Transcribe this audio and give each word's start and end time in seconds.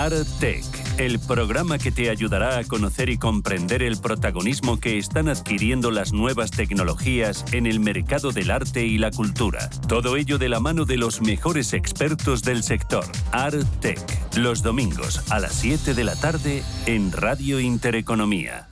Artec, 0.00 0.64
el 0.96 1.18
programa 1.18 1.76
que 1.76 1.92
te 1.92 2.08
ayudará 2.08 2.56
a 2.56 2.64
conocer 2.64 3.10
y 3.10 3.18
comprender 3.18 3.82
el 3.82 4.00
protagonismo 4.00 4.80
que 4.80 4.96
están 4.96 5.28
adquiriendo 5.28 5.90
las 5.90 6.14
nuevas 6.14 6.50
tecnologías 6.50 7.44
en 7.52 7.66
el 7.66 7.80
mercado 7.80 8.32
del 8.32 8.50
arte 8.50 8.86
y 8.86 8.96
la 8.96 9.10
cultura. 9.10 9.68
Todo 9.88 10.16
ello 10.16 10.38
de 10.38 10.48
la 10.48 10.58
mano 10.58 10.86
de 10.86 10.96
los 10.96 11.20
mejores 11.20 11.74
expertos 11.74 12.40
del 12.42 12.62
sector. 12.62 13.04
Artec, 13.30 14.00
los 14.38 14.62
domingos 14.62 15.30
a 15.30 15.38
las 15.38 15.52
7 15.56 15.92
de 15.92 16.04
la 16.04 16.16
tarde 16.16 16.62
en 16.86 17.12
Radio 17.12 17.60
Intereconomía. 17.60 18.69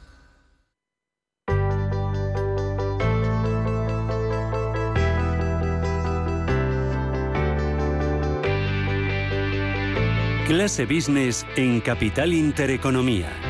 Clase 10.48 10.86
Business 10.86 11.46
en 11.56 11.82
Capital 11.82 12.32
Intereconomía. 12.32 13.47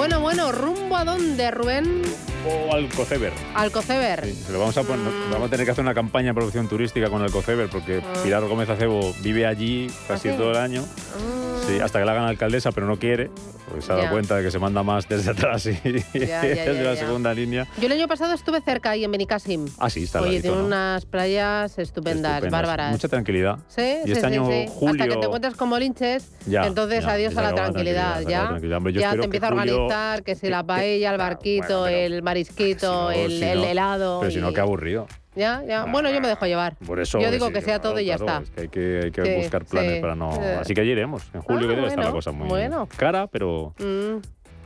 Bueno, 0.00 0.18
bueno, 0.18 0.50
rumbo 0.50 0.96
a 0.96 1.04
dónde, 1.04 1.50
Rubén? 1.50 2.00
O 2.46 2.72
Alcoceber. 2.74 3.32
Alcoceber. 3.54 4.24
Sí, 4.24 4.44
lo 4.52 4.60
vamos, 4.60 4.76
a 4.78 4.82
poner- 4.82 5.00
Mm. 5.12 5.30
vamos 5.32 5.48
a 5.48 5.50
tener 5.50 5.66
que 5.66 5.72
hacer 5.72 5.84
una 5.84 5.94
campaña 5.94 6.28
de 6.28 6.34
producción 6.34 6.68
turística 6.68 7.10
con 7.10 7.22
Alcoceber 7.22 7.68
porque 7.68 8.00
Ah. 8.02 8.20
Pilar 8.22 8.42
Gómez 8.46 8.68
Acebo 8.70 9.12
vive 9.22 9.46
allí 9.46 9.88
casi 10.08 10.28
¿Ah, 10.28 10.32
sí? 10.32 10.38
todo 10.38 10.50
el 10.52 10.56
año. 10.56 10.82
Ah, 11.16 11.46
Sí, 11.68 11.78
hasta 11.78 11.98
que 12.00 12.04
la 12.06 12.12
hagan 12.12 12.24
alcaldesa, 12.24 12.72
pero 12.72 12.86
no 12.86 12.98
quiere, 12.98 13.30
porque 13.66 13.82
se 13.82 13.92
ha 13.92 13.94
dado 13.94 14.06
Ya. 14.06 14.10
cuenta 14.10 14.34
de 14.36 14.42
que 14.42 14.50
se 14.50 14.58
manda 14.58 14.82
más 14.82 15.06
desde 15.06 15.30
atrás 15.30 15.66
y 15.66 15.74
ya, 16.14 16.40
desde 16.40 16.82
la 16.82 16.96
segunda 16.96 17.34
línea. 17.34 17.66
Yo 17.78 17.86
el 17.86 17.92
año 17.92 18.08
pasado 18.08 18.32
estuve 18.32 18.60
cerca 18.62 18.90
ahí 18.90 19.04
en 19.04 19.12
Benicassim. 19.12 19.66
Ah, 19.78 19.90
sí, 19.90 20.04
está 20.04 20.22
Oye, 20.22 20.40
tiene 20.40 20.56
¿no? 20.56 20.64
unas 20.64 21.04
playas 21.04 21.78
estupendas, 21.78 22.32
Estupendas. 22.36 22.50
bárbaras. 22.50 22.90
Mucha 22.92 23.08
tranquilidad. 23.08 23.58
Sí, 23.68 23.82
Y 23.82 24.06
sí, 24.06 24.12
este 24.12 24.20
sí, 24.20 24.26
año, 24.26 24.46
sí. 24.46 24.66
julio- 24.70 25.02
Hasta 25.02 25.14
que 25.14 25.20
te 25.20 25.26
encuentres 25.26 25.54
con 25.54 25.68
Molinches, 25.68 26.30
entonces 26.46 27.04
adiós 27.04 27.36
a 27.36 27.42
la 27.42 27.54
tranquilidad, 27.54 28.14
tranquilidad, 28.14 28.30
ya. 28.30 28.42
la 28.42 28.48
tranquilidad. 28.48 28.76
Hombre, 28.78 28.92
yo 28.94 29.00
ya 29.02 29.10
te 29.16 29.24
empieza 29.24 29.46
a 29.46 29.50
organizar 29.50 30.22
que 30.24 30.34
si 30.34 30.48
la 30.48 30.64
paella, 30.64 31.10
el 31.12 31.18
barquito, 31.18 31.86
el 31.86 32.22
marisquito, 32.30 33.10
Si 33.10 33.16
no, 33.18 33.24
el, 33.24 33.30
si 33.30 33.42
el 33.44 33.58
no- 33.58 33.64
helado. 33.66 34.20
Pero 34.20 34.32
si 34.32 34.38
no, 34.40 34.50
y- 34.50 34.54
qué 34.54 34.60
aburrido. 34.60 35.06
Ya, 35.36 35.62
ya. 35.66 35.84
Bueno, 35.84 36.10
yo 36.10 36.20
me 36.20 36.26
dejo 36.28 36.44
llevar. 36.46 36.76
Por 36.84 36.98
eso. 37.00 37.20
Yo 37.20 37.30
digo 37.30 37.46
sí, 37.48 37.52
que 37.52 37.60
sea 37.60 37.80
todo 37.80 37.98
y 38.00 38.04
ya 38.06 38.16
está. 38.16 38.42
es 38.42 38.50
que 38.50 38.60
hay 38.62 38.68
que, 38.68 39.00
hay 39.04 39.10
que 39.12 39.24
Sí, 39.24 39.34
buscar 39.42 39.64
planes 39.64 39.94
sí. 39.96 40.00
para 40.00 40.14
no. 40.16 40.32
Eh. 40.42 40.58
Así 40.60 40.74
que 40.74 40.80
allí 40.80 40.90
iremos. 40.90 41.22
En 41.32 41.40
julio 41.42 41.66
Ah, 41.66 41.70
que 41.70 41.76
debe 41.76 41.86
estar 41.86 41.98
la 41.98 42.04
bueno, 42.10 42.16
cosa 42.16 42.32
muy 42.32 42.48
bueno. 42.48 42.88
cara, 42.96 43.26
pero. 43.28 43.74
Mm. 43.78 44.16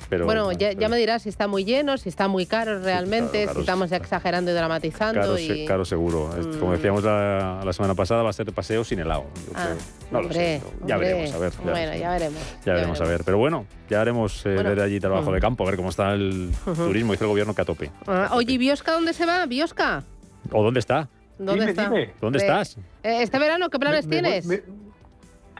Pero 0.08 0.24
bueno, 0.24 0.52
ya, 0.52 0.88
me 0.88 0.96
dirás 0.96 1.22
si 1.22 1.28
está 1.28 1.46
muy 1.48 1.64
lleno, 1.64 1.96
si 1.98 2.08
está 2.08 2.28
muy 2.28 2.46
caro 2.46 2.78
realmente, 2.80 3.30
claro, 3.30 3.44
claro, 3.44 3.54
si 3.54 3.60
estamos 3.60 3.92
exagerando 3.92 4.50
y 4.50 4.54
dramatizando. 4.54 5.20
Caro, 5.20 5.38
y... 5.38 5.46
se- 5.46 5.64
caro 5.64 5.84
seguro. 5.84 6.30
Como 6.60 6.72
Mm. 6.72 6.76
decíamos 6.76 7.04
la, 7.04 7.62
la 7.64 7.72
semana 7.72 7.94
pasada, 7.94 8.22
va 8.22 8.30
a 8.30 8.32
ser 8.32 8.52
paseo 8.52 8.84
sin 8.84 8.98
helado. 9.00 9.24
Ah. 9.54 9.68
No 10.10 10.22
lo 10.22 10.32
sé. 10.32 10.60
Ya 10.86 10.94
hombre. 10.96 11.12
veremos, 11.14 11.32
a 11.34 11.38
ver. 11.38 11.52
Ya, 11.52 11.58
bueno, 11.60 11.74
veremos. 11.74 12.00
ya 12.00 12.10
veremos. 12.10 12.42
Ya 12.64 12.72
veremos, 12.74 13.00
a 13.00 13.04
ver. 13.04 13.24
Pero 13.24 13.38
bueno, 13.38 13.66
ya 13.90 14.00
haremos 14.00 14.46
eh, 14.46 14.54
Bueno. 14.54 14.68
ver 14.70 14.80
allí 14.80 15.00
trabajo 15.00 15.30
Mm. 15.30 15.34
de 15.34 15.40
campo, 15.40 15.64
a 15.64 15.66
ver 15.66 15.76
cómo 15.76 15.88
está 15.90 16.12
el 16.12 16.50
turismo. 16.64 17.12
Dice 17.12 17.24
el 17.24 17.30
gobierno 17.30 17.54
que 17.54 17.62
a 17.62 17.64
tope. 17.64 17.90
Ah, 18.06 18.30
oye, 18.32 18.52
¿y 18.52 18.58
¿Biosca 18.58 18.92
dónde 18.92 19.12
se 19.12 19.26
va? 19.26 19.44
¿Biosca? 19.46 20.04
¿O 20.52 20.62
dónde 20.62 20.80
está? 20.80 21.08
¿Dónde 21.38 21.60
Dime, 21.66 21.70
está? 21.70 21.84
dime. 21.84 22.10
¿Dónde 22.20 22.38
Ve- 22.38 22.44
estás? 22.44 22.76
Eh, 23.02 23.22
¿Este 23.22 23.38
verano 23.38 23.68
qué 23.70 23.78
planes 23.78 24.06
Me- 24.06 24.16
me 24.16 24.22
voy- 24.22 24.40
tienes? 24.40 24.46
me- 24.46 24.83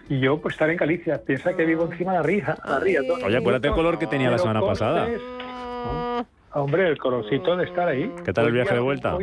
y 0.08 0.20
yo, 0.20 0.40
pues 0.40 0.54
estar 0.54 0.68
en 0.70 0.76
Galicia. 0.76 1.22
Piensa 1.24 1.54
que 1.56 1.64
vivo 1.64 1.84
encima 1.90 2.12
de 2.12 2.18
la 2.18 2.22
ría. 2.22 2.56
La 2.66 2.80
ría 2.80 3.00
todo. 3.06 3.24
Oye, 3.26 3.36
acuérdate 3.36 3.68
el 3.68 3.74
color 3.74 3.98
que 3.98 4.06
tenía 4.06 4.30
la 4.30 4.38
semana 4.38 4.60
pasada. 4.60 5.06
Mm, 5.08 6.24
Hombre, 6.56 6.88
el 6.88 6.98
colorcito 6.98 7.56
de 7.56 7.64
estar 7.64 7.88
ahí. 7.88 8.12
¿Qué 8.24 8.32
tal 8.32 8.46
el 8.46 8.52
viaje 8.52 8.74
de 8.74 8.80
vuelta? 8.80 9.16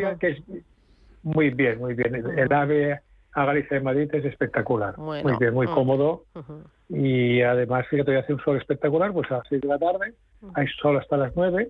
Muy 1.24 1.50
bien, 1.52 1.78
muy 1.80 1.94
bien. 1.94 2.16
El, 2.38 2.52
AVE 2.52 3.00
a 3.34 3.46
Galicia 3.46 3.78
de 3.78 3.84
Madrid 3.84 4.10
es 4.14 4.26
espectacular. 4.26 4.96
Bueno. 4.98 5.30
Muy 5.30 5.38
bien, 5.40 5.54
muy 5.54 5.68
Mm. 5.68 5.74
cómodo. 5.74 6.26
Y 6.90 7.42
además, 7.42 7.86
fíjate, 7.90 8.12
hoy 8.12 8.18
hace 8.18 8.34
un 8.34 8.42
sol 8.42 8.58
espectacular, 8.58 9.14
pues 9.14 9.32
a 9.32 9.36
las 9.38 9.48
6 9.48 9.62
de 9.62 9.68
la 9.68 9.80
tarde. 9.80 10.14
Hay 10.56 10.68
sol 10.82 10.98
hasta 10.98 11.16
las 11.18 11.34
9. 11.36 11.70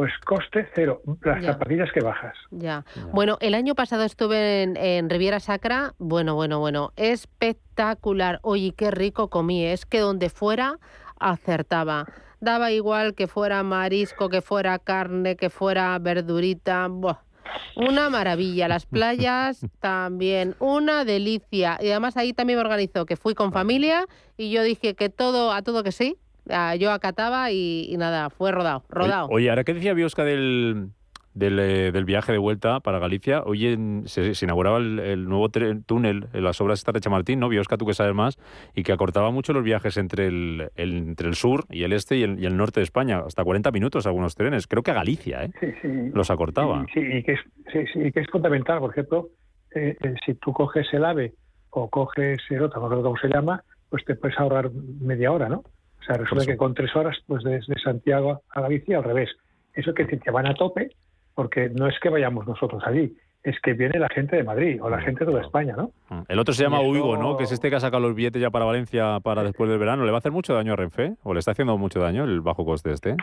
Pues 0.00 0.14
coste 0.24 0.66
cero. 0.74 1.02
Las 1.20 1.42
Ya. 1.42 1.52
zapatillas 1.52 1.92
que 1.92 2.00
bajas. 2.00 2.34
Ya. 2.50 2.86
Bueno, 3.12 3.36
el 3.42 3.52
año 3.52 3.74
pasado 3.74 4.04
estuve 4.04 4.62
en, 4.62 4.78
en 4.78 5.10
Riviera 5.10 5.40
Sacra. 5.40 5.92
Bueno, 5.98 6.34
bueno, 6.36 6.58
bueno. 6.58 6.94
Espectacular. 6.96 8.38
Oye, 8.40 8.72
qué 8.74 8.90
rico 8.90 9.28
comí. 9.28 9.66
Es 9.66 9.84
que 9.84 9.98
donde 10.00 10.30
fuera, 10.30 10.78
acertaba. 11.18 12.06
Daba 12.40 12.72
igual 12.72 13.14
que 13.14 13.26
fuera 13.26 13.62
marisco, 13.62 14.30
que 14.30 14.40
fuera 14.40 14.78
carne, 14.78 15.36
que 15.36 15.50
fuera 15.50 15.98
verdurita. 15.98 16.88
Buah. 16.88 17.18
Una 17.76 18.08
maravilla. 18.08 18.66
Las 18.68 18.86
playas 18.86 19.60
también. 19.80 20.56
Una 20.60 21.04
delicia. 21.04 21.76
Y 21.82 21.90
además 21.90 22.16
ahí 22.16 22.32
también 22.32 22.58
me 22.58 22.64
organizó 22.64 23.04
que 23.04 23.16
fui 23.16 23.34
con 23.34 23.52
familia 23.52 24.06
y 24.38 24.50
yo 24.50 24.62
dije 24.62 24.94
que 24.94 25.10
todo, 25.10 25.52
a 25.52 25.60
todo 25.60 25.82
que 25.84 25.92
sí. 25.92 26.16
Yo 26.78 26.90
acataba 26.92 27.50
y, 27.50 27.86
y 27.88 27.96
nada, 27.96 28.30
fue 28.30 28.52
rodado, 28.52 28.84
rodado. 28.88 29.26
Oye, 29.26 29.34
oye, 29.36 29.50
ahora 29.50 29.64
que 29.64 29.74
decía 29.74 29.94
Biosca 29.94 30.24
del, 30.24 30.88
del, 31.34 31.58
eh, 31.60 31.92
del 31.92 32.04
viaje 32.04 32.32
de 32.32 32.38
vuelta 32.38 32.80
para 32.80 32.98
Galicia, 32.98 33.42
hoy 33.44 33.68
en- 33.68 34.02
se, 34.06 34.34
se 34.34 34.44
inauguraba 34.46 34.78
el, 34.78 34.98
el 34.98 35.28
nuevo 35.28 35.48
túnel 35.48 36.26
en 36.32 36.44
las 36.44 36.60
obras 36.60 36.84
de 36.84 37.00
Chamartín, 37.00 37.38
¿no? 37.40 37.48
Biosca, 37.48 37.76
tú 37.76 37.86
que 37.86 37.94
sabes 37.94 38.14
más, 38.14 38.38
y 38.74 38.82
que 38.82 38.92
acortaba 38.92 39.30
mucho 39.30 39.52
los 39.52 39.62
viajes 39.62 39.96
entre 39.96 40.26
el, 40.26 40.70
el- 40.74 40.96
entre 40.96 41.28
el 41.28 41.34
sur 41.34 41.64
y 41.70 41.84
el 41.84 41.92
este 41.92 42.16
y 42.16 42.22
el, 42.24 42.38
y 42.42 42.46
el 42.46 42.56
norte 42.56 42.80
de 42.80 42.84
España, 42.84 43.20
hasta 43.26 43.44
40 43.44 43.70
minutos 43.70 44.06
algunos 44.06 44.34
trenes. 44.34 44.66
Creo 44.66 44.82
que 44.82 44.90
a 44.90 44.94
Galicia, 44.94 45.44
¿eh? 45.44 45.50
Sí, 45.60 45.66
sí. 45.82 45.88
Los 46.12 46.30
acortaba. 46.30 46.84
Sí, 46.92 47.00
y 47.00 47.22
que 47.22 47.32
es, 47.32 47.40
sí, 47.72 47.78
sí, 47.92 48.00
y 48.06 48.12
que 48.12 48.20
es 48.20 48.26
fundamental. 48.30 48.80
Por 48.80 48.90
ejemplo, 48.90 49.28
eh, 49.74 49.96
eh, 50.02 50.14
si 50.26 50.34
tú 50.34 50.52
coges 50.52 50.86
el 50.92 51.04
AVE 51.04 51.32
o 51.70 51.88
coges 51.88 52.40
el 52.50 52.62
otro, 52.64 52.80
no 52.80 52.88
recuerdo 52.88 53.10
cómo 53.10 53.20
se 53.20 53.28
llama, 53.28 53.62
pues 53.88 54.04
te 54.04 54.16
puedes 54.16 54.36
ahorrar 54.38 54.70
media 55.00 55.30
hora, 55.30 55.48
¿no? 55.48 55.62
Sea, 56.10 56.18
resulta 56.18 56.44
que 56.44 56.56
con 56.56 56.74
tres 56.74 56.94
horas, 56.96 57.16
pues 57.26 57.44
desde 57.44 57.78
Santiago 57.80 58.42
a 58.50 58.60
Galicia 58.60 58.98
al 58.98 59.04
revés. 59.04 59.30
Eso 59.74 59.94
quiere 59.94 60.10
decir 60.10 60.24
que 60.24 60.32
van 60.32 60.46
a 60.46 60.54
tope, 60.54 60.90
porque 61.34 61.68
no 61.68 61.86
es 61.86 61.94
que 62.00 62.08
vayamos 62.08 62.48
nosotros 62.48 62.82
allí, 62.84 63.16
es 63.44 63.60
que 63.60 63.74
viene 63.74 64.00
la 64.00 64.08
gente 64.08 64.34
de 64.34 64.42
Madrid 64.42 64.82
o 64.82 64.90
la 64.90 65.00
gente 65.00 65.24
de 65.24 65.30
toda 65.30 65.42
España, 65.42 65.76
¿no? 65.76 65.92
Mm. 66.08 66.22
El 66.28 66.38
otro 66.40 66.52
se 66.52 66.64
llama 66.64 66.80
Uigo, 66.80 67.16
¿no? 67.16 67.36
Que 67.36 67.44
es 67.44 67.52
este 67.52 67.70
que 67.70 67.76
ha 67.76 67.80
sacado 67.80 68.02
los 68.02 68.16
billetes 68.16 68.42
ya 68.42 68.50
para 68.50 68.64
Valencia 68.64 69.20
para 69.22 69.44
después 69.44 69.70
del 69.70 69.78
verano. 69.78 70.04
¿Le 70.04 70.10
va 70.10 70.16
a 70.16 70.18
hacer 70.18 70.32
mucho 70.32 70.52
daño 70.52 70.72
a 70.72 70.76
Renfe? 70.76 71.14
¿O 71.22 71.32
le 71.32 71.38
está 71.38 71.52
haciendo 71.52 71.78
mucho 71.78 72.00
daño 72.00 72.24
el 72.24 72.40
bajo 72.40 72.64
coste 72.64 72.90
este? 72.92 73.14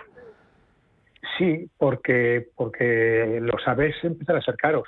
Sí, 1.37 1.69
porque, 1.77 2.47
porque 2.55 3.39
los 3.41 3.67
aves 3.67 3.95
empiezan 4.01 4.37
a 4.37 4.41
ser 4.41 4.55
caros. 4.55 4.87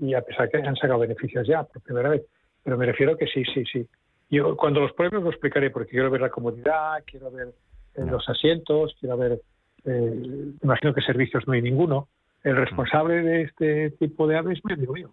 Y 0.00 0.14
a 0.14 0.22
pesar 0.22 0.50
que 0.50 0.58
han 0.58 0.74
sacado 0.74 0.98
beneficios 0.98 1.46
ya 1.46 1.62
por 1.62 1.82
primera 1.82 2.08
vez. 2.08 2.22
Pero 2.64 2.76
me 2.76 2.86
refiero 2.86 3.16
que 3.16 3.26
sí, 3.28 3.44
sí, 3.44 3.62
sí. 3.72 3.86
Yo 4.32 4.56
cuando 4.56 4.80
los 4.80 4.92
pruebe 4.94 5.20
lo 5.20 5.28
explicaré 5.30 5.70
porque 5.70 5.90
quiero 5.90 6.10
ver 6.10 6.22
la 6.22 6.30
comodidad, 6.30 7.04
quiero 7.06 7.30
ver 7.30 7.48
eh, 7.94 8.04
los 8.10 8.26
asientos, 8.28 8.96
quiero 8.98 9.16
ver, 9.18 9.40
eh, 9.84 10.52
imagino 10.62 10.94
que 10.94 11.02
servicios 11.02 11.46
no 11.46 11.52
hay 11.52 11.60
ninguno. 11.62 12.08
El 12.42 12.56
responsable 12.56 13.22
de 13.22 13.42
este 13.42 13.90
tipo 13.90 14.26
de 14.26 14.38
aves 14.38 14.58
es 14.58 14.64
mi 14.64 14.72
amigo 14.72 14.94
mío. 14.94 15.10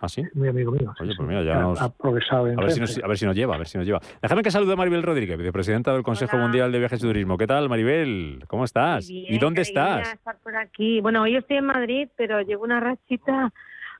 ¿Ah, 0.00 0.08
sí? 0.08 0.22
Muy 0.34 0.48
amigo 0.48 0.72
mío. 0.72 0.92
Oye, 1.00 1.12
pues 1.16 1.28
mira, 1.28 1.42
ya 1.44 1.60
nos... 1.60 1.80
Ha, 1.80 1.88
progresado 1.94 2.48
en 2.48 2.58
a, 2.58 2.62
ver 2.62 2.72
si 2.72 2.80
nos, 2.80 2.98
a 3.04 3.06
ver 3.06 3.16
si 3.18 3.26
nos 3.26 3.36
lleva, 3.36 3.54
a 3.54 3.58
ver 3.58 3.68
si 3.68 3.78
nos 3.78 3.86
lleva. 3.86 4.00
Déjame 4.20 4.42
que 4.42 4.50
salude 4.50 4.72
a 4.72 4.76
Maribel 4.76 5.02
Rodríguez, 5.02 5.38
vicepresidenta 5.38 5.92
del 5.92 6.02
Consejo 6.02 6.34
Hola. 6.36 6.44
Mundial 6.46 6.72
de 6.72 6.78
Viajes 6.80 6.98
y 6.98 7.06
Turismo. 7.06 7.38
¿Qué 7.38 7.46
tal, 7.46 7.68
Maribel? 7.68 8.42
¿Cómo 8.48 8.64
estás? 8.64 9.08
Muy 9.08 9.18
¿Y 9.20 9.28
bien, 9.28 9.40
dónde 9.40 9.62
estás? 9.62 10.14
estar 10.14 10.36
por 10.42 10.56
aquí. 10.56 11.00
Bueno, 11.00 11.22
hoy 11.22 11.36
estoy 11.36 11.58
en 11.58 11.66
Madrid, 11.66 12.08
pero 12.16 12.40
llevo 12.40 12.64
una 12.64 12.80
rachita 12.80 13.52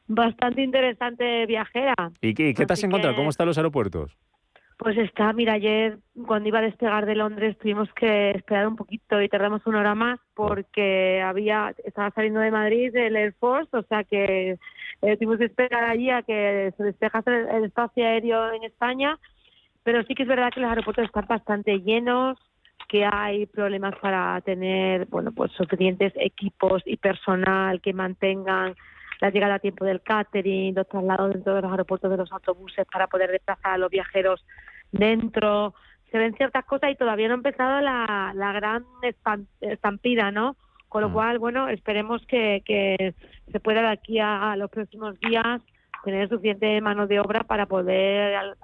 bastante 0.09 0.63
interesante 0.63 1.47
viajera. 1.47 1.95
¿Y 2.21 2.35
qué, 2.35 2.55
qué 2.55 2.67
te 2.67 2.73
has 2.73 2.83
encontrado? 2.83 3.15
que- 3.15 3.19
¿Cómo 3.19 3.31
están 3.31 3.47
los 3.47 3.57
aeropuertos? 3.57 4.17
Pues 4.77 4.99
está, 4.99 5.33
mira, 5.33 5.55
ayer 5.55 5.99
cuando 6.27 6.49
iba 6.49 6.59
a 6.59 6.63
despegar 6.63 7.07
de 7.07 7.15
Londres 7.15 7.57
tuvimos 7.59 7.93
que 7.95 8.33
esperar 8.33 8.67
un 8.67 8.75
poquito 8.77 9.23
y 9.23 9.29
tardamos 9.29 9.65
una 9.67 9.81
hora 9.81 9.95
más 9.95 10.19
porque 10.35 11.23
había 11.23 11.73
estaba 11.85 12.11
saliendo 12.11 12.41
de 12.41 12.51
Madrid 12.51 12.95
el 12.97 13.15
Air 13.15 13.35
Force, 13.35 13.77
o 13.77 13.83
sea 13.85 14.03
que 14.03 14.59
eh, 15.03 15.17
tuvimos 15.17 15.39
que 15.39 15.45
esperar 15.45 15.85
allí 15.85 16.11
a 16.11 16.23
que 16.23 16.73
se 16.77 16.83
despejase 16.83 17.31
el, 17.31 17.49
el 17.49 17.65
espacio 17.65 18.05
aéreo 18.05 18.53
en 18.53 18.65
España, 18.65 19.19
pero 19.85 20.03
sí 20.05 20.15
que 20.15 20.25
es 20.25 20.29
verdad 20.29 20.51
que 20.53 20.61
los 20.61 20.71
aeropuertos 20.71 21.05
están 21.05 21.27
bastante 21.29 21.79
llenos, 21.81 22.37
que 22.89 23.05
hay 23.05 23.47
problemas 23.47 23.95
para 24.01 24.41
tener, 24.41 25.07
bueno, 25.07 25.31
pues 25.33 25.53
suficientes 25.53 26.13
equipos 26.17 26.83
y 26.85 26.97
personal 26.97 27.81
que 27.81 27.93
mantengan 27.93 28.75
la 29.25 29.31
llegada 29.31 29.55
a 29.55 29.59
tiempo 29.59 29.85
del 29.87 30.03
catering, 30.03 30.75
los 30.75 30.87
traslados 30.87 31.33
dentro 31.33 31.55
de 31.55 31.63
los 31.63 31.71
aeropuertos 31.71 32.11
de 32.11 32.17
los 32.19 32.31
autobuses 32.31 32.87
para 32.93 33.07
poder 33.07 33.31
desplazar 33.31 33.73
a 33.73 33.79
los 33.79 33.91
viajeros 33.91 34.45
dentro. 34.93 35.75
Se 36.11 36.19
ven 36.19 36.35
ciertas 36.35 36.65
cosas 36.67 36.91
y 36.91 36.97
todavía 36.97 37.29
no 37.29 37.35
ha 37.35 37.37
empezado 37.39 37.81
la, 37.81 38.33
la 38.35 38.53
gran 38.53 38.85
estampida, 39.61 40.31
¿no? 40.31 40.57
Con 40.89 41.03
lo 41.03 41.09
Mm. 41.09 41.13
cual, 41.13 41.39
bueno, 41.39 41.69
esperemos 41.69 42.25
que, 42.27 42.63
que 42.67 43.15
se 43.51 43.61
pueda 43.61 43.81
de 43.81 43.89
aquí 43.89 44.19
a, 44.21 44.53
a 44.53 44.57
los 44.57 44.71
próximos 44.71 45.19
días 45.21 45.61
tener 46.05 46.29
suficiente 46.29 46.81
mano 46.83 47.07
de 47.07 47.19
obra 47.19 47.45
para 47.45 47.65
poder 47.67 48.35
al- 48.37 48.57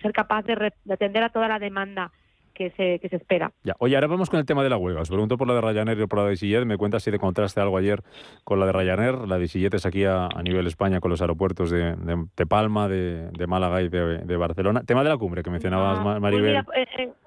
ser 0.00 0.12
capaz 0.12 0.42
de, 0.44 0.54
re- 0.54 0.74
de 0.84 0.94
atender 0.94 1.22
a 1.24 1.30
toda 1.30 1.48
la 1.48 1.58
demanda 1.58 2.12
que 2.54 2.70
se, 2.70 2.98
que 3.00 3.08
se 3.08 3.16
espera. 3.16 3.52
Ya. 3.64 3.74
Oye, 3.78 3.94
ahora 3.96 4.06
vamos 4.06 4.30
con 4.30 4.38
el 4.38 4.46
tema 4.46 4.62
de 4.62 4.70
la 4.70 4.76
huelga. 4.76 5.00
Os 5.02 5.08
pregunto 5.10 5.36
por 5.36 5.48
la 5.48 5.54
de 5.54 5.60
Ryanair 5.60 5.98
y 6.00 6.06
por 6.06 6.20
la 6.20 6.24
de 6.26 6.30
EasyJet. 6.32 6.64
Me 6.64 6.76
cuentas 6.78 7.02
si 7.02 7.10
te 7.10 7.18
contraste 7.18 7.60
algo 7.60 7.76
ayer 7.76 8.02
con 8.44 8.60
la 8.60 8.66
de 8.66 8.72
Ryanair. 8.72 9.26
La 9.28 9.36
de 9.38 9.42
EasyJet 9.44 9.74
es 9.74 9.86
aquí 9.86 10.04
a, 10.04 10.26
a 10.26 10.42
nivel 10.42 10.66
España 10.66 11.00
con 11.00 11.10
los 11.10 11.20
aeropuertos 11.20 11.70
de, 11.70 11.96
de- 11.96 12.24
de 12.36 12.46
Palma, 12.46 12.88
de, 12.88 13.30
de 13.32 13.46
Málaga 13.46 13.82
y 13.82 13.88
de, 13.88 14.18
de 14.18 14.36
Barcelona. 14.36 14.82
Tema 14.84 15.02
de 15.02 15.08
la 15.10 15.16
cumbre 15.18 15.42
que 15.42 15.50
mencionabas, 15.50 15.98
Ah, 15.98 16.02
Ma- 16.04 16.10
pues 16.12 16.22
Maribel. 16.22 16.50
mira, 16.50 16.64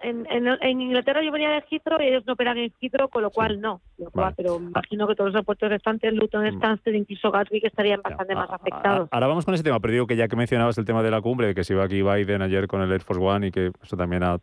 en, 0.01 0.25
en- 0.29 0.47
en- 0.61 0.81
Inglaterra 0.81 1.21
yo 1.23 1.31
venía 1.31 1.49
de 1.51 1.63
Heathrow 1.69 2.01
y 2.01 2.05
ellos 2.07 2.23
no 2.25 2.33
operan 2.33 2.57
en 2.57 2.71
Heathrow, 2.81 3.09
con 3.09 3.23
lo 3.23 3.29
cual 3.31 3.59
no. 3.59 3.81
Lo 3.97 4.09
cual- 4.11 4.25
Vale. 4.25 4.35
Pero 4.37 4.57
imagino 4.59 5.07
que 5.07 5.15
todos 5.15 5.29
los 5.29 5.35
aeropuertos 5.35 5.69
restantes, 5.69 6.13
Luton, 6.13 6.45
Mm. 6.45 6.57
Stansted, 6.57 6.93
incluso 6.93 7.31
Gatwick, 7.31 7.65
estarían 7.65 7.99
Ya. 8.03 8.09
bastante 8.09 8.33
A- 8.33 8.35
más 8.37 8.49
afectados. 8.51 9.09
Ahora 9.11 9.27
vamos 9.27 9.43
con 9.45 9.53
ese 9.53 9.63
tema, 9.63 9.79
pero 9.79 9.91
digo 9.93 10.07
que 10.07 10.15
ya 10.15 10.27
que 10.27 10.35
mencionabas 10.35 10.77
el 10.77 10.85
tema 10.85 11.03
de 11.03 11.11
la 11.11 11.21
cumbre, 11.21 11.47
de 11.47 11.55
que 11.55 11.63
se 11.63 11.73
iba 11.73 11.83
aquí 11.83 12.01
Biden 12.01 12.41
ayer 12.41 12.67
con 12.67 12.81
el 12.81 12.91
Air 12.91 13.01
Force 13.01 13.21
One 13.21 13.47
y 13.47 13.51
que 13.51 13.71
eso 13.81 13.97
también 13.97 14.23
ha, 14.23 14.37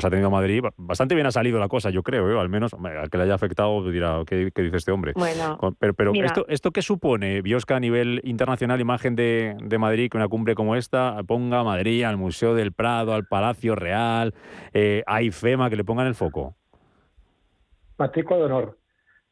se 0.00 0.06
ha 0.06 0.10
tenido 0.10 0.28
a 0.28 0.30
Madrid, 0.30 0.62
ba- 0.62 0.72
bastante 0.76 1.14
bien 1.14 1.26
ha 1.26 1.30
salido 1.30 1.58
la 1.58 1.68
cosa, 1.68 1.90
yo 1.90 2.02
creo, 2.02 2.30
¿eh? 2.30 2.40
al 2.40 2.48
menos 2.48 2.72
al 2.74 3.10
que 3.10 3.18
le 3.18 3.24
haya 3.24 3.34
afectado 3.34 3.90
dirá, 3.90 4.22
¿qué, 4.26 4.50
qué 4.54 4.62
dice 4.62 4.76
este 4.78 4.90
hombre? 4.92 5.12
Bueno, 5.14 5.58
Pero, 5.78 5.94
pero 5.94 6.12
Mira. 6.12 6.26
esto, 6.26 6.46
¿esto 6.48 6.70
qué 6.70 6.80
supone, 6.82 7.42
Biosca, 7.42 7.76
a 7.76 7.80
nivel 7.80 8.20
internacional, 8.24 8.80
imagen 8.80 9.14
de, 9.16 9.56
de 9.62 9.78
Madrid, 9.78 10.10
que 10.10 10.16
una 10.16 10.28
cumbre 10.28 10.54
como 10.54 10.76
esta 10.76 11.22
ponga 11.26 11.60
a 11.60 11.64
Madrid 11.64 12.04
al 12.04 12.16
Museo 12.16 12.54
del 12.54 12.72
Prado, 12.72 13.12
al 13.14 13.26
Palacio 13.26 13.74
Real, 13.74 14.34
eh, 14.72 15.02
a 15.06 15.22
IFEMA, 15.22 15.68
que 15.68 15.76
le 15.76 15.84
pongan 15.84 16.06
el 16.06 16.14
foco? 16.14 16.56
matrícula 17.98 18.38
de 18.38 18.44
honor 18.46 18.78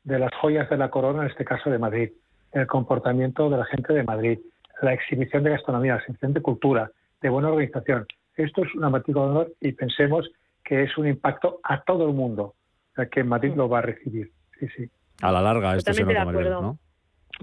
de 0.04 0.18
las 0.18 0.30
joyas 0.40 0.68
de 0.70 0.76
la 0.76 0.90
corona, 0.90 1.22
en 1.22 1.30
este 1.30 1.44
caso 1.44 1.70
de 1.70 1.78
Madrid, 1.78 2.10
el 2.52 2.66
comportamiento 2.66 3.50
de 3.50 3.56
la 3.58 3.64
gente 3.64 3.92
de 3.92 4.04
Madrid, 4.04 4.38
la 4.82 4.92
exhibición 4.92 5.42
de 5.42 5.50
gastronomía, 5.50 5.94
la 5.94 5.98
exhibición 5.98 6.32
de 6.32 6.40
cultura, 6.40 6.90
de 7.20 7.28
buena 7.28 7.48
organización. 7.48 8.06
Esto 8.36 8.62
es 8.64 8.74
una 8.74 8.88
matrícula 8.90 9.24
de 9.26 9.30
honor 9.32 9.52
y 9.60 9.72
pensemos 9.72 10.30
que 10.64 10.82
es 10.84 10.96
un 10.98 11.06
impacto 11.08 11.60
a 11.62 11.82
todo 11.82 12.06
el 12.08 12.14
mundo, 12.14 12.42
o 12.44 12.94
sea, 12.94 13.06
que 13.06 13.24
Madrid 13.24 13.52
lo 13.54 13.68
va 13.68 13.78
a 13.78 13.82
recibir. 13.82 14.30
Sí, 14.58 14.66
sí. 14.76 14.90
A 15.22 15.32
la 15.32 15.40
larga, 15.42 15.76
esto 15.76 15.92
se 15.92 16.02
nota, 16.04 16.20
de 16.20 16.24
Maribel. 16.26 16.50
¿no? 16.50 16.78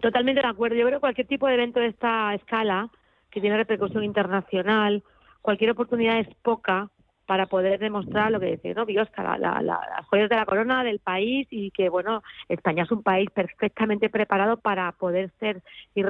Totalmente 0.02 0.42
de 0.42 0.48
acuerdo. 0.48 0.76
Yo 0.76 0.86
creo 0.86 0.98
que 1.00 1.02
cualquier 1.02 1.28
tipo 1.28 1.48
de 1.48 1.56
evento 1.56 1.80
de 1.80 1.88
esta 1.88 2.34
escala, 2.36 2.90
que 3.32 3.42
tiene 3.42 3.58
repercusión 3.58 4.04
internacional, 4.04 5.04
cualquier 5.42 5.72
oportunidad 5.72 6.20
es 6.20 6.28
poca 6.42 6.90
para 7.26 7.46
poder 7.48 7.78
demostrar 7.80 8.32
lo 8.32 8.40
que 8.40 8.52
dice, 8.52 8.74
¿no? 8.74 8.86
Biosca, 8.86 9.22
la, 9.22 9.38
la- 9.38 9.62
la- 9.62 9.82
las 9.98 10.06
joyas 10.06 10.30
de 10.30 10.36
la 10.38 10.46
corona 10.46 10.84
del 10.84 11.00
país 11.00 11.46
y 11.52 11.72
que, 11.72 11.90
bueno, 11.90 12.24
España 12.48 12.84
es 12.84 12.92
un 12.92 13.04
país 13.04 13.30
perfectamente 13.32 14.10
preparado 14.10 14.58
para 14.58 14.92
poder 14.94 15.32
ser 15.40 15.62
y 15.94 16.04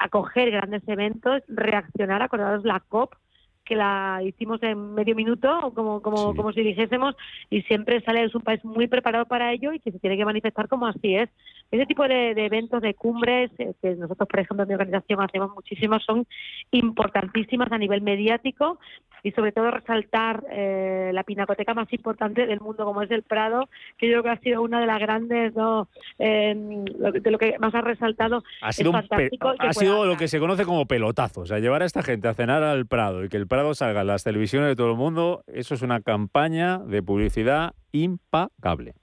acoger 0.00 0.50
grandes 0.50 0.82
eventos, 0.88 1.42
reaccionar, 1.48 2.22
acordados 2.22 2.64
la 2.64 2.80
COP, 2.80 3.12
que 3.64 3.74
la 3.76 4.20
hicimos 4.24 4.62
en 4.62 4.94
medio 4.94 5.14
minuto, 5.14 5.72
como, 5.74 6.02
como, 6.02 6.32
Sí. 6.32 6.36
como 6.36 6.52
si 6.52 6.62
dijésemos, 6.62 7.16
y 7.50 7.62
siempre 7.62 8.00
sale, 8.02 8.24
es 8.24 8.34
un 8.34 8.42
país 8.42 8.64
muy 8.64 8.86
preparado 8.88 9.24
para 9.26 9.52
ello 9.52 9.72
y 9.72 9.80
que 9.80 9.90
se 9.90 9.98
tiene 9.98 10.16
que 10.16 10.24
manifestar 10.24 10.68
como 10.68 10.86
así 10.86 11.16
es. 11.16 11.30
Ese 11.70 11.86
tipo 11.86 12.06
de, 12.06 12.34
de 12.34 12.46
eventos, 12.46 12.82
de 12.82 12.94
cumbres, 12.94 13.50
eh, 13.58 13.72
que 13.80 13.94
nosotros, 13.96 14.28
por 14.28 14.40
ejemplo, 14.40 14.62
en 14.62 14.68
mi 14.68 14.74
organización 14.74 15.20
hacemos 15.22 15.50
muchísimos, 15.54 16.04
son 16.04 16.26
importantísimas 16.70 17.72
a 17.72 17.78
nivel 17.78 18.02
mediático 18.02 18.78
y 19.22 19.30
sobre 19.32 19.52
todo 19.52 19.70
resaltar 19.70 20.44
eh, 20.50 21.10
la 21.14 21.22
pinacoteca 21.22 21.72
más 21.72 21.90
importante 21.92 22.46
del 22.46 22.60
mundo, 22.60 22.84
como 22.84 23.00
es 23.00 23.10
el 23.10 23.22
Prado, 23.22 23.70
que 23.96 24.06
yo 24.06 24.20
creo 24.20 24.22
que 24.22 24.28
ha 24.28 24.40
sido 24.40 24.60
una 24.62 24.80
de 24.80 24.86
las 24.86 24.98
grandes, 25.00 25.54
¿no? 25.54 25.88
Eh, 26.18 26.54
de 26.54 27.30
lo 27.30 27.38
que 27.38 27.58
más 27.58 27.74
ha 27.74 27.80
resaltado. 27.80 28.44
Ha 28.60 28.72
sido, 28.72 28.92
fantástico 28.92 29.54
ha 29.58 29.72
sido 29.72 30.04
lo 30.04 30.18
que 30.18 30.28
se 30.28 30.38
conoce 30.38 30.66
como 30.66 30.84
pelotazo. 30.84 31.40
O 31.40 31.46
sea, 31.46 31.58
llevar 31.58 31.80
a 31.82 31.86
esta 31.86 32.02
gente 32.02 32.28
a 32.28 32.34
cenar 32.34 32.62
al 32.62 32.84
Prado 32.84 33.24
y 33.24 33.30
que 33.30 33.38
el 33.38 33.46
Prado 33.54 33.72
salga 33.72 34.00
en 34.00 34.08
las 34.08 34.24
televisiones 34.24 34.68
de 34.68 34.74
todo 34.74 34.90
el 34.90 34.96
mundo, 34.96 35.44
eso 35.46 35.74
es 35.74 35.82
una 35.82 36.00
campaña 36.00 36.78
de 36.78 37.04
publicidad 37.04 37.74
impagable. 37.92 38.94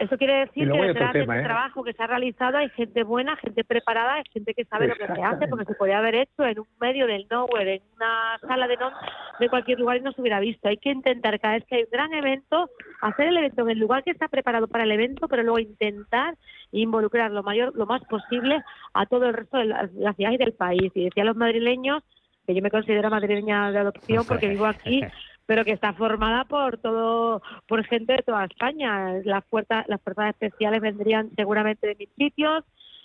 Eso 0.00 0.18
quiere 0.18 0.40
decir 0.46 0.68
que 0.68 0.80
detrás 0.80 1.12
de 1.12 1.22
ese 1.22 1.38
¿eh? 1.38 1.42
trabajo 1.44 1.84
que 1.84 1.92
se 1.92 2.02
ha 2.02 2.08
realizado 2.08 2.58
hay 2.58 2.68
gente 2.70 3.04
buena, 3.04 3.36
gente 3.36 3.62
preparada, 3.62 4.14
hay 4.14 4.24
gente 4.32 4.52
que 4.52 4.64
sabe 4.64 4.88
lo 4.88 4.96
que 4.96 5.06
se 5.06 5.22
hace, 5.22 5.46
porque 5.46 5.66
se 5.66 5.74
podía 5.74 5.98
haber 5.98 6.16
hecho 6.16 6.44
en 6.44 6.58
un 6.58 6.66
medio 6.80 7.06
del 7.06 7.28
nowhere, 7.30 7.74
en 7.74 7.82
una 7.94 8.36
sala 8.40 8.66
de, 8.66 8.76
no, 8.78 8.90
de 9.38 9.48
cualquier 9.48 9.78
lugar 9.78 9.98
y 9.98 10.00
no 10.00 10.10
se 10.10 10.22
hubiera 10.22 10.40
visto. 10.40 10.68
Hay 10.68 10.78
que 10.78 10.90
intentar 10.90 11.38
cada 11.38 11.54
vez 11.54 11.64
que 11.66 11.76
hay 11.76 11.82
un 11.84 11.90
gran 11.92 12.12
evento, 12.14 12.68
hacer 13.00 13.28
el 13.28 13.36
evento 13.36 13.62
en 13.62 13.70
el 13.70 13.78
lugar 13.78 14.02
que 14.02 14.10
está 14.10 14.26
preparado 14.26 14.66
para 14.66 14.82
el 14.82 14.90
evento, 14.90 15.28
pero 15.28 15.44
luego 15.44 15.60
intentar 15.60 16.34
involucrar 16.72 17.30
lo 17.30 17.44
mayor, 17.44 17.72
lo 17.76 17.86
más 17.86 18.02
posible 18.06 18.60
a 18.92 19.06
todo 19.06 19.26
el 19.26 19.34
resto 19.34 19.58
de 19.58 19.66
la, 19.66 19.88
la 19.94 20.14
ciudad 20.14 20.32
y 20.32 20.38
del 20.38 20.54
país. 20.54 20.90
Y 20.96 21.04
decía 21.04 21.22
los 21.22 21.36
madrileños, 21.36 22.02
que 22.46 22.54
yo 22.54 22.62
me 22.62 22.70
considero 22.70 23.10
madrileña 23.10 23.70
de 23.72 23.78
adopción 23.78 24.24
porque 24.28 24.48
vivo 24.48 24.66
aquí, 24.66 25.00
pero 25.46 25.64
que 25.64 25.72
está 25.72 25.92
formada 25.92 26.44
por 26.44 26.78
todo 26.78 27.42
por 27.66 27.84
gente 27.84 28.14
de 28.14 28.22
toda 28.22 28.44
España. 28.44 29.20
Las 29.24 29.44
fuerzas, 29.46 29.84
las 29.88 30.00
fuerzas 30.02 30.30
especiales 30.30 30.80
vendrían 30.80 31.30
seguramente 31.36 31.86
de 31.86 31.96
mis 31.96 32.08
sitios, 32.16 32.64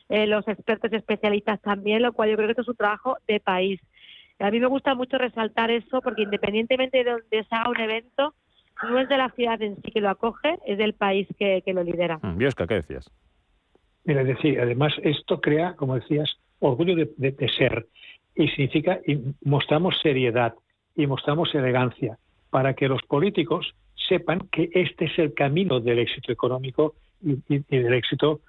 eh, 0.10 0.26
los 0.28 0.48
expertos 0.48 0.92
especialistas 0.94 1.62
también, 1.62 2.02
lo 2.02 2.14
cual 2.14 2.30
yo 2.30 2.36
creo 2.36 2.48
que 2.48 2.52
esto 2.54 2.62
es 2.64 2.68
un 2.70 2.76
trabajo 2.78 3.18
de 3.28 3.40
país. 3.40 3.80
A 4.40 4.52
mí 4.52 4.60
me 4.60 4.68
gusta 4.68 4.96
mucho 4.96 5.18
resaltar 5.18 5.70
eso 5.70 6.02
porque 6.02 6.22
independientemente 6.24 7.04
de 7.04 7.12
donde 7.12 7.44
se 7.44 7.56
haga 7.56 7.70
un 7.70 7.80
evento, 7.80 8.34
no 8.84 8.98
es 8.98 9.10
de 9.10 9.18
la 9.18 9.30
ciudad 9.32 9.62
en 9.62 9.76
sí 9.82 9.92
que 9.92 10.00
lo 10.00 10.10
acoge, 10.10 10.58
es 10.66 10.78
del 10.78 10.94
país 10.94 11.28
que, 11.38 11.62
que 11.66 11.74
lo 11.74 11.84
lidera. 11.84 12.20
Mm, 12.22 12.38
Biosca, 12.38 12.66
¿qué 12.66 12.76
decías? 12.76 13.12
Mira, 14.06 14.22
es 14.22 14.28
decir, 14.28 14.60
además 14.62 14.94
esto 15.04 15.42
crea, 15.42 15.76
como 15.76 15.96
decías, 15.96 16.40
orgullo 16.60 16.96
de, 16.96 17.12
de- 17.18 17.32
de 17.34 17.50
ser 17.50 17.88
y 18.40 18.48
significa 18.50 19.00
y 19.06 19.20
mostramos 19.44 20.00
seriedad 20.02 20.54
y 20.96 21.06
mostramos 21.08 21.54
elegancia 21.54 22.18
para 22.50 22.74
que 22.74 22.88
los 22.88 23.02
políticos 23.04 23.76
sepan 24.08 24.40
que 24.52 24.70
este 24.74 25.06
es 25.06 25.20
el 25.20 25.34
camino 25.34 25.80
del 25.80 26.00
éxito 26.00 26.32
económico 26.32 26.96
y, 27.22 27.34
y- 27.54 27.64
y 27.70 27.78
del 27.80 27.94
éxito 27.94 28.40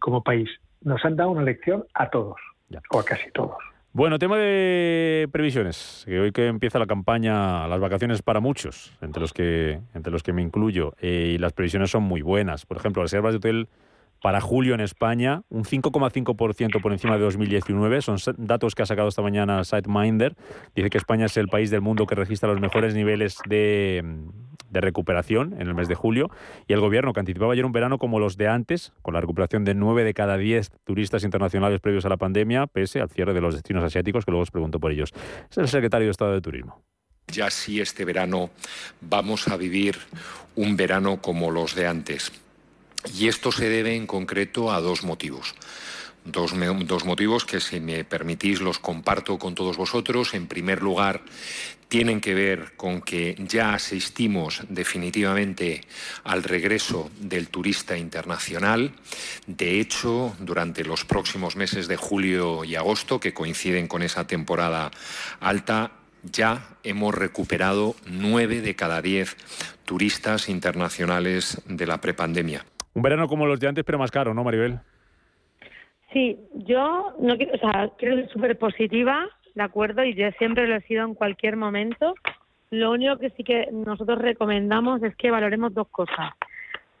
como 0.00 0.22
país. 0.22 0.50
Nos 0.82 1.04
han 1.04 1.16
dado 1.16 1.30
una 1.30 1.42
lección 1.42 1.84
a 1.94 2.10
todos, 2.10 2.36
Ya. 2.68 2.80
o 2.90 2.98
a 3.00 3.04
casi 3.04 3.30
todos. 3.30 3.56
Bueno, 3.92 4.18
tema 4.18 4.36
de 4.36 5.26
previsiones, 5.32 6.02
que 6.06 6.20
hoy 6.20 6.32
que 6.32 6.46
empieza 6.48 6.78
la 6.78 6.86
campaña, 6.86 7.66
las 7.68 7.80
vacaciones 7.80 8.20
para 8.20 8.40
muchos, 8.40 8.92
entre 9.00 9.20
los 9.22 9.32
que, 9.32 9.78
entre 9.94 10.12
los 10.12 10.22
que 10.22 10.34
me 10.34 10.42
incluyo, 10.42 10.92
eh, 11.00 11.32
y 11.34 11.38
las 11.38 11.52
previsiones 11.54 11.90
son 11.92 12.02
muy 12.02 12.20
buenas. 12.20 12.66
Por 12.66 12.76
ejemplo, 12.76 13.02
las 13.02 13.10
reservas 13.12 13.32
de 13.32 13.38
hotel 13.38 13.68
para 14.22 14.40
julio 14.40 14.74
en 14.74 14.80
España, 14.80 15.42
un 15.48 15.64
5,5% 15.64 16.80
por 16.80 16.92
encima 16.92 17.16
de 17.16 17.22
2019. 17.24 18.02
Son 18.02 18.16
datos 18.38 18.74
que 18.74 18.82
ha 18.82 18.86
sacado 18.86 19.08
esta 19.08 19.22
mañana 19.22 19.62
SiteMinder. 19.64 20.36
Dice 20.74 20.90
que 20.90 20.98
España 20.98 21.26
es 21.26 21.36
el 21.36 21.48
país 21.48 21.70
del 21.70 21.80
mundo 21.80 22.06
que 22.06 22.14
registra 22.14 22.48
los 22.48 22.60
mejores 22.60 22.94
niveles 22.94 23.38
de, 23.48 24.02
de 24.70 24.80
recuperación 24.80 25.54
en 25.60 25.68
el 25.68 25.74
mes 25.74 25.88
de 25.88 25.94
julio. 25.94 26.30
Y 26.66 26.72
el 26.72 26.80
gobierno, 26.80 27.12
que 27.12 27.20
anticipaba 27.20 27.52
ayer 27.52 27.64
un 27.64 27.72
verano 27.72 27.98
como 27.98 28.18
los 28.18 28.36
de 28.36 28.48
antes, 28.48 28.92
con 29.02 29.14
la 29.14 29.20
recuperación 29.20 29.64
de 29.64 29.74
9 29.74 30.04
de 30.04 30.14
cada 30.14 30.36
10 30.36 30.70
turistas 30.84 31.24
internacionales 31.24 31.80
previos 31.80 32.04
a 32.04 32.08
la 32.08 32.16
pandemia, 32.16 32.66
pese 32.66 33.00
al 33.00 33.10
cierre 33.10 33.34
de 33.34 33.40
los 33.40 33.54
destinos 33.54 33.84
asiáticos, 33.84 34.24
que 34.24 34.30
luego 34.30 34.42
os 34.42 34.50
pregunto 34.50 34.80
por 34.80 34.92
ellos. 34.92 35.12
Es 35.50 35.58
el 35.58 35.68
secretario 35.68 36.06
de 36.06 36.10
Estado 36.10 36.32
de 36.32 36.40
Turismo. 36.40 36.82
Ya 37.28 37.50
sí 37.50 37.80
este 37.80 38.04
verano 38.04 38.50
vamos 39.00 39.48
a 39.48 39.56
vivir 39.56 39.98
un 40.54 40.76
verano 40.76 41.20
como 41.20 41.50
los 41.50 41.74
de 41.74 41.86
antes. 41.86 42.32
Y 43.14 43.28
esto 43.28 43.52
se 43.52 43.68
debe 43.68 43.94
en 43.94 44.06
concreto 44.06 44.72
a 44.72 44.80
dos 44.80 45.04
motivos. 45.04 45.54
Dos, 46.26 46.54
motivos 47.04 47.44
que, 47.44 47.60
si 47.60 47.78
me 47.78 48.02
permitís, 48.02 48.60
los 48.60 48.80
comparto 48.80 49.38
con 49.38 49.54
todos 49.54 49.76
vosotros. 49.76 50.34
En 50.34 50.48
primer 50.48 50.82
lugar, 50.82 51.22
tienen 51.86 52.20
que 52.20 52.34
ver 52.34 52.72
con 52.76 53.00
que 53.00 53.36
ya 53.38 53.74
asistimos 53.74 54.62
definitivamente 54.68 55.82
al 56.24 56.42
regreso 56.42 57.12
del 57.20 57.46
turista 57.48 57.96
internacional. 57.96 58.92
De 59.46 59.78
hecho, 59.78 60.34
durante 60.40 60.82
los 60.82 61.04
próximos 61.04 61.54
meses 61.54 61.86
de 61.86 61.96
julio 61.96 62.64
y 62.64 62.74
agosto, 62.74 63.20
que 63.20 63.32
coinciden 63.32 63.86
con 63.86 64.02
esa 64.02 64.26
temporada 64.26 64.90
alta, 65.38 65.92
ya 66.24 66.76
hemos 66.82 67.14
recuperado 67.14 67.94
nueve 68.04 68.62
de 68.62 68.74
cada 68.74 69.00
diez 69.00 69.36
turistas 69.84 70.48
internacionales 70.48 71.62
de 71.66 71.86
la 71.86 72.00
prepandemia. 72.00 72.66
Un 72.96 73.02
verano 73.02 73.28
como 73.28 73.44
los 73.44 73.60
de 73.60 73.68
antes, 73.68 73.84
pero 73.84 73.98
más 73.98 74.10
caro, 74.10 74.32
¿no, 74.32 74.42
Maribel? 74.42 74.80
Sí, 76.14 76.38
yo 76.54 77.14
no 77.20 77.36
quiero, 77.36 77.52
o 77.52 77.58
sea, 77.58 77.90
quiero 77.98 78.16
ser 78.16 78.30
súper 78.30 78.58
positiva, 78.58 79.28
¿de 79.54 79.62
acuerdo? 79.62 80.02
Y 80.02 80.14
yo 80.14 80.30
siempre 80.38 80.66
lo 80.66 80.76
he 80.76 80.80
sido 80.80 81.04
en 81.04 81.14
cualquier 81.14 81.58
momento. 81.58 82.14
Lo 82.70 82.92
único 82.92 83.18
que 83.18 83.28
sí 83.36 83.44
que 83.44 83.68
nosotros 83.70 84.18
recomendamos 84.18 85.02
es 85.02 85.14
que 85.14 85.30
valoremos 85.30 85.74
dos 85.74 85.88
cosas. 85.88 86.32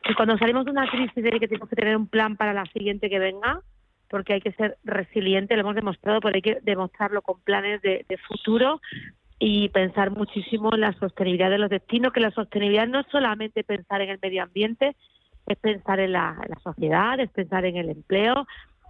Y 0.06 0.12
cuando 0.12 0.36
salimos 0.36 0.66
de 0.66 0.72
una 0.72 0.86
crisis 0.86 1.24
de 1.24 1.30
que 1.30 1.48
tenemos 1.48 1.70
que 1.70 1.76
tener 1.76 1.96
un 1.96 2.08
plan 2.08 2.36
para 2.36 2.52
la 2.52 2.66
siguiente 2.66 3.08
que 3.08 3.18
venga, 3.18 3.62
porque 4.10 4.34
hay 4.34 4.42
que 4.42 4.52
ser 4.52 4.76
resiliente, 4.84 5.54
lo 5.54 5.62
hemos 5.62 5.76
demostrado, 5.76 6.20
pero 6.20 6.34
hay 6.34 6.42
que 6.42 6.58
demostrarlo 6.60 7.22
con 7.22 7.40
planes 7.40 7.80
de, 7.80 8.04
de 8.06 8.18
futuro 8.18 8.82
y 9.38 9.70
pensar 9.70 10.10
muchísimo 10.10 10.74
en 10.74 10.82
la 10.82 10.92
sostenibilidad 10.92 11.48
de 11.48 11.58
los 11.58 11.70
destinos, 11.70 12.12
que 12.12 12.20
la 12.20 12.32
sostenibilidad 12.32 12.86
no 12.86 13.00
es 13.00 13.06
solamente 13.10 13.64
pensar 13.64 14.02
en 14.02 14.10
el 14.10 14.18
medio 14.20 14.42
ambiente, 14.42 14.94
es 15.46 15.58
pensar 15.58 16.00
en 16.00 16.12
la, 16.12 16.36
en 16.48 16.58
sociedad, 16.60 17.18
es 17.20 17.30
pensar 17.30 17.64
en 17.64 17.76
el 17.76 17.90
empleo, 17.90 18.46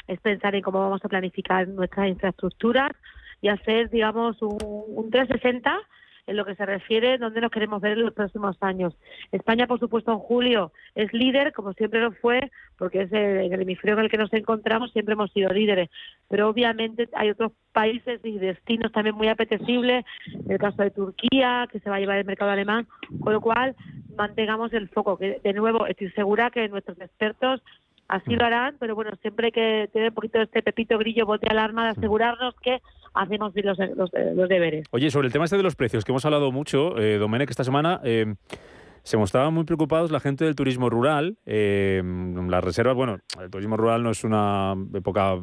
es 0.07 0.21
pensar 0.21 0.55
en 0.55 0.63
cómo 0.63 0.81
vamos 0.81 1.05
a 1.05 1.09
planificar 1.09 1.69
nuestras 1.69 2.09
infraestructuras 2.09 2.93
y 3.41 3.49
hacer, 3.49 3.91
digamos, 3.91 4.41
un, 4.43 4.59
un 4.61 5.11
360 5.11 5.79
en 6.27 6.37
lo 6.37 6.45
que 6.45 6.55
se 6.55 6.67
refiere 6.67 7.19
dónde 7.19 7.41
nos 7.41 7.51
queremos 7.51 7.81
ver 7.81 7.93
en 7.93 8.05
los 8.05 8.13
próximos 8.13 8.57
años. 8.61 8.95
España, 9.33 9.67
por 9.67 9.79
supuesto, 9.79 10.13
en 10.13 10.19
julio 10.19 10.73
es 10.95 11.13
líder, 11.13 11.53
como 11.53 11.73
siempre 11.73 12.01
lo 12.01 12.13
fue, 12.13 12.51
porque 12.79 13.03
es 13.03 13.13
en 13.13 13.53
el 13.53 13.63
hemisferio 13.63 13.99
en 13.99 14.05
el 14.05 14.11
que 14.11 14.19
nos 14.19 14.33
encontramos, 14.33 14.93
siempre 14.93 15.13
hemos 15.15 15.33
sido 15.33 15.51
líderes. 15.51 15.89
Pero 16.29 16.49
obviamente 16.49 17.09
hay 17.15 17.31
otros 17.31 17.53
países 17.73 18.21
y 18.25 18.39
destinos 18.39 18.93
también 18.93 19.15
muy 19.15 19.29
apetecibles, 19.29 20.05
el 20.49 20.59
caso 20.59 20.83
de 20.83 20.91
Turquía, 20.91 21.69
que 21.71 21.81
se 21.81 21.91
va 21.91 21.97
a 21.97 22.01
llevar 22.01 22.19
el 22.19 22.25
mercado 22.25 22.51
alemán, 22.51 22.87
con 23.21 23.33
lo 23.33 23.41
cual 23.41 23.77
mantengamos 24.17 24.73
el 24.73 24.89
foco, 24.89 25.17
que 25.17 25.41
de 25.43 25.53
nuevo 25.53 25.87
estoy 25.87 26.11
segura 26.11 26.51
que 26.51 26.69
nuestros 26.69 27.01
expertos 27.01 27.63
así 28.09 28.37
lo 28.37 28.45
harán, 28.45 28.77
pero 28.79 28.95
bueno, 28.95 29.11
siempre 29.21 29.47
hay 29.47 29.53
que 29.53 29.91
tener 29.93 30.11
un 30.11 30.15
poquito 30.15 30.39
de 30.39 30.45
este 30.45 30.63
pepito 30.63 30.99
grillo, 30.99 31.27
bote 31.27 31.49
alarma, 31.49 31.85
de 31.85 31.91
asegurarnos 31.91 32.55
que 32.63 32.81
hacemos 33.15 33.53
bien 33.53 33.67
los, 33.67 33.79
los, 33.79 34.11
los, 34.35 34.49
deberes. 34.49 34.87
Oye, 34.91 35.11
sobre 35.11 35.27
el 35.27 35.33
tema 35.33 35.45
este 35.45 35.57
de 35.57 35.63
los 35.63 35.75
precios, 35.75 36.05
que 36.05 36.13
hemos 36.13 36.25
hablado 36.25 36.53
mucho, 36.53 36.99
eh, 36.99 37.19
Domenech, 37.19 37.51
esta 37.51 37.65
semana... 37.65 38.01
Eh, 38.05 38.35
se 39.07 39.17
mostraban 39.17 39.55
muy 39.55 39.63
preocupados 39.63 40.11
la 40.11 40.19
gente 40.19 40.45
del 40.45 40.57
turismo 40.57 40.91
rural. 40.91 41.37
Eh, 41.47 42.03
las 42.49 42.65
reservas, 42.65 42.97
bueno, 42.97 43.21
el 43.41 43.51
turismo 43.51 43.77
rural 43.77 44.03
no 44.03 44.11
es 44.11 44.25
una 44.25 44.75
época 44.95 45.37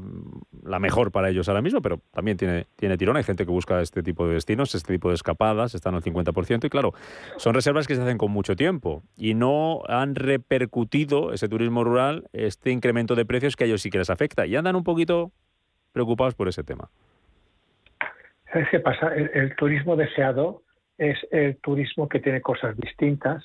la 0.63 0.79
mejor 0.79 1.13
para 1.13 1.29
ellos 1.29 1.47
ahora 1.47 1.61
mismo, 1.61 1.81
pero 1.81 2.01
también 2.11 2.35
tiene, 2.35 2.67
tiene 2.75 2.97
tirón. 2.97 3.15
Hay 3.15 3.23
gente 3.23 3.45
que 3.45 3.51
busca 3.51 3.79
este 3.79 4.03
tipo 4.03 4.27
de 4.27 4.33
destinos, 4.33 4.75
este 4.75 4.91
tipo 4.91 5.07
de 5.07 5.15
escapadas, 5.15 5.75
están 5.75 5.95
al 5.95 6.01
50%. 6.01 6.65
Y 6.65 6.69
claro, 6.69 6.91
son 7.37 7.53
reservas 7.53 7.87
que 7.87 7.95
se 7.95 8.01
hacen 8.01 8.17
con 8.17 8.31
mucho 8.31 8.57
tiempo 8.57 9.01
y 9.15 9.33
no 9.33 9.81
han 9.87 10.15
repercutido 10.15 11.31
ese 11.31 11.47
turismo 11.47 11.85
rural, 11.85 12.25
este 12.33 12.69
incremento 12.69 13.15
de 13.15 13.23
precios 13.23 13.55
que 13.55 13.63
a 13.63 13.67
ellos 13.67 13.81
sí 13.81 13.89
que 13.89 13.97
les 13.97 14.09
afecta. 14.09 14.45
Y 14.45 14.57
andan 14.57 14.75
un 14.75 14.83
poquito 14.83 15.31
preocupados 15.93 16.35
por 16.35 16.49
ese 16.49 16.65
tema. 16.65 16.89
¿Sabes 18.51 18.67
qué 18.71 18.81
pasa? 18.81 19.15
El, 19.15 19.31
el 19.33 19.55
turismo 19.55 19.95
deseado 19.95 20.63
es 20.97 21.17
el 21.31 21.55
turismo 21.61 22.09
que 22.09 22.19
tiene 22.19 22.41
cosas 22.41 22.75
distintas 22.75 23.41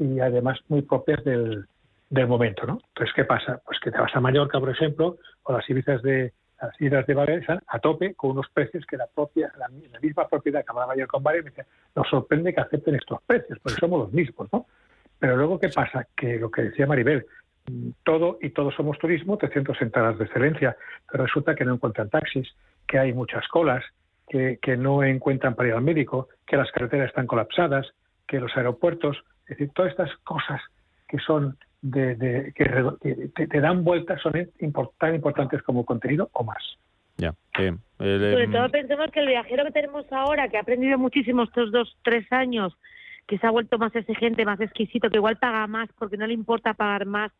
y 0.00 0.18
además 0.18 0.58
muy 0.68 0.82
propias 0.82 1.22
del, 1.24 1.66
del 2.08 2.26
momento, 2.26 2.66
¿no? 2.66 2.80
Entonces, 2.88 3.14
¿qué 3.14 3.24
pasa? 3.24 3.60
Pues 3.64 3.78
que 3.80 3.90
te 3.90 3.98
vas 3.98 4.14
a 4.16 4.20
Mallorca, 4.20 4.58
por 4.58 4.70
ejemplo, 4.70 5.18
o 5.44 5.52
las 5.52 5.68
islas 5.70 6.02
de 6.02 6.32
las 6.60 6.78
islas 6.78 7.06
de 7.06 7.14
Baleares 7.14 7.46
a 7.48 7.78
tope 7.78 8.14
con 8.14 8.32
unos 8.32 8.46
precios 8.52 8.84
que 8.84 8.98
la 8.98 9.06
propia 9.06 9.50
la, 9.58 9.68
misma 10.00 10.28
propiedad 10.28 10.64
que 10.64 10.72
Mallorca 10.74 11.06
con 11.06 11.22
Baleares 11.22 11.54
nos 11.94 12.08
sorprende 12.08 12.52
que 12.52 12.60
acepten 12.60 12.96
estos 12.96 13.22
precios, 13.22 13.58
porque 13.62 13.78
somos 13.78 14.00
los 14.00 14.12
mismos, 14.12 14.48
¿no? 14.52 14.66
Pero 15.18 15.36
luego, 15.36 15.58
¿qué 15.58 15.68
pasa? 15.68 16.06
Que 16.16 16.38
lo 16.38 16.50
que 16.50 16.62
decía 16.62 16.86
Maribel, 16.86 17.26
todo 18.04 18.38
y 18.40 18.50
todos 18.50 18.74
somos 18.74 18.98
turismo, 18.98 19.36
300 19.36 19.80
entradas 19.82 20.18
de 20.18 20.24
excelencia, 20.24 20.76
pero 21.10 21.24
resulta 21.24 21.54
que 21.54 21.64
no 21.64 21.74
encuentran 21.74 22.10
taxis, 22.10 22.48
que 22.86 22.98
hay 22.98 23.12
muchas 23.12 23.46
colas, 23.48 23.84
que, 24.28 24.58
que 24.60 24.76
no 24.76 25.02
encuentran 25.02 25.54
para 25.54 25.68
ir 25.68 25.74
al 25.74 25.82
médico, 25.82 26.28
que 26.46 26.56
las 26.56 26.70
carreteras 26.72 27.08
están 27.08 27.26
colapsadas, 27.26 27.86
que 28.26 28.40
los 28.40 28.56
aeropuertos, 28.56 29.22
es 29.50 29.58
decir, 29.58 29.70
todas 29.74 29.90
estas 29.90 30.16
cosas 30.18 30.60
que 31.08 31.18
son 31.18 31.56
de, 31.82 32.14
de 32.14 32.52
que, 32.54 33.28
te, 33.34 33.46
te, 33.46 33.60
dan 33.60 33.82
vueltas 33.82 34.20
son 34.22 34.32
tan 34.98 35.14
importantes 35.14 35.62
como 35.62 35.84
contenido 35.84 36.30
o 36.32 36.44
más. 36.44 36.62
Ya. 37.16 37.34
Eh, 37.58 37.74
el, 37.98 38.32
Sobre 38.32 38.48
todo 38.48 38.68
pensemos 38.70 39.10
que 39.10 39.20
el 39.20 39.26
viajero 39.26 39.64
que 39.64 39.72
tenemos 39.72 40.10
ahora, 40.12 40.48
que 40.48 40.56
ha 40.56 40.60
aprendido 40.60 40.98
muchísimo 40.98 41.42
estos 41.42 41.72
dos, 41.72 41.96
tres 42.02 42.30
años, 42.32 42.76
que 43.26 43.38
se 43.38 43.46
ha 43.46 43.50
vuelto 43.50 43.78
más 43.78 43.94
exigente, 43.96 44.44
más 44.44 44.60
exquisito, 44.60 45.10
que 45.10 45.16
igual 45.16 45.36
paga 45.36 45.66
más 45.66 45.88
porque 45.98 46.16
no 46.16 46.26
le 46.26 46.34
importa 46.34 46.74
pagar 46.74 47.06
más 47.06 47.32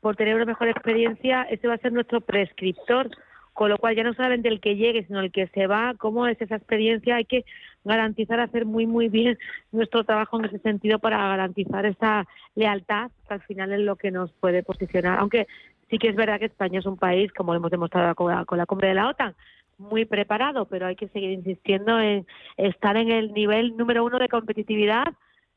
por 0.00 0.14
tener 0.14 0.36
una 0.36 0.44
mejor 0.44 0.68
experiencia, 0.68 1.42
ese 1.50 1.66
va 1.66 1.74
a 1.74 1.78
ser 1.78 1.92
nuestro 1.92 2.20
prescriptor 2.20 3.10
con 3.56 3.70
lo 3.70 3.78
cual 3.78 3.96
ya 3.96 4.02
no 4.02 4.12
solamente 4.12 4.48
el 4.48 4.60
que 4.60 4.76
llegue, 4.76 5.06
sino 5.06 5.20
el 5.20 5.32
que 5.32 5.46
se 5.48 5.66
va, 5.66 5.94
cómo 5.96 6.26
es 6.26 6.38
esa 6.42 6.56
experiencia, 6.56 7.16
hay 7.16 7.24
que 7.24 7.46
garantizar 7.86 8.40
hacer 8.40 8.66
muy 8.66 8.86
muy 8.86 9.08
bien 9.08 9.38
nuestro 9.72 10.04
trabajo 10.04 10.38
en 10.38 10.46
ese 10.46 10.58
sentido 10.58 10.98
para 10.98 11.16
garantizar 11.28 11.86
esa 11.86 12.26
lealtad, 12.54 13.10
que 13.26 13.34
al 13.34 13.42
final 13.42 13.72
es 13.72 13.80
lo 13.80 13.96
que 13.96 14.10
nos 14.10 14.32
puede 14.32 14.62
posicionar, 14.62 15.18
aunque 15.18 15.46
sí 15.88 15.98
que 15.98 16.08
es 16.08 16.16
verdad 16.16 16.38
que 16.38 16.46
España 16.46 16.80
es 16.80 16.86
un 16.86 16.96
país, 16.96 17.32
como 17.32 17.52
lo 17.52 17.58
hemos 17.58 17.70
demostrado 17.70 18.14
con 18.14 18.32
la, 18.32 18.44
con 18.44 18.58
la 18.58 18.66
cumbre 18.66 18.88
de 18.88 18.94
la 18.94 19.08
OTAN, 19.08 19.34
muy 19.78 20.04
preparado, 20.04 20.66
pero 20.66 20.86
hay 20.86 20.96
que 20.96 21.08
seguir 21.08 21.30
insistiendo 21.30 22.00
en 22.00 22.26
estar 22.56 22.96
en 22.96 23.10
el 23.10 23.32
nivel 23.32 23.76
número 23.76 24.04
uno 24.04 24.18
de 24.18 24.28
competitividad 24.28 25.06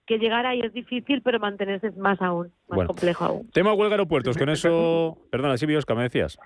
que 0.06 0.18
llegar 0.18 0.46
ahí 0.46 0.60
es 0.62 0.74
difícil, 0.74 1.22
pero 1.22 1.40
mantenerse 1.40 1.88
es 1.88 1.98
más 1.98 2.20
aún, 2.20 2.48
más 2.68 2.78
bueno, 2.78 2.88
complejo 2.88 3.26
aún. 3.26 3.50
Tema 3.52 3.74
huelga 3.74 3.94
aeropuertos, 3.94 4.38
con 4.38 4.50
eso... 4.50 5.20
Perdona, 5.30 5.56
sí, 5.56 5.68
Biosca, 5.68 5.94
me 5.94 6.04
decías. 6.04 6.40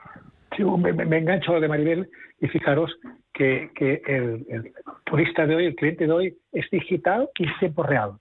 Sí, 0.58 0.64
me, 0.64 0.92
me, 0.92 1.18
engancho 1.18 1.52
a 1.52 1.56
lo 1.56 1.62
de 1.62 1.70
Maribel 1.70 2.10
y 2.42 2.48
fijaros 2.50 2.92
que, 3.34 3.72
que 3.74 4.02
el, 4.06 4.46
el, 4.50 4.74
turista 5.14 5.46
de 5.46 5.56
hoy, 5.56 5.66
el 5.68 5.76
cliente 5.76 6.08
de 6.08 6.12
hoy, 6.12 6.38
es 6.52 6.66
digital 6.72 7.30
y 7.38 7.46
tiempo 7.60 7.84
real. 7.84 8.14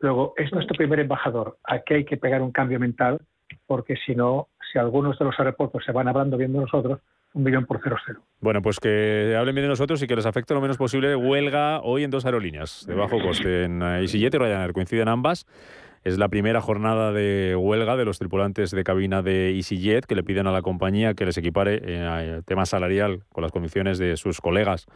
Luego, 0.00 0.32
es 0.38 0.50
nuestro 0.50 0.74
primer 0.74 1.00
embajador. 1.00 1.58
Aquí 1.62 1.92
hay 1.92 2.04
que 2.06 2.16
pegar 2.16 2.40
un 2.40 2.50
cambio 2.50 2.80
mental, 2.80 3.18
porque 3.66 3.96
si 4.06 4.14
no, 4.14 4.48
si 4.72 4.78
algunos 4.78 5.18
de 5.18 5.26
los 5.26 5.38
aeropuertos 5.38 5.84
se 5.84 5.92
van 5.92 6.08
hablando 6.08 6.38
bien 6.38 6.54
de 6.54 6.60
nosotros, 6.60 7.00
un 7.34 7.42
millón 7.42 7.66
por 7.66 7.80
cero 7.84 7.96
cero. 8.06 8.22
Bueno, 8.40 8.62
pues 8.62 8.80
que 8.80 9.36
hablen 9.38 9.54
bien 9.54 9.66
de 9.66 9.68
nosotros 9.68 10.02
y 10.02 10.06
que 10.06 10.16
les 10.16 10.24
afecte 10.24 10.54
lo 10.54 10.62
menos 10.62 10.78
posible. 10.78 11.14
Huelga 11.14 11.82
hoy 11.82 12.02
en 12.02 12.10
dos 12.10 12.24
aerolíneas 12.24 12.86
de 12.86 12.94
bajo 12.94 13.20
coste, 13.20 13.64
en 13.64 13.82
EasyJet 13.82 14.32
y 14.32 14.38
Ryanair. 14.38 14.72
Coinciden 14.72 15.08
ambas. 15.08 15.46
Es 16.04 16.18
la 16.18 16.28
primera 16.28 16.60
jornada 16.60 17.12
de 17.12 17.54
huelga 17.54 17.96
de 17.96 18.04
los 18.04 18.18
tripulantes 18.18 18.72
de 18.72 18.82
cabina 18.82 19.22
de 19.22 19.54
EasyJet 19.54 20.04
que 20.04 20.16
le 20.16 20.24
piden 20.24 20.48
a 20.48 20.52
la 20.52 20.60
compañía 20.60 21.14
que 21.14 21.24
les 21.24 21.38
equipare 21.38 21.76
en 21.76 22.02
el 22.02 22.44
tema 22.44 22.66
salarial 22.66 23.22
con 23.30 23.42
las 23.42 23.52
condiciones 23.52 23.98
de 23.98 24.16
sus 24.16 24.40
colegas, 24.40 24.86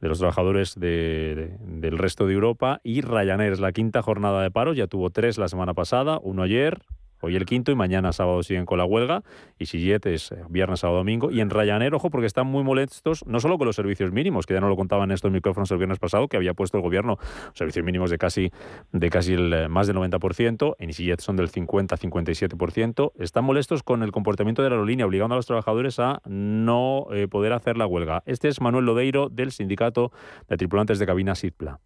de 0.00 0.08
los 0.08 0.18
trabajadores 0.18 0.78
de, 0.78 1.58
de, 1.58 1.80
del 1.80 1.98
resto 1.98 2.28
de 2.28 2.34
Europa. 2.34 2.80
Y 2.84 3.00
Ryanair 3.00 3.52
es 3.52 3.60
la 3.60 3.72
quinta 3.72 4.02
jornada 4.02 4.40
de 4.40 4.52
paro, 4.52 4.72
ya 4.72 4.86
tuvo 4.86 5.10
tres 5.10 5.36
la 5.36 5.48
semana 5.48 5.74
pasada, 5.74 6.20
uno 6.22 6.44
ayer, 6.44 6.82
Hoy 7.24 7.36
el 7.36 7.46
quinto 7.46 7.70
y 7.70 7.76
mañana 7.76 8.12
sábado 8.12 8.42
siguen 8.42 8.66
con 8.66 8.78
la 8.78 8.84
huelga. 8.84 9.22
Y 9.58 9.66
Sillet 9.66 10.04
es 10.06 10.34
viernes, 10.48 10.80
sábado, 10.80 10.98
domingo. 10.98 11.30
Y 11.30 11.40
en 11.40 11.50
Ryanair, 11.50 11.94
ojo, 11.94 12.10
porque 12.10 12.26
están 12.26 12.48
muy 12.48 12.64
molestos, 12.64 13.24
no 13.26 13.38
solo 13.38 13.58
con 13.58 13.66
los 13.68 13.76
servicios 13.76 14.10
mínimos, 14.10 14.44
que 14.44 14.54
ya 14.54 14.60
no 14.60 14.68
lo 14.68 14.74
contaban 14.74 15.12
estos 15.12 15.30
micrófonos 15.30 15.70
el 15.70 15.78
viernes 15.78 16.00
pasado, 16.00 16.26
que 16.26 16.36
había 16.36 16.52
puesto 16.52 16.76
el 16.78 16.82
gobierno 16.82 17.18
servicios 17.54 17.84
mínimos 17.84 18.10
de 18.10 18.18
casi, 18.18 18.50
de 18.90 19.08
casi 19.08 19.34
el 19.34 19.68
más 19.68 19.86
del 19.86 19.96
90%. 19.96 20.74
En 20.80 20.88
EasyJet 20.88 21.20
son 21.20 21.36
del 21.36 21.48
50-57%. 21.48 23.12
Están 23.20 23.44
molestos 23.44 23.84
con 23.84 24.02
el 24.02 24.10
comportamiento 24.10 24.62
de 24.62 24.70
la 24.70 24.74
aerolínea, 24.74 25.06
obligando 25.06 25.34
a 25.34 25.36
los 25.36 25.46
trabajadores 25.46 26.00
a 26.00 26.20
no 26.26 27.06
eh, 27.12 27.28
poder 27.28 27.52
hacer 27.52 27.76
la 27.76 27.86
huelga. 27.86 28.24
Este 28.26 28.48
es 28.48 28.60
Manuel 28.60 28.84
Lodeiro 28.84 29.28
del 29.28 29.52
Sindicato 29.52 30.10
de 30.48 30.56
Tripulantes 30.56 30.98
de 30.98 31.06
Cabina 31.06 31.36
SIDPLA. 31.36 31.78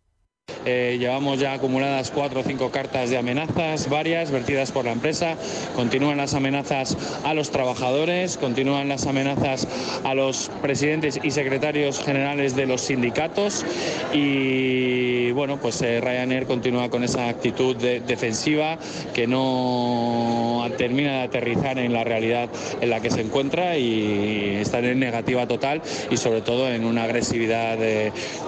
Eh, 0.69 0.97
llevamos 0.99 1.39
ya 1.39 1.53
acumuladas 1.53 2.11
cuatro 2.11 2.41
o 2.41 2.43
cinco 2.43 2.73
cartas 2.73 3.09
de 3.09 3.17
amenazas, 3.17 3.89
varias 3.89 4.33
vertidas 4.33 4.73
por 4.73 4.85
la 4.85 4.91
empresa. 4.91 5.37
Continúan 5.77 6.17
las 6.17 6.35
amenazas 6.35 6.97
a 7.25 7.35
los 7.35 7.53
trabajadores, 7.53 8.37
continúan 8.37 8.89
las 8.89 9.07
amenazas 9.07 9.69
a 10.03 10.15
los 10.15 10.51
presidentes 10.63 11.21
y 11.23 11.31
secretarios 11.31 12.01
generales 12.01 12.57
de 12.57 12.67
los 12.67 12.81
sindicatos 12.81 13.65
y 14.13 15.31
bueno, 15.33 15.59
pues 15.59 15.81
eh, 15.83 16.01
Ryanair 16.01 16.47
continúa 16.47 16.91
con 16.91 17.05
esa 17.05 17.29
actitud 17.29 17.77
defensiva 17.77 18.79
que 19.15 19.29
no 19.29 20.69
termina 20.77 21.19
de 21.19 21.23
aterrizar 21.23 21.79
en 21.79 21.93
la 21.93 22.03
realidad 22.03 22.49
en 22.81 22.91
la 22.91 23.01
que 23.01 23.11
se 23.11 23.21
encuentra 23.21 23.79
y 23.79 24.57
está 24.61 24.81
en 24.81 24.99
negativa 24.99 25.47
total 25.47 25.81
y 26.11 26.17
sobre 26.17 26.41
todo 26.41 26.69
en 26.69 26.85
una 26.85 27.05
agresividad 27.05 27.79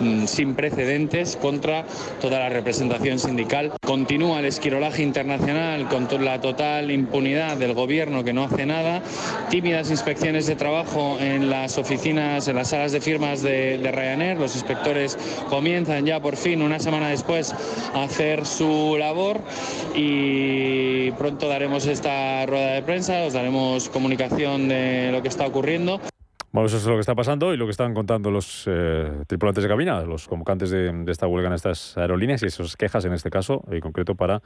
mm, 0.01 0.27
sin 0.27 0.55
precedentes 0.55 1.37
contra 1.37 1.85
toda 2.21 2.39
la 2.39 2.49
representación 2.49 3.19
sindical. 3.19 3.73
Continúa 3.85 4.41
el 4.41 4.47
esquirolaje 4.47 5.03
internacional 5.03 5.89
con 5.89 6.09
la 6.25 6.41
total 6.41 6.91
impunidad 6.91 7.57
del 7.57 7.75
gobierno 7.75 8.25
que 8.25 8.33
no 8.33 8.45
hace 8.45 8.67
nada, 8.67 9.03
tímidas 9.51 9.91
inspecciones 9.91 10.47
de 10.47 10.57
trabajo 10.57 11.19
en 11.21 11.51
las 11.51 11.79
oficinas, 11.79 12.49
en 12.49 12.57
las 12.57 12.69
salas 12.69 12.93
de 12.93 13.01
firmas 13.01 13.43
de, 13.43 13.79
de 13.79 13.93
Ryanair, 13.93 14.39
los 14.39 14.55
inspectores 14.55 15.19
comienzan 15.49 16.07
ya 16.07 16.21
por 16.21 16.37
fin 16.37 16.63
una 16.63 16.79
semana 16.79 17.09
después 17.09 17.55
a 17.95 18.05
hacer 18.05 18.47
su 18.47 18.97
labor 18.99 19.41
y 19.95 21.11
pronto 21.13 21.49
daremos 21.49 21.87
esta 21.87 22.47
rueda 22.47 22.73
de 22.73 22.83
prensa, 22.83 23.25
os 23.25 23.33
daremos 23.33 23.89
comunicación 23.89 24.69
de 24.69 25.11
lo 25.13 25.23
que 25.23 25.29
está 25.29 25.47
ocurriendo. 25.47 26.01
Bueno, 26.51 26.67
eso 26.67 26.79
es 26.79 26.87
lo 26.87 26.95
que 26.95 27.01
está 27.01 27.15
pasando 27.15 27.53
y 27.53 27.59
lo 27.59 27.67
que 27.67 27.73
están 27.73 27.93
contando 27.93 28.31
los 28.31 28.65
eh, 28.67 29.23
tripulantes 29.27 29.63
de 29.63 29.69
cabina, 29.69 30.01
los 30.03 30.27
convocantes 30.27 30.71
de, 30.71 31.05
esta 31.09 31.27
huelga 31.27 31.49
en 31.49 31.55
estas 31.55 31.99
aerolíneas 31.99 32.43
y 32.43 32.47
esas 32.47 32.75
quejas 32.77 33.05
en 33.05 33.13
este 33.13 33.29
caso, 33.29 33.65
en 33.71 33.81
concreto 33.81 34.15
para 34.15 34.41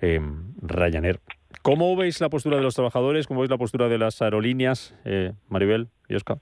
eh, 0.00 0.18
Ryanair. 0.62 1.20
¿Cómo 1.60 1.94
veis 1.94 2.22
la 2.22 2.30
postura 2.30 2.56
de 2.56 2.62
los 2.62 2.74
trabajadores? 2.74 3.26
¿Cómo 3.26 3.40
veis 3.40 3.50
la 3.50 3.58
postura 3.58 3.88
de 3.88 3.98
las 3.98 4.22
aerolíneas, 4.22 4.96
eh, 5.04 5.32
Maribel 5.48 5.88
y 6.08 6.14
Oscar? 6.14 6.38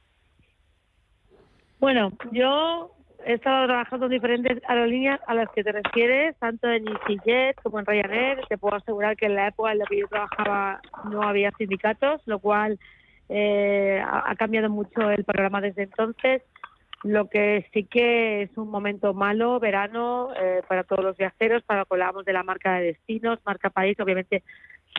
Bueno, 1.81 2.13
yo 2.31 2.95
he 3.27 3.35
estado 3.35 3.67
trabajando 3.67 4.07
en 4.07 4.13
diferentes 4.13 4.63
aerolíneas 4.69 5.21
a 5.27 5.35
las 5.35 5.49
que 5.51 5.65
te 5.65 5.73
refieres, 5.73 6.37
tanto 6.39 6.71
en 6.71 6.87
EasyJet 6.87 7.61
como 7.63 7.81
en 7.81 7.87
Ryanair. 7.87 8.43
Te 8.49 8.59
puedo 8.59 8.77
asegurar 8.77 9.17
que 9.17 9.27
en 9.27 9.35
la 9.35 9.49
época 9.49 9.73
en 9.73 9.79
la 9.79 9.87
que 9.87 9.99
yo 9.99 10.07
trabajaba 10.07 10.81
no 11.11 11.23
había 11.23 11.51
sindicatos, 11.59 12.23
lo 12.27 12.39
cual 12.39 12.79
eh, 13.33 14.03
ha 14.05 14.35
cambiado 14.35 14.69
mucho 14.69 15.09
el 15.09 15.25
programa 15.25 15.61
desde 15.61 15.85
entonces. 15.85 16.43
Lo 17.05 17.31
que 17.31 17.65
sí 17.73 17.85
que 17.85 18.43
es 18.43 18.59
un 18.59 18.69
momento 18.69 19.15
malo, 19.15 19.61
verano, 19.61 20.31
eh, 20.37 20.63
para 20.69 20.83
todos 20.83 21.05
los 21.05 21.17
viajeros, 21.17 21.63
para 21.63 21.85
que 21.85 21.95
hablamos 21.95 22.25
de 22.25 22.33
la 22.33 22.43
marca 22.43 22.75
de 22.75 22.87
destinos, 22.87 23.39
marca 23.47 23.71
país, 23.71 23.99
obviamente 24.01 24.43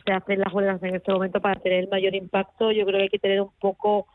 se 0.04 0.12
hacen 0.12 0.40
las 0.40 0.52
huelgas 0.52 0.82
en 0.82 0.96
este 0.96 1.12
momento 1.12 1.40
para 1.40 1.60
tener 1.60 1.80
el 1.80 1.90
mayor 1.90 2.14
impacto. 2.14 2.72
Yo 2.72 2.86
creo 2.86 2.96
que 2.98 3.02
hay 3.02 3.08
que 3.10 3.18
tener 3.18 3.42
un 3.42 3.52
poco 3.60 4.06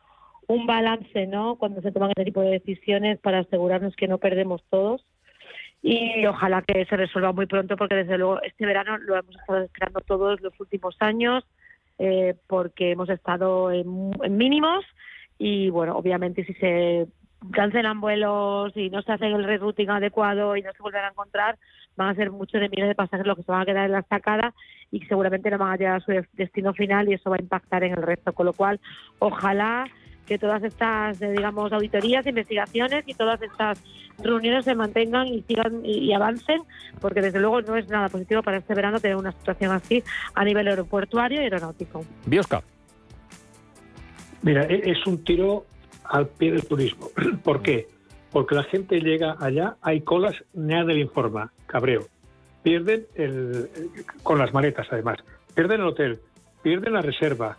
un 0.47 0.65
balance, 0.65 1.27
¿no? 1.27 1.55
Cuando 1.57 1.81
se 1.81 1.91
toman 1.91 2.09
este 2.09 2.25
tipo 2.25 2.41
de 2.41 2.51
decisiones 2.51 3.19
para 3.19 3.39
asegurarnos 3.39 3.95
que 3.95 4.07
no 4.07 4.17
perdemos 4.17 4.63
todos. 4.69 5.05
Y 5.83 6.25
ojalá 6.25 6.63
que 6.63 6.85
se 6.85 6.97
resuelva 6.97 7.33
muy 7.33 7.45
pronto, 7.45 7.77
porque 7.77 7.95
desde 7.95 8.17
luego 8.17 8.41
este 8.41 8.65
verano 8.65 8.97
lo 8.97 9.15
hemos 9.15 9.35
estado 9.35 9.59
esperando 9.59 10.01
todos 10.01 10.41
los 10.41 10.59
últimos 10.59 10.97
años, 10.99 11.45
eh, 11.99 12.35
porque 12.47 12.91
hemos 12.91 13.09
estado 13.09 13.71
en, 13.71 14.11
mínimos. 14.29 14.85
Y 15.39 15.69
bueno, 15.69 15.95
obviamente 15.97 16.43
si 16.45 16.53
se 16.55 17.07
cancelan 17.51 18.01
vuelos 18.01 18.75
y 18.75 18.89
no 18.89 19.01
se 19.03 19.11
hace 19.11 19.27
el 19.27 19.43
rerouting 19.43 19.89
adecuado 19.89 20.55
y 20.55 20.61
no 20.61 20.71
se 20.73 20.81
vuelven 20.81 21.05
a 21.05 21.09
encontrar, 21.09 21.57
van 21.95 22.09
a 22.09 22.15
ser 22.15 22.31
muchos 22.31 22.59
de 22.59 22.69
miles 22.69 22.87
de 22.87 22.95
pasajeros 22.95 23.27
los 23.27 23.37
que 23.37 23.43
se 23.43 23.51
van 23.51 23.61
a 23.61 23.65
quedar 23.65 23.85
en 23.85 23.91
la 23.91 23.99
estacada 23.99 24.53
y 24.91 25.01
seguramente 25.01 25.51
no 25.51 25.57
van 25.57 25.73
a 25.73 25.77
llegar 25.77 25.97
a 25.97 25.99
su 25.99 26.11
destino 26.33 26.73
final 26.73 27.09
y 27.09 27.13
eso 27.13 27.29
va 27.29 27.35
a 27.35 27.41
impactar 27.41 27.83
en 27.83 27.93
el 27.93 28.01
resto. 28.01 28.33
Con 28.33 28.47
lo 28.47 28.53
cual, 28.53 28.79
ojalá 29.19 29.85
que 30.27 30.37
todas 30.37 30.61
estas, 30.63 31.19
eh, 31.21 31.31
digamos, 31.31 31.71
auditorías, 31.71 32.27
investigaciones 32.27 33.03
y 33.07 33.13
todas 33.13 33.41
estas 33.41 33.81
reuniones 34.19 34.65
se 34.65 34.75
mantengan 34.75 35.27
y 35.27 35.41
sigan 35.43 35.85
y, 35.85 36.13
avancen, 36.13 36.61
porque 36.99 37.21
desde 37.21 37.39
luego 37.39 37.61
no 37.61 37.75
es 37.75 37.87
nada 37.87 38.09
positivo 38.09 38.43
para 38.43 38.57
este 38.57 38.73
verano 38.73 38.99
tener 38.99 39.15
una 39.15 39.31
situación 39.31 39.71
así 39.71 40.03
a 40.33 40.43
nivel 40.43 40.67
aeroportuario 40.67 41.41
y 41.41 41.45
aeronáutico. 41.45 42.03
Biosca. 42.25 42.61
Mira, 44.41 44.63
e, 44.65 44.91
es 44.91 45.05
un 45.07 45.23
tiro 45.23 45.65
al 46.03 46.27
pie 46.27 46.51
del 46.51 46.67
turismo. 46.67 47.09
¿Por 47.43 47.61
qué? 47.61 47.87
Porque 48.31 48.55
la 48.55 48.63
gente 48.63 48.99
llega 48.99 49.35
allá, 49.39 49.77
hay 49.81 50.01
colas, 50.01 50.35
nadie 50.53 50.95
le 50.95 51.01
informa, 51.01 51.51
cabreo. 51.65 52.07
Pierden 52.63 53.05
el, 53.15 53.69
con 54.23 54.37
las 54.37 54.53
maletas, 54.53 54.87
además. 54.91 55.17
Pierden 55.55 55.81
el 55.81 55.87
hotel, 55.87 56.19
pierden 56.61 56.93
la 56.93 57.01
reserva, 57.01 57.57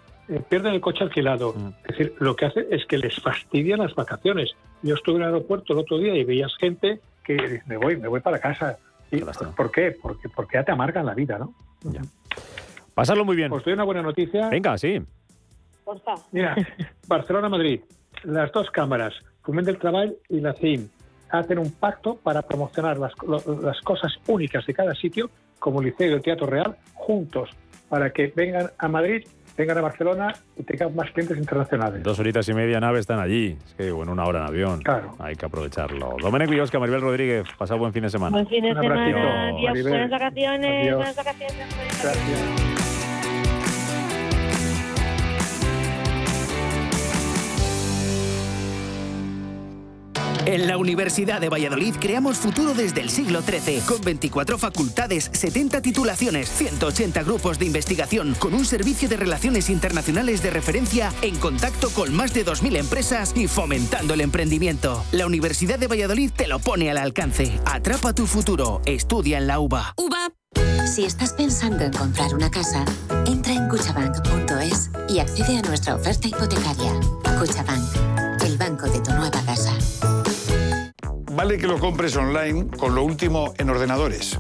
pierden 0.49 0.75
el 0.75 0.81
coche 0.81 1.05
alquilado. 1.05 1.55
Mm. 1.55 1.69
Es 1.85 1.99
decir, 1.99 2.15
lo 2.19 2.37
que 2.37 2.47
hace 2.47 2.67
es 2.71 2.85
que 2.87 2.99
les 2.99 3.21
fastidian 3.21 3.81
las 3.81 3.95
vacaciones. 3.95 4.55
Yo 4.83 4.95
estuve 4.95 5.17
en 5.17 5.23
el 5.23 5.29
aeropuerto 5.29 5.73
el 5.73 5.81
otro 5.81 5.99
día 5.99 6.15
y 6.15 6.25
veías 6.25 6.55
gente 6.59 7.01
que 7.25 7.63
me 7.67 7.77
voy, 7.77 7.97
me 7.97 8.09
voy 8.09 8.21
para 8.21 8.39
casa. 8.39 8.79
¿Por 9.57 9.71
qué? 9.71 9.97
Porque, 10.01 10.29
porque 10.29 10.59
ya 10.59 10.65
te 10.65 10.73
amargan 10.73 11.07
la 11.07 11.15
vida, 11.15 11.39
¿no? 11.39 11.55
Ya. 11.83 12.03
Pasarlo 12.95 13.25
muy 13.25 13.37
bien. 13.37 13.53
Os 13.53 13.65
doy 13.65 13.73
una 13.73 13.85
buena 13.85 14.03
noticia. 14.03 14.49
Venga, 14.49 14.77
sí. 14.77 15.01
Mira, 16.33 16.55
Barcelona-Madrid, 17.07 17.81
las 18.25 18.53
dos 18.53 18.71
cámaras, 18.71 19.15
Fumen 19.43 19.65
del 19.65 19.79
Trabajo 19.79 20.13
y 20.29 20.41
la 20.41 20.53
CIM, 20.53 20.89
hacen 21.31 21.59
un 21.59 21.73
pacto 21.73 22.17
para 22.17 22.43
promocionar 22.43 22.99
las, 22.99 23.13
las 23.63 23.81
cosas 23.81 24.13
únicas 24.27 24.67
de 24.67 24.75
cada 24.75 24.95
sitio, 24.95 25.31
como 25.59 25.81
el 25.81 25.87
Liceo 25.87 26.11
y 26.11 26.15
el 26.15 26.23
Teatro 26.23 26.47
Real, 26.47 26.77
juntos, 26.95 27.51
para 27.89 28.11
que 28.11 28.33
vengan 28.35 28.71
a 28.79 28.89
Madrid 28.89 29.27
vengan 29.59 29.79
a 29.79 29.81
Barcelona 29.81 30.33
y 30.57 30.63
tengan 30.63 30.95
más 30.95 31.11
clientes 31.11 31.37
internacionales. 31.37 32.03
Dos 32.03 32.19
horitas 32.21 32.49
y 32.49 32.55
media 32.55 32.79
nave 32.79 33.01
están 33.01 33.19
allí. 33.19 33.59
Es 33.67 33.75
que, 33.75 33.91
bueno, 33.91 34.13
una 34.13 34.25
hora 34.25 34.41
en 34.41 34.47
avión. 34.47 34.81
Claro. 34.81 35.17
Hay 35.19 35.35
que 35.35 35.47
aprovecharlo. 35.47 36.17
Domenico 36.23 36.55
y 36.55 36.61
Oscar, 36.61 36.81
Maribel 36.81 37.01
Rodríguez, 37.03 37.45
pasad 37.59 37.77
buen 37.77 37.93
fin 37.93 38.05
de 38.05 38.11
semana. 38.11 38.31
Buen 38.31 38.47
fin 38.47 38.63
de 38.63 38.69
semana. 38.69 39.05
buenas 39.69 40.11
vacaciones. 40.11 40.95
Buenas 40.95 41.17
vacaciones. 41.17 41.75
Gracias. 42.03 42.78
En 50.49 50.67
la 50.67 50.79
Universidad 50.79 51.43
de 51.43 51.51
Valladolid 51.51 51.95
creamos 52.01 52.39
futuro 52.39 52.73
desde 52.73 53.03
el 53.03 53.11
siglo 53.11 53.43
XIII, 53.43 53.81
con 53.81 54.01
24 54.01 54.57
facultades, 54.57 55.29
70 55.31 55.83
titulaciones, 55.83 56.49
180 56.49 57.23
grupos 57.23 57.59
de 57.59 57.67
investigación, 57.67 58.35
con 58.39 58.55
un 58.55 58.65
servicio 58.65 59.11
de 59.11 59.19
relaciones 59.19 59.69
internacionales 59.69 60.43
de 60.43 60.49
referencia 60.49 61.13
en 61.21 61.37
contacto 61.37 61.91
con 61.91 62.15
más 62.17 62.33
de 62.33 62.47
2.000 62.47 62.79
empresas 62.79 63.35
y 63.37 63.47
fomentando 63.47 64.15
el 64.15 64.23
emprendimiento. 64.23 65.05
La 65.13 65.27
Universidad 65.27 65.79
de 65.79 65.87
Valladolid 65.87 66.31
te 66.35 66.49
lo 66.49 66.61
pone 66.61 66.91
al 66.91 66.97
alcance. 66.97 67.61
Atrapa 67.67 68.15
tu 68.15 68.27
futuro. 68.27 68.81
Estudia 68.87 69.37
en 69.37 69.49
la 69.49 69.61
UBA. 69.61 69.93
UBA. 69.99 70.33
Si 70.87 71.05
estás 71.05 71.35
pensando 71.35 71.85
en 71.85 71.93
comprar 71.93 72.35
una 72.35 72.51
casa, 72.51 72.87
entra 73.27 73.53
en 73.53 73.69
cuchabank.es 73.69 74.91
y 75.11 75.19
accede 75.19 75.59
a 75.59 75.63
nuestra 75.63 75.95
oferta 75.95 76.27
hipotecaria. 76.27 76.99
Cuchabank, 77.39 77.85
vale 81.49 81.61
que 81.63 81.67
lo 81.67 81.79
compres 81.79 82.15
online 82.15 82.67
con 82.77 82.95
lo 82.95 83.03
último 83.03 83.55
en 83.57 83.71
ordenadores. 83.71 84.39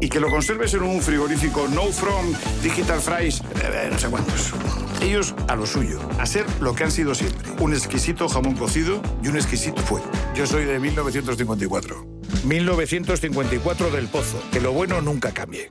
Y 0.00 0.08
que 0.08 0.18
lo 0.18 0.30
conserves 0.30 0.72
en 0.72 0.82
un 0.82 1.02
frigorífico 1.02 1.68
No 1.68 1.82
From, 1.88 2.32
Digital 2.62 3.02
Fries, 3.02 3.42
eh, 3.62 3.90
no 3.92 3.98
sé 3.98 4.08
cuántos. 4.08 4.54
Ellos 5.02 5.34
a 5.46 5.56
lo 5.56 5.66
suyo, 5.66 6.00
a 6.18 6.24
ser 6.24 6.46
lo 6.58 6.74
que 6.74 6.84
han 6.84 6.90
sido 6.90 7.14
siempre. 7.14 7.50
Un 7.60 7.74
exquisito 7.74 8.30
jamón 8.30 8.54
cocido 8.54 9.02
y 9.22 9.28
un 9.28 9.36
exquisito 9.36 9.82
fuego. 9.82 10.10
Yo 10.34 10.46
soy 10.46 10.64
de 10.64 10.80
1954. 10.80 12.06
1954 12.44 13.90
del 13.90 14.08
Pozo. 14.08 14.42
Que 14.50 14.60
lo 14.62 14.72
bueno 14.72 15.02
nunca 15.02 15.34
cambie. 15.34 15.70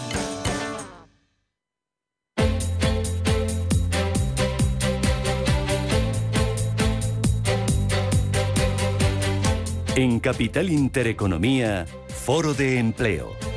En 10.01 10.19
Capital 10.19 10.71
Intereconomía, 10.71 11.85
Foro 12.07 12.55
de 12.55 12.79
Empleo. 12.79 13.50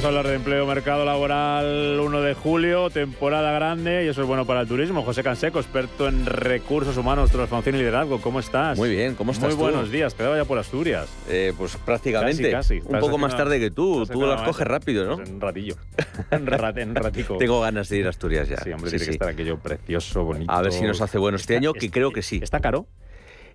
Vamos 0.00 0.14
a 0.14 0.18
hablar 0.18 0.28
de 0.28 0.36
empleo, 0.36 0.66
mercado 0.66 1.04
laboral, 1.04 2.00
1 2.00 2.22
de 2.22 2.32
julio, 2.32 2.88
temporada 2.88 3.52
grande 3.52 4.06
y 4.06 4.08
eso 4.08 4.22
es 4.22 4.26
bueno 4.26 4.46
para 4.46 4.62
el 4.62 4.66
turismo. 4.66 5.02
José 5.02 5.22
Canseco, 5.22 5.58
experto 5.60 6.08
en 6.08 6.24
recursos 6.24 6.96
humanos, 6.96 7.30
transformación 7.30 7.74
y 7.74 7.78
liderazgo. 7.80 8.18
¿Cómo 8.22 8.40
estás? 8.40 8.78
Muy 8.78 8.88
bien, 8.88 9.14
¿cómo 9.14 9.32
estás 9.32 9.48
Muy 9.50 9.56
tú? 9.56 9.60
buenos 9.60 9.90
días, 9.90 10.14
te 10.14 10.22
daba 10.22 10.38
ya 10.38 10.46
por 10.46 10.56
Asturias. 10.58 11.06
Eh, 11.28 11.52
pues 11.54 11.76
prácticamente. 11.76 12.50
Casi, 12.50 12.78
casi. 12.80 12.90
Un 12.94 12.98
poco 12.98 13.18
más 13.18 13.36
tarde 13.36 13.60
que 13.60 13.70
tú. 13.70 14.06
Tú 14.06 14.22
las 14.22 14.40
la 14.40 14.46
coges 14.46 14.66
rápido, 14.66 15.04
¿no? 15.04 15.16
Pues 15.16 15.28
en 15.28 15.34
un 15.34 15.40
ratillo. 15.42 15.74
en, 16.30 16.46
rat- 16.46 16.78
en 16.78 16.94
ratico. 16.94 17.36
Tengo 17.36 17.60
ganas 17.60 17.90
de 17.90 17.98
ir 17.98 18.06
a 18.06 18.08
Asturias 18.08 18.48
ya. 18.48 18.56
Sí, 18.56 18.72
hombre, 18.72 18.88
Sí, 18.92 18.96
tiene 18.96 19.04
que 19.04 19.12
estar 19.12 19.28
aquello 19.28 19.58
precioso, 19.58 20.24
bonito. 20.24 20.50
A 20.50 20.62
ver 20.62 20.72
si 20.72 20.82
nos 20.84 21.02
hace 21.02 21.18
bueno 21.18 21.36
este 21.36 21.56
Está- 21.56 21.58
año, 21.60 21.72
que 21.74 21.84
es- 21.86 21.92
creo 21.92 22.10
que 22.10 22.22
sí. 22.22 22.40
¿Está 22.42 22.60
caro? 22.60 22.86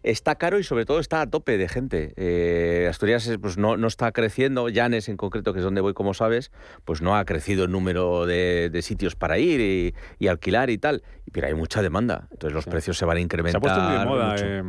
Está 0.05 0.35
caro 0.35 0.59
y 0.59 0.63
sobre 0.63 0.85
todo 0.85 0.99
está 0.99 1.21
a 1.21 1.27
tope 1.27 1.57
de 1.57 1.67
gente. 1.67 2.13
Eh, 2.15 2.85
Asturias 2.87 3.27
pues, 3.41 3.57
no, 3.57 3.75
no 3.75 3.87
está 3.87 4.11
creciendo. 4.11 4.69
Llanes 4.69 5.09
en 5.09 5.17
concreto, 5.17 5.51
que 5.51 5.59
es 5.59 5.65
donde 5.65 5.81
voy, 5.81 5.95
como 5.95 6.13
sabes, 6.13 6.51
pues 6.85 7.01
no 7.01 7.15
ha 7.17 7.25
crecido 7.25 7.65
el 7.65 7.71
número 7.71 8.27
de, 8.27 8.69
de 8.69 8.81
sitios 8.83 9.15
para 9.15 9.39
ir 9.39 9.59
y, 9.61 9.95
y 10.19 10.27
alquilar 10.27 10.69
y 10.69 10.77
tal. 10.77 11.01
Pero 11.31 11.47
hay 11.47 11.55
mucha 11.55 11.81
demanda. 11.81 12.27
Entonces 12.31 12.53
los 12.53 12.65
Sí. 12.65 12.69
precios 12.69 12.97
se 12.99 13.05
van 13.05 13.17
a 13.17 13.19
Se 13.19 13.23
incrementar 13.23 13.57
ha 13.57 13.61
puesto 13.61 13.81
muy 13.81 13.97
de 13.97 14.05
moda 14.05 14.31
mucho. 14.33 14.45
eh, 14.45 14.63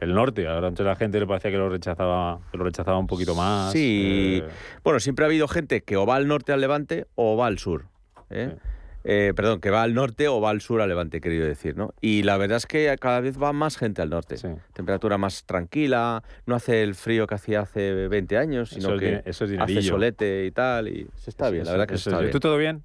el 0.00 0.12
norte. 0.14 0.46
Ahora 0.46 0.68
antes 0.68 0.84
la 0.84 0.96
gente 0.96 1.18
le 1.18 1.26
parecía 1.26 1.50
que 1.50 1.56
lo 1.56 1.70
rechazaba, 1.70 2.38
que 2.52 2.58
lo 2.58 2.64
rechazaba 2.64 2.98
un 2.98 3.06
poquito 3.06 3.34
más. 3.34 3.72
Sí. 3.72 4.42
eh, 4.44 4.48
Bueno, 4.84 5.00
siempre 5.00 5.24
ha 5.24 5.28
habido 5.28 5.48
gente 5.48 5.80
que 5.80 5.96
o 5.96 6.04
va 6.04 6.16
al 6.16 6.28
norte 6.28 6.52
al 6.52 6.60
levante 6.60 7.06
o 7.14 7.38
va 7.38 7.46
al 7.46 7.58
sur. 7.58 7.86
¿eh? 8.28 8.50
Sí. 8.52 8.60
Eh, 9.08 9.32
perdón, 9.36 9.60
que 9.60 9.70
va 9.70 9.82
al 9.84 9.94
norte 9.94 10.26
o 10.26 10.40
va 10.40 10.50
al 10.50 10.60
sur 10.60 10.80
al 10.80 10.88
levante, 10.88 11.20
querido 11.20 11.46
decir, 11.46 11.76
¿no? 11.76 11.94
Y 12.00 12.24
la 12.24 12.36
verdad 12.38 12.56
es 12.56 12.66
que 12.66 12.96
cada 13.00 13.20
vez 13.20 13.40
va 13.40 13.52
más 13.52 13.76
gente 13.76 14.02
al 14.02 14.10
norte. 14.10 14.36
Sí. 14.36 14.48
Temperatura 14.72 15.16
más 15.16 15.44
tranquila, 15.44 16.24
no 16.44 16.56
hace 16.56 16.82
el 16.82 16.96
frío 16.96 17.28
que 17.28 17.36
hacía 17.36 17.60
hace 17.60 18.08
20 18.08 18.36
años, 18.36 18.72
Eso 18.72 18.80
sino 18.80 18.94
es 18.96 19.00
que 19.00 19.30
eso 19.30 19.44
es 19.44 19.60
hace 19.60 19.80
solete 19.82 20.44
y 20.46 20.50
tal, 20.50 20.88
y 20.88 21.06
se 21.14 21.30
está 21.30 21.50
bien, 21.50 21.64
la 21.64 21.70
eso- 21.70 21.78
verdad 21.78 21.86
que 21.88 21.94
eso 21.94 22.10
está 22.10 22.16
es- 22.18 22.22
bien. 22.24 22.32
¿Tú 22.32 22.40
todo 22.40 22.56
bien? 22.58 22.82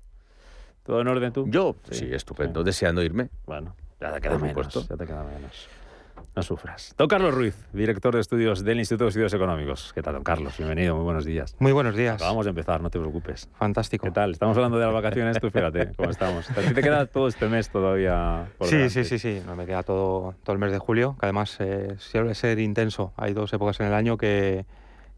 ¿Todo 0.86 1.02
en 1.02 1.08
orden 1.08 1.34
tú? 1.34 1.46
Yo, 1.50 1.76
Sí, 1.90 1.96
sí, 2.00 2.10
estupendo, 2.14 2.60
sí. 2.62 2.66
deseando 2.66 3.02
irme. 3.02 3.30
Bueno, 3.48 3.76
ya 4.00 4.14
te 4.14 4.22
queda 4.22 4.38
menos. 4.38 4.88
Ya 4.90 4.96
te 4.98 5.06
queda 5.08 5.24
menos. 5.24 5.68
No 6.34 6.44
sufras. 6.44 6.96
Don 6.98 7.10
Carlos 7.10 7.34
Ruiz, 7.34 7.56
director 7.74 8.16
de 8.16 8.22
estudios 8.22 8.64
del 8.64 8.80
Instituto 8.80 9.04
de 9.04 9.10
Estudios 9.10 9.34
Económicos. 9.34 9.92
¿Qué 9.94 10.02
tal, 10.02 10.14
don 10.14 10.24
Carlos? 10.24 10.56
Bienvenido, 10.58 10.96
muy 10.96 11.04
buenos 11.04 11.26
días. 11.26 11.58
Muy 11.60 11.74
buenos 11.74 11.94
días. 11.94 12.16
Acabamos 12.16 12.46
de 12.46 12.52
empezar, 12.52 12.80
no 12.82 12.90
te 12.90 13.00
preocupes. 13.00 13.50
Fantástico. 13.60 14.06
¿Qué 14.06 14.12
tal? 14.12 14.32
Estamos 14.32 14.56
hablando 14.56 14.80
de 14.80 14.86
las 14.86 14.94
vacaciones, 14.94 15.38
tú 15.42 15.50
fíjate 15.52 15.92
cómo 15.98 16.10
estamos. 16.10 16.50
A 16.50 16.54
ti 16.62 16.74
te 16.74 16.82
queda 16.82 17.06
todo 17.08 17.28
este 17.28 17.50
mes 17.50 17.70
todavía 17.70 18.46
por 18.58 18.68
Sí, 18.70 18.76
delante. 18.78 19.04
sí, 19.04 19.20
sí, 19.20 19.20
sí. 19.20 19.44
No, 19.46 19.58
me 19.58 19.66
queda 19.66 19.84
todo, 19.84 20.34
todo 20.44 20.54
el 20.54 20.60
mes 20.60 20.72
de 20.72 20.80
julio, 20.80 21.18
que 21.20 21.26
además 21.26 21.58
eh, 21.60 21.96
suele 21.98 22.34
ser 22.34 22.60
intenso. 22.60 23.12
Hay 23.18 23.34
dos 23.34 23.52
épocas 23.52 23.78
en 23.82 23.88
el 23.88 23.94
año 23.94 24.16
que, 24.16 24.66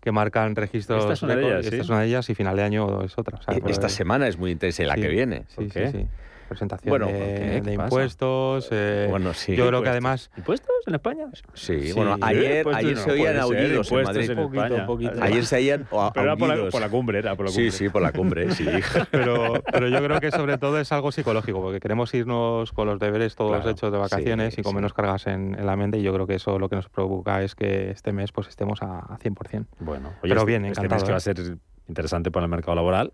que 0.01 0.11
marcan 0.11 0.55
registros. 0.55 1.01
Esta 1.03 1.13
es 1.13 1.21
una 1.21 1.35
de 1.35 1.45
ellas, 1.45 1.57
y 1.63 1.67
Esta 1.67 1.75
¿sí? 1.75 1.81
es 1.83 1.89
una 1.89 1.99
de 1.99 2.07
ellas 2.07 2.27
y 2.31 2.33
final 2.33 2.55
de 2.55 2.63
año 2.63 3.03
es 3.03 3.15
otra. 3.19 3.37
o 3.37 3.41
sea, 3.43 3.53
E- 3.55 3.61
pues, 3.61 3.73
Esta 3.73 3.87
semana 3.87 4.27
es 4.27 4.39
muy 4.39 4.49
intensa 4.49 4.81
y 4.81 4.87
la 4.87 4.95
sí. 4.95 5.01
que 5.01 5.09
viene. 5.09 5.43
Sí, 5.49 5.55
¿Por 5.57 5.71
sí, 5.71 5.91
sí. 5.91 6.07
Presentación 6.53 6.89
Bueno, 6.91 7.07
de, 7.07 7.73
impuestos. 7.73 8.67
eh, 8.71 9.07
Bueno, 9.09 9.33
sí. 9.33 9.55
Yo 9.55 9.67
creo 9.67 9.81
que 9.81 9.89
además. 9.89 10.29
¿Impuestos 10.37 10.69
en 10.85 10.93
España? 10.93 11.25
Sí, 11.55 11.87
Sí. 11.87 11.93
bueno, 11.93 12.13
Sí, 12.15 12.21
ayer, 12.23 12.67
ayer 12.73 12.95
no 12.95 13.01
se 13.01 13.11
oían 13.11 13.39
aullidos 13.39 13.91
en 13.91 14.03
Madrid. 14.03 14.29
en 14.29 14.35
Poquito, 14.37 14.63
España. 14.65 14.85
poquito. 14.85 15.23
Ayer 15.23 15.45
se 15.45 15.55
oían 15.55 15.87
Pero 15.89 16.01
era 16.25 16.35
por 16.35 16.47
la, 16.47 16.53
aullidos. 16.53 16.71
por 16.71 16.81
la 16.81 16.89
cumbre, 16.89 17.17
era 17.19 17.35
por 17.35 17.45
la 17.47 17.51
Sí, 17.51 17.55
cumbre. 17.57 17.71
sí, 17.71 17.89
por 17.89 18.01
la 18.03 18.11
cumbre, 18.11 18.51
sí. 18.51 18.65
Pero, 19.11 19.63
pero 19.71 19.87
yo 19.87 20.03
creo 20.03 20.19
que 20.19 20.29
sobre 20.31 20.57
todo 20.59 20.79
es 20.79 20.91
algo 20.91 21.11
psicológico, 21.11 21.59
porque 21.61 21.79
queremos 21.79 22.13
irnos 22.13 22.71
con 22.71 22.87
los 22.87 22.99
deberes 22.99 23.35
todos 23.35 23.55
Claro, 23.55 23.69
hechos 23.71 23.91
de 23.91 23.97
vacaciones 23.97 24.53
sí, 24.53 24.61
y 24.61 24.63
con 24.63 24.71
sí. 24.71 24.75
menos 24.75 24.93
cargas 24.93 25.25
en, 25.27 25.55
en 25.57 25.65
la 25.65 25.75
mente. 25.75 25.97
Y 25.97 26.03
yo 26.03 26.13
creo 26.13 26.27
que 26.27 26.35
eso 26.35 26.59
lo 26.59 26.69
que 26.69 26.75
nos 26.75 26.87
provoca 26.89 27.41
es 27.41 27.55
que 27.55 27.89
este 27.89 28.11
mes 28.13 28.31
pues 28.31 28.47
estemos 28.47 28.81
a, 28.83 28.99
a 28.99 29.17
100%. 29.17 29.65
Bueno, 29.79 30.09
oye, 30.09 30.17
Pero 30.21 30.35
este, 30.41 30.45
bien, 30.45 30.65
este 30.65 30.81
encantado, 30.85 30.99
mes 30.99 31.03
que 31.03 31.11
va 31.11 31.15
a 31.15 31.17
¿eh? 31.17 31.21
ser 31.49 31.57
interesante 31.87 32.29
para 32.31 32.45
el 32.45 32.49
mercado 32.51 32.75
laboral. 32.75 33.13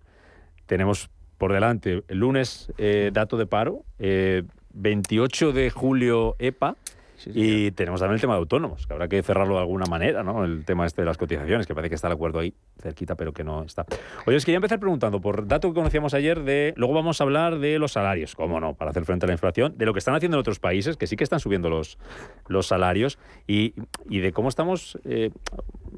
Tenemos 0.65 1.09
por 1.39 1.53
delante 1.53 2.03
el 2.07 2.19
lunes 2.19 2.71
eh, 2.77 3.09
dato 3.11 3.37
de 3.37 3.47
paro, 3.47 3.83
eh, 3.97 4.43
28 4.73 5.53
de 5.53 5.71
julio 5.71 6.35
EPA. 6.37 6.75
Sí, 7.15 7.31
Y 7.33 7.71
tenemos 7.71 7.99
también 7.99 8.15
el 8.15 8.21
tema 8.21 8.35
de 8.35 8.39
autónomos, 8.39 8.87
que 8.87 8.93
habrá 8.93 9.09
que 9.09 9.21
cerrarlo 9.21 9.55
de 9.55 9.59
alguna 9.59 9.85
manera, 9.87 10.23
¿no? 10.23 10.45
El 10.45 10.63
tema 10.63 10.85
este 10.85 11.01
de 11.01 11.05
las 11.05 11.17
cotizaciones, 11.17 11.67
que 11.67 11.75
parece 11.75 11.89
que 11.89 11.95
está 11.95 12.07
el 12.07 12.13
acuerdo 12.13 12.39
ahí 12.39 12.53
cerquita, 12.81 13.15
pero 13.15 13.33
que 13.33 13.43
no 13.43 13.63
está. 13.63 13.85
Oye, 14.25 14.37
es 14.37 14.45
que 14.45 14.53
ya 14.53 14.55
empezar 14.55 14.79
preguntando 14.79 15.19
por 15.19 15.45
dato 15.45 15.67
que 15.67 15.73
conocíamos 15.73 16.13
ayer 16.13 16.43
de. 16.43 16.73
Luego 16.77 16.93
vamos 16.93 17.19
a 17.19 17.25
hablar 17.25 17.59
de 17.59 17.77
los 17.77 17.91
salarios, 17.91 18.35
cómo 18.35 18.61
no, 18.61 18.73
para 18.73 18.91
hacer 18.91 19.03
frente 19.03 19.25
a 19.25 19.27
la 19.27 19.33
inflación, 19.33 19.77
de 19.77 19.85
lo 19.85 19.91
que 19.91 19.99
están 19.99 20.15
haciendo 20.15 20.37
en 20.37 20.39
otros 20.39 20.59
países, 20.59 20.95
que 20.95 21.07
sí 21.07 21.17
que 21.17 21.25
están 21.25 21.41
subiendo 21.41 21.69
los, 21.69 21.97
los 22.47 22.67
salarios, 22.67 23.19
y, 23.47 23.73
y 24.09 24.19
de 24.19 24.31
cómo 24.31 24.47
estamos 24.47 24.97
eh, 25.03 25.31
eh, 25.31 25.88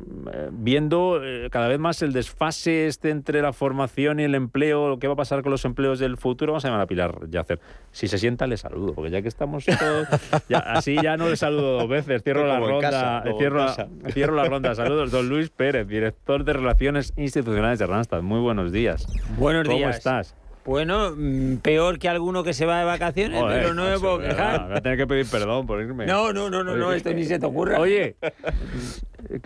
viendo 0.51 1.19
eh, 1.23 1.49
cada 1.51 1.67
vez 1.67 1.79
más 1.79 2.01
el 2.01 2.13
desfase 2.13 2.87
este 2.87 3.09
entre 3.09 3.41
la 3.41 3.53
formación 3.53 4.19
y 4.19 4.23
el 4.23 4.35
empleo, 4.35 4.89
lo 4.89 4.99
que 4.99 5.07
va 5.07 5.13
a 5.13 5.17
pasar 5.17 5.41
con 5.41 5.51
los 5.51 5.65
empleos 5.65 5.99
del 5.99 6.17
futuro. 6.17 6.53
Vamos 6.53 6.65
a 6.65 6.69
llamar 6.69 6.81
a 6.81 6.87
Pilar 6.87 7.29
Yacer. 7.29 7.59
Si 7.91 8.07
se 8.07 8.17
sienta, 8.17 8.47
le 8.47 8.57
saludo, 8.57 8.93
porque 8.93 9.11
ya 9.11 9.21
que 9.21 9.27
estamos 9.27 9.65
todos. 9.65 10.07
ya- 10.49 10.59
así 10.59 10.95
ya 11.01 11.17
no 11.17 11.29
le 11.29 11.35
saludo 11.35 11.79
dos 11.79 11.89
veces. 11.89 12.23
Cierro 12.23 12.45
la 12.47 12.59
ronda. 12.59 12.89
casa, 12.89 13.23
cierro, 13.37 13.57
la, 13.65 13.87
cierro 14.11 14.35
la 14.35 14.45
ronda. 14.45 14.75
Saludos, 14.75 15.11
don 15.11 15.27
Luis 15.29 15.49
Pérez, 15.49 15.87
director 15.87 16.43
de 16.43 16.53
Relaciones 16.53 17.13
Institucionales 17.17 17.79
de 17.79 17.87
Randstad. 17.87 18.21
Muy 18.21 18.39
buenos 18.39 18.71
días. 18.71 19.05
Buenos 19.37 19.65
¿Cómo 19.67 19.77
días. 19.77 19.97
estás? 19.97 20.35
Bueno, 20.63 21.13
mm, 21.17 21.55
peor 21.57 21.97
que 21.97 22.07
alguno 22.07 22.43
que 22.43 22.53
se 22.53 22.67
va 22.67 22.77
de 22.77 22.85
vacaciones, 22.85 23.41
Joder, 23.41 23.61
pero 23.63 23.73
no 23.73 23.85
me 23.89 23.97
puedo 23.97 24.19
quejar. 24.19 24.67
Voy 24.67 24.77
a 24.77 24.81
tener 24.81 24.95
que 24.99 25.07
pedir 25.07 25.25
perdón 25.25 25.65
por 25.65 25.81
irme. 25.81 26.05
No, 26.05 26.31
no, 26.31 26.51
no, 26.51 26.63
no, 26.63 26.75
no, 26.77 26.93
esto 26.93 27.11
ni 27.13 27.23
se 27.23 27.39
te 27.39 27.47
ocurra. 27.47 27.79
Oye, 27.79 28.15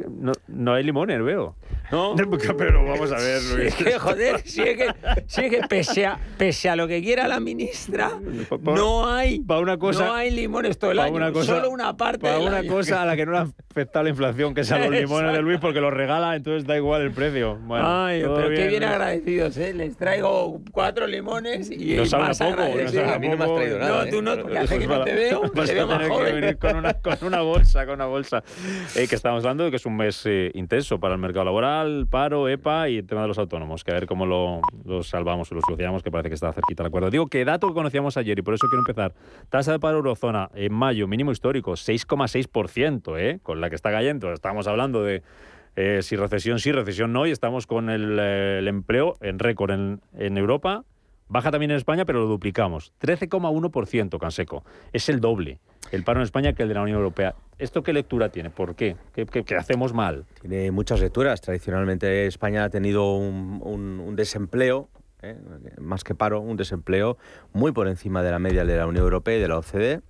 no, 0.09 0.31
no 0.47 0.73
hay 0.73 0.83
limones, 0.83 1.23
veo. 1.23 1.55
no. 1.91 2.15
Pero 2.57 2.85
vamos 2.85 3.11
a 3.11 3.17
ver, 3.17 3.41
Luis. 3.53 3.67
es 3.67 3.75
que, 3.75 3.99
joder, 3.99 4.35
es 4.35 4.55
que, 4.55 4.87
es 5.27 5.35
que 5.49 5.61
pese, 5.69 6.05
a, 6.05 6.19
pese 6.37 6.69
a 6.69 6.75
lo 6.75 6.87
que 6.87 7.01
quiera 7.01 7.27
la 7.27 7.39
ministra, 7.39 8.11
Pa- 8.49 8.57
pa- 8.57 8.73
no 8.73 9.07
hay, 9.11 9.39
pa' 9.39 9.59
una 9.59 9.77
cosa- 9.77 10.05
no 10.05 10.13
hay 10.13 10.31
limones 10.31 10.77
todo 10.77 10.91
el 10.91 10.99
año, 10.99 11.15
una 11.15 11.31
cosa- 11.31 11.55
solo 11.55 11.69
una 11.69 11.95
parte 11.97 12.19
Para 12.19 12.39
una 12.39 12.57
año. 12.57 12.71
cosa 12.71 13.01
a 13.01 13.05
la 13.05 13.15
que 13.15 13.25
no 13.25 13.31
le 13.33 13.37
ha 13.39 13.47
afectado 13.71 14.03
la 14.03 14.09
inflación, 14.09 14.53
que 14.53 14.61
es 14.61 14.71
a 14.71 14.79
los 14.79 14.89
limones 14.91 15.33
de 15.33 15.41
Luis, 15.41 15.59
porque 15.59 15.81
los 15.81 15.93
regala, 15.93 16.35
entonces 16.35 16.65
da 16.65 16.75
igual 16.75 17.01
el 17.01 17.11
precio. 17.11 17.55
Bueno, 17.57 17.85
Ay, 18.05 18.21
pero 18.21 18.49
qué 18.49 18.67
bien 18.67 18.81
Luis. 18.81 18.91
agradecidos, 18.91 19.57
¿eh? 19.57 19.73
Les 19.73 19.95
traigo 19.97 20.61
cuatro 20.71 21.07
limones 21.07 21.69
y 21.71 21.95
No 21.95 22.03
a 22.03 22.19
más 22.19 22.39
poco, 22.39 22.51
no 22.51 22.89
sabe 22.89 23.03
a 23.11 23.15
A 23.15 23.19
mí 23.19 23.27
no 23.29 23.37
me 23.37 23.43
has 23.45 23.55
traído 23.55 23.79
nada. 23.79 23.91
No, 23.97 24.03
¿eh? 24.03 24.09
tú 24.11 24.21
no, 24.21 24.37
porque 24.37 24.57
hace 24.57 24.79
que 24.79 24.87
no 24.87 25.03
te 25.03 25.13
veo, 25.13 25.41
Vas 25.53 25.67
te 25.67 25.73
veo 25.73 25.83
a 25.83 25.87
más 25.87 25.97
tener 25.97 26.11
que 26.11 26.15
joven. 26.17 26.35
venir 26.41 26.57
con 26.57 26.75
una, 26.77 26.93
con 26.93 27.17
una 27.21 27.41
bolsa, 27.41 27.85
con 27.85 27.95
una 27.95 28.05
bolsa. 28.05 28.43
Eh, 28.95 29.07
que 29.07 29.15
estamos 29.15 29.43
hablando 29.43 29.64
que 29.69 29.77
es 29.77 29.85
un 29.85 29.97
mes 29.97 30.25
eh, 30.25 30.51
intenso 30.53 30.99
para 30.99 31.15
el 31.15 31.19
mercado 31.19 31.45
laboral, 31.45 32.07
paro, 32.09 32.47
EPA 32.49 32.89
y 32.89 32.97
el 32.97 33.07
tema 33.07 33.21
de 33.21 33.27
los 33.27 33.37
autónomos, 33.37 33.83
que 33.83 33.91
a 33.91 33.95
ver 33.95 34.07
cómo 34.07 34.25
lo, 34.25 34.61
salvamos 35.03 35.51
o 35.51 35.55
lo 35.55 35.61
solucionamos, 35.61 36.03
que 36.03 36.11
parece 36.11 36.29
que 36.29 36.35
está 36.35 36.51
cerquita 36.53 36.83
el 36.83 36.87
acuerdo. 36.87 37.09
Digo 37.09 37.27
que 37.27 37.45
dato 37.45 37.67
que 37.67 37.73
conocíamos 37.73 38.17
ayer 38.17 38.37
y 38.39 38.41
por 38.41 38.53
eso 38.53 38.67
quiero 38.67 38.81
empezar. 38.81 39.13
Tasa 39.49 39.71
de 39.71 39.79
paro 39.79 39.97
eurozona 39.97 40.49
en 40.55 40.73
mayo, 40.73 41.07
mínimo 41.07 41.31
histórico, 41.31 41.73
6,6%, 41.73 43.19
¿eh? 43.19 43.39
con 43.43 43.61
la 43.61 43.69
que 43.69 43.75
está 43.75 43.91
cayendo. 43.91 44.31
Estamos 44.31 44.67
hablando 44.67 45.03
de 45.03 45.23
eh, 45.75 45.99
si 46.01 46.15
recesión 46.15 46.59
sí, 46.59 46.71
recesión 46.71 47.13
no, 47.13 47.25
y 47.25 47.31
estamos 47.31 47.67
con 47.67 47.89
el, 47.89 48.19
el 48.19 48.67
empleo 48.67 49.17
en 49.21 49.39
récord 49.39 49.71
en, 49.71 50.01
en 50.17 50.37
Europa. 50.37 50.83
Baja 51.27 51.51
también 51.51 51.71
en 51.71 51.77
España, 51.77 52.05
pero 52.05 52.19
lo 52.19 52.27
duplicamos. 52.27 52.93
13,1% 53.01 54.19
Canseco. 54.19 54.63
Es 54.93 55.09
el 55.09 55.19
doble 55.19 55.59
el 55.91 56.03
paro 56.03 56.19
en 56.19 56.23
España 56.23 56.53
que 56.53 56.63
el 56.63 56.69
de 56.69 56.75
la 56.75 56.81
Unión 56.81 56.97
Europea. 56.97 57.35
¿Esto 57.57 57.83
qué 57.83 57.93
lectura 57.93 58.29
tiene? 58.29 58.49
¿Por 58.49 58.75
qué? 58.75 58.97
¿Qué, 59.13 59.55
hacemos 59.55 59.93
mal? 59.93 60.25
Tiene 60.41 60.71
muchas 60.71 60.99
lecturas. 60.99 61.41
Tradicionalmente 61.41 62.27
España 62.27 62.65
ha 62.65 62.69
tenido 62.69 63.15
un 63.15 64.15
desempleo, 64.15 64.89
¿eh? 65.25 65.37
más 65.79 66.03
que 66.03 66.15
paro, 66.15 66.41
un 66.41 66.57
desempleo 66.57 67.17
muy 67.53 67.71
por 67.71 67.87
encima 67.87 68.23
de 68.23 68.31
la 68.31 68.39
media 68.39 68.65
de 68.65 68.77
la 68.77 68.87
Unión 68.87 69.03
Europea 69.03 69.37
y 69.37 69.41
de 69.41 69.47
la 69.47 69.57
OCDE. 69.57 70.01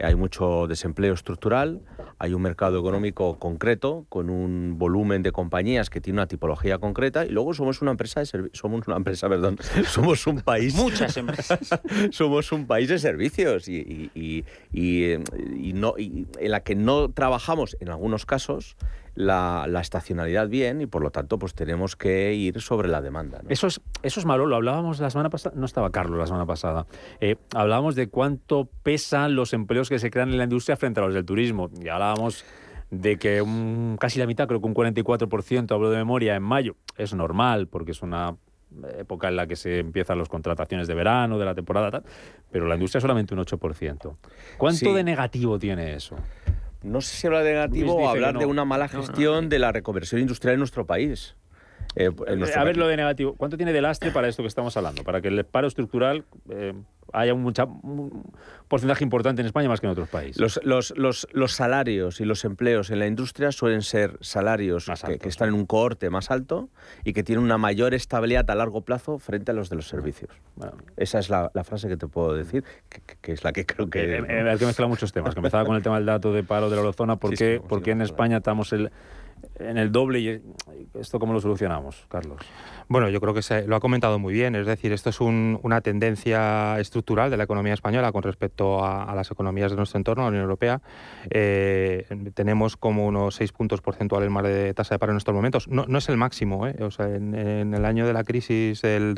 Hay 0.00 0.16
mucho 0.16 0.66
desempleo 0.66 1.14
estructural, 1.14 1.80
hay 2.18 2.34
un 2.34 2.42
mercado 2.42 2.78
económico 2.80 3.38
concreto 3.38 4.06
con 4.08 4.28
un 4.28 4.76
volumen 4.76 5.22
de 5.22 5.30
compañías 5.30 5.88
que 5.88 6.00
tiene 6.00 6.18
una 6.18 6.26
tipología 6.26 6.78
concreta 6.78 7.24
y 7.24 7.28
luego 7.28 7.54
somos 7.54 7.80
una 7.80 7.92
empresa 7.92 8.20
de 8.20 8.50
somos 8.54 8.88
una 8.88 8.96
empresa, 8.96 9.28
perdón, 9.28 9.56
somos 9.86 10.26
un 10.26 10.40
país 10.40 10.74
Muchas 10.74 11.16
empresas. 11.16 11.60
somos 12.10 12.50
un 12.50 12.66
país 12.66 12.88
de 12.88 12.98
servicios 12.98 13.68
y, 13.68 13.76
y- 13.76 14.10
y- 14.14 14.44
y, 14.72 15.12
y 15.68 15.72
no 15.74 15.94
y 15.96 16.26
en 16.40 16.50
la 16.50 16.60
que 16.60 16.74
no 16.74 17.10
trabajamos 17.12 17.76
en 17.78 17.88
algunos 17.90 18.26
casos 18.26 18.76
la, 19.14 19.66
la 19.68 19.80
estacionalidad 19.80 20.48
bien 20.48 20.80
y 20.80 20.86
por 20.86 21.02
lo 21.02 21.10
tanto 21.10 21.38
pues 21.38 21.54
tenemos 21.54 21.94
que 21.96 22.34
ir 22.34 22.60
sobre 22.60 22.88
la 22.88 23.00
demanda. 23.00 23.40
¿no? 23.42 23.48
Eso 23.50 23.66
es, 23.66 23.80
eso 24.02 24.20
es 24.20 24.26
malo, 24.26 24.46
lo 24.46 24.56
hablábamos 24.56 24.98
la 25.00 25.10
semana 25.10 25.30
pasada, 25.30 25.54
no 25.58 25.66
estaba 25.66 25.90
Carlos 25.90 26.18
la 26.18 26.26
semana 26.26 26.46
pasada, 26.46 26.86
Eh, 27.20 27.36
hablábamos 27.54 27.94
de 27.94 28.08
cuánto 28.08 28.68
pesan 28.82 29.36
los 29.36 29.52
empleos 29.52 29.88
que 29.88 29.98
se 29.98 30.10
crean 30.10 30.30
en 30.30 30.38
la 30.38 30.44
industria 30.44 30.76
frente 30.76 31.00
a 31.00 31.04
los 31.04 31.14
del 31.14 31.24
turismo 31.24 31.70
y 31.80 31.88
hablábamos 31.88 32.44
de 32.90 33.16
que 33.16 33.40
un- 33.42 33.96
casi 34.00 34.18
la 34.18 34.26
mitad, 34.26 34.46
creo 34.46 34.60
que 34.60 34.66
un 34.66 34.74
44%, 34.74 35.74
hablo 35.74 35.90
de 35.90 35.96
memoria, 35.98 36.36
en 36.36 36.42
mayo, 36.42 36.76
es 36.96 37.14
normal 37.14 37.66
porque 37.68 37.92
es 37.92 38.02
una 38.02 38.36
época 38.98 39.28
en 39.28 39.36
la 39.36 39.46
que 39.46 39.54
se 39.56 39.78
empiezan 39.78 40.18
las 40.18 40.28
contrataciones 40.28 40.88
de 40.88 40.94
verano, 40.94 41.38
de 41.38 41.44
la 41.44 41.54
temporada, 41.54 41.90
tal, 41.92 42.02
pero 42.50 42.66
la 42.66 42.74
industria 42.74 43.00
solamente 43.00 43.32
un 43.34 43.40
8%. 43.40 44.16
¿Cuánto 44.58 44.78
Sí. 44.78 44.92
de 44.92 45.04
negativo 45.04 45.58
tiene 45.60 45.94
eso? 45.94 46.16
No 46.84 47.00
sé 47.00 47.16
si 47.16 47.26
hablar 47.26 47.42
de 47.44 47.52
negativo 47.54 47.94
o 47.94 48.08
hablar 48.08 48.34
no. 48.34 48.40
de 48.40 48.46
una 48.46 48.64
mala 48.64 48.86
No, 48.92 48.98
no. 48.98 49.06
gestión 49.06 49.48
de 49.48 49.58
la 49.58 49.72
reconversión 49.72 50.20
industrial 50.20 50.54
en 50.54 50.58
nuestro 50.60 50.86
país. 50.86 51.34
Eh, 51.96 52.10
en 52.26 52.38
nuestro 52.38 52.60
a 52.60 52.64
ver 52.64 52.76
lo 52.76 52.88
de 52.88 52.96
negativo. 52.96 53.34
¿Cuánto 53.36 53.56
tiene 53.56 53.72
de 53.72 53.80
lastre 53.80 54.10
para 54.10 54.28
esto 54.28 54.42
que 54.42 54.48
estamos 54.48 54.76
hablando? 54.76 55.02
Para 55.04 55.20
que 55.20 55.28
el 55.28 55.44
paro 55.44 55.66
estructural 55.66 56.24
eh, 56.50 56.74
haya 57.14 57.32
un, 57.34 57.42
mucha- 57.42 57.64
un 57.64 58.24
porcentaje 58.68 59.04
importante 59.04 59.40
en 59.40 59.46
España 59.46 59.68
más 59.68 59.80
que 59.80 59.86
en 59.86 59.92
otros 59.92 60.08
países. 60.08 60.40
Los, 60.40 60.60
los, 60.64 60.92
los, 60.96 61.26
los 61.32 61.52
salarios 61.52 62.20
y 62.20 62.24
los 62.24 62.44
empleos 62.44 62.90
en 62.90 62.98
la 62.98 63.06
industria 63.06 63.52
suelen 63.52 63.82
ser 63.82 64.18
salarios 64.20 64.90
que, 65.06 65.18
que 65.18 65.28
están 65.28 65.48
en 65.48 65.54
un 65.54 65.66
cohorte 65.66 66.10
más 66.10 66.30
alto 66.30 66.68
y 67.04 67.12
que 67.12 67.22
tienen 67.22 67.44
una 67.44 67.58
mayor 67.58 67.94
estabilidad 67.94 68.50
a 68.50 68.54
largo 68.54 68.82
plazo 68.82 69.18
frente 69.18 69.52
a 69.52 69.54
los 69.54 69.70
de 69.70 69.76
los 69.76 69.86
servicios. 69.88 70.30
Esa 70.96 71.18
es 71.18 71.30
la, 71.30 71.50
la 71.54 71.64
frase 71.64 71.88
que 71.88 71.96
te 71.96 72.06
puedo 72.08 72.34
decir, 72.34 72.64
que, 72.88 73.00
que- 73.00 73.16
que 73.20 73.32
es 73.32 73.44
la 73.44 73.52
que 73.52 73.64
creo 73.64 73.88
que... 73.88 74.16
Eh, 74.18 74.24
eh, 74.28 74.50
hay 74.50 74.58
que 74.58 74.66
mezclar 74.66 74.88
muchos 74.88 75.12
temas. 75.12 75.34
Que 75.34 75.38
empezaba 75.40 75.64
con 75.64 75.76
el 75.76 75.82
tema 75.82 75.96
del 75.96 76.06
dato 76.06 76.32
de 76.32 76.42
paro 76.44 76.68
de 76.70 76.76
la 76.76 76.82
eurozona. 76.82 77.16
¿Por 77.16 77.30
Sí, 77.30 77.36
qué, 77.36 77.58
sí, 77.62 77.68
por 77.68 77.82
qué 77.82 77.90
en 77.92 78.02
España 78.02 78.36
estamos 78.38 78.72
el- 78.72 78.90
en 79.58 79.78
el 79.78 79.92
doble? 79.92 80.20
y 80.20 80.42
¿Esto 80.98 81.18
cómo 81.18 81.32
lo 81.32 81.40
solucionamos, 81.40 82.06
Carlos? 82.08 82.40
Bueno, 82.88 83.08
yo 83.08 83.20
creo 83.20 83.32
que 83.34 83.42
se, 83.42 83.66
lo 83.66 83.76
ha 83.76 83.80
comentado 83.80 84.18
muy 84.18 84.32
bien. 84.34 84.54
Es 84.54 84.66
decir, 84.66 84.92
esto 84.92 85.10
es 85.10 85.20
un- 85.20 85.58
una 85.62 85.80
tendencia 85.80 86.78
estructural 86.78 87.30
de 87.30 87.36
la 87.36 87.44
economía 87.44 87.72
española 87.74 88.12
con 88.12 88.22
respecto 88.22 88.84
a, 88.84 89.04
a 89.04 89.14
las 89.14 89.30
economías 89.30 89.70
de 89.70 89.76
nuestro 89.76 89.98
entorno, 89.98 90.24
la 90.24 90.28
Unión 90.28 90.42
Europea. 90.42 90.80
Eh, 91.30 92.06
tenemos 92.34 92.76
como 92.76 93.06
unos 93.06 93.36
6 93.36 93.52
puntos 93.52 93.80
porcentuales 93.80 94.30
más 94.30 94.44
de 94.44 94.74
tasa 94.74 94.94
de 94.94 94.98
paro 94.98 95.12
en 95.12 95.18
estos 95.18 95.34
momentos. 95.34 95.68
No, 95.68 95.86
es 95.98 96.08
el 96.08 96.16
máximo. 96.16 96.66
¿eh? 96.66 96.76
O 96.82 96.90
sea, 96.90 97.08
en, 97.08 97.34
el 97.74 97.84
año 97.84 98.06
de 98.06 98.12
la 98.12 98.24
crisis 98.24 98.82
del 98.82 99.14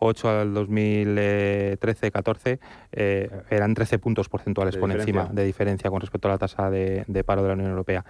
2008 0.00 0.28
al 0.28 0.54
2013-14 0.54 2.58
eh, 2.92 3.30
eran 3.50 3.74
13 3.74 3.98
puntos 3.98 4.28
porcentuales 4.28 4.74
De 4.74 4.80
por 4.80 4.88
diferencia. 4.88 5.20
encima 5.22 5.34
de 5.34 5.44
diferencia 5.44 5.90
con 5.90 6.00
respecto 6.00 6.28
a 6.28 6.32
la 6.32 6.38
tasa 6.38 6.70
de, 6.70 7.04
de 7.06 7.24
paro 7.24 7.42
de 7.42 7.48
la 7.48 7.54
Unión 7.54 7.70
Europea. 7.70 8.04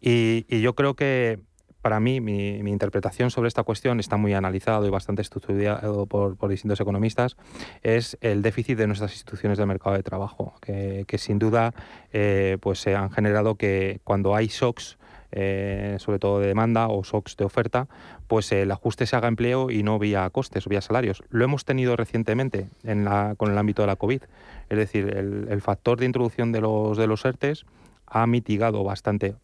Y, 0.00 0.46
y 0.48 0.60
yo 0.60 0.74
creo 0.74 0.94
que 0.94 1.40
para 1.82 1.98
mí, 1.98 2.20
mi, 2.20 2.62
mi 2.62 2.72
interpretación 2.72 3.30
sobre 3.30 3.48
esta 3.48 3.62
cuestión 3.62 4.00
está 4.00 4.16
muy 4.16 4.34
analizado 4.34 4.86
y 4.86 4.90
bastante 4.90 5.22
estudiado 5.22 6.06
por, 6.06 6.36
por 6.36 6.50
distintos 6.50 6.78
economistas, 6.80 7.36
es 7.82 8.18
el 8.20 8.42
déficit 8.42 8.76
de 8.76 8.86
nuestras 8.86 9.12
instituciones 9.12 9.56
del 9.56 9.66
mercado 9.66 9.96
de 9.96 10.02
trabajo, 10.02 10.54
que, 10.60 11.04
que 11.06 11.16
sin 11.16 11.38
duda 11.38 11.72
eh, 12.12 12.58
pues 12.60 12.80
se 12.80 12.94
han 12.94 13.10
generado 13.10 13.54
que 13.54 14.00
cuando 14.04 14.36
hay 14.36 14.48
shocks, 14.48 14.98
eh, 15.32 15.96
sobre 15.98 16.18
todo 16.18 16.40
de 16.40 16.48
demanda 16.48 16.88
o 16.88 17.02
shocks 17.02 17.36
de 17.36 17.44
oferta, 17.44 17.88
pues 18.26 18.52
el 18.52 18.70
ajuste 18.70 19.06
se 19.06 19.16
haga 19.16 19.28
empleo 19.28 19.70
y 19.70 19.82
no 19.82 19.98
vía 19.98 20.28
costes 20.30 20.66
o 20.66 20.70
vía 20.70 20.80
salarios. 20.80 21.22
Lo 21.30 21.44
hemos 21.44 21.64
tenido 21.64 21.96
recientemente 21.96 22.68
en 22.84 23.04
la, 23.04 23.34
con 23.36 23.50
el 23.50 23.58
ámbito 23.58 23.82
de 23.82 23.86
la 23.86 23.96
COVID. 23.96 24.22
Es 24.68 24.78
decir, 24.78 25.16
el, 25.16 25.48
el 25.50 25.60
factor 25.60 25.98
de 25.98 26.06
introducción 26.06 26.52
de 26.52 26.60
los, 26.60 26.96
de 26.96 27.06
los 27.06 27.24
ERTES 27.24 27.66
ha 28.06 28.26
mitigado 28.26 28.84
bastante 28.84 29.36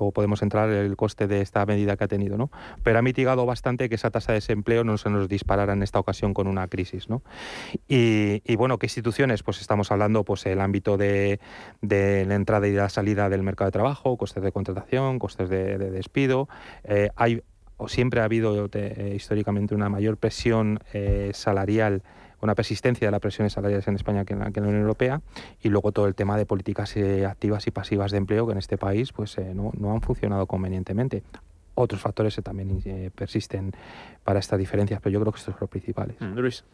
luego 0.00 0.12
podemos 0.12 0.42
entrar 0.42 0.70
en 0.70 0.78
el 0.78 0.96
coste 0.96 1.26
de 1.26 1.42
esta 1.42 1.64
medida 1.66 1.96
que 1.96 2.04
ha 2.04 2.08
tenido, 2.08 2.38
¿no? 2.38 2.50
Pero 2.82 2.98
ha 2.98 3.02
mitigado 3.02 3.44
bastante 3.44 3.88
que 3.88 3.94
esa 3.96 4.10
tasa 4.10 4.32
de 4.32 4.36
desempleo 4.36 4.82
no 4.82 4.96
se 4.96 5.10
nos 5.10 5.28
disparara 5.28 5.74
en 5.74 5.82
esta 5.82 5.98
ocasión 5.98 6.32
con 6.32 6.46
una 6.46 6.66
crisis, 6.68 7.08
¿no? 7.08 7.22
Y, 7.86 8.56
bueno, 8.56 8.78
¿qué 8.78 8.86
instituciones? 8.86 9.42
Pues 9.42 9.60
estamos 9.60 9.92
hablando, 9.92 10.24
pues 10.24 10.46
el 10.46 10.60
ámbito 10.60 10.96
de, 10.96 11.38
la 11.82 12.34
entrada 12.34 12.66
y 12.66 12.72
la 12.72 12.88
salida 12.88 13.28
del 13.28 13.42
mercado 13.42 13.68
de 13.68 13.72
trabajo, 13.72 14.16
costes 14.16 14.42
de 14.42 14.52
contratación, 14.52 15.18
costes 15.18 15.48
de, 15.50 15.76
de 15.76 15.90
despido. 15.90 16.48
Eh, 16.84 17.10
hay 17.16 17.42
o 17.76 17.88
siempre 17.88 18.20
ha 18.20 18.24
habido 18.24 18.68
eh, 18.74 19.14
históricamente 19.16 19.74
una 19.74 19.88
mayor 19.88 20.18
presión 20.18 20.80
eh, 20.92 21.30
salarial 21.32 22.02
una 22.40 22.54
persistencia 22.54 23.06
de 23.06 23.12
las 23.12 23.20
presiones 23.20 23.52
salariales 23.52 23.86
en 23.88 23.96
España 23.96 24.24
que 24.24 24.34
en 24.34 24.40
la, 24.40 24.50
que 24.50 24.60
en 24.60 24.64
la 24.64 24.68
Unión 24.70 24.82
Europea 24.82 25.20
y 25.62 25.68
luego 25.68 25.92
todo 25.92 26.06
el 26.06 26.14
tema 26.14 26.36
de 26.36 26.46
políticas 26.46 26.96
eh, 26.96 27.26
activas 27.26 27.66
y 27.66 27.70
pasivas 27.70 28.10
de 28.10 28.18
empleo 28.18 28.46
que 28.46 28.52
en 28.52 28.58
este 28.58 28.78
país 28.78 29.12
pues 29.12 29.36
eh, 29.38 29.52
no, 29.54 29.72
no, 29.78 29.92
han 29.92 30.00
funcionado 30.00 30.46
convenientemente. 30.46 31.22
Otros 31.74 32.00
factores 32.00 32.34
que 32.34 32.42
también 32.42 32.82
eh, 32.84 33.10
persisten 33.14 33.72
para 34.24 34.38
estas 34.38 34.58
diferencias, 34.58 35.00
pero 35.00 35.12
yo 35.14 35.20
creo 35.20 35.32
que 35.32 35.38
estos 35.38 35.54
son 35.54 35.60
los 35.60 35.70
principales. 35.70 36.16
Mm, 36.20 36.38
Luis. 36.38 36.64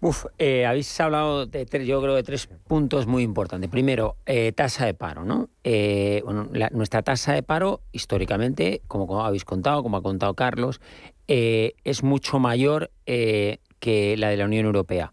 Uf, 0.00 0.26
eh, 0.38 0.64
habéis 0.64 1.00
hablado 1.00 1.46
de 1.46 1.66
tres, 1.66 1.84
yo 1.84 2.00
creo 2.00 2.14
de 2.14 2.22
tres 2.22 2.48
puntos 2.68 3.08
muy 3.08 3.24
importantes. 3.24 3.68
Primero, 3.68 4.14
eh, 4.26 4.52
tasa 4.52 4.86
de 4.86 4.94
paro, 4.94 5.24
¿no? 5.24 5.48
Eh, 5.64 6.22
bueno, 6.24 6.48
la, 6.52 6.70
nuestra 6.70 7.02
tasa 7.02 7.32
de 7.32 7.42
paro, 7.42 7.80
históricamente, 7.90 8.80
como, 8.86 9.08
como, 9.08 9.24
habéis 9.24 9.44
contado, 9.44 9.82
como 9.82 9.96
ha 9.96 10.02
contado 10.02 10.34
Carlos, 10.34 10.80
eh, 11.26 11.74
es 11.82 12.04
mucho 12.04 12.38
mayor 12.38 12.92
eh, 13.06 13.58
que 13.80 14.16
la 14.16 14.28
de 14.28 14.36
la 14.36 14.44
Unión 14.44 14.66
Europea. 14.66 15.12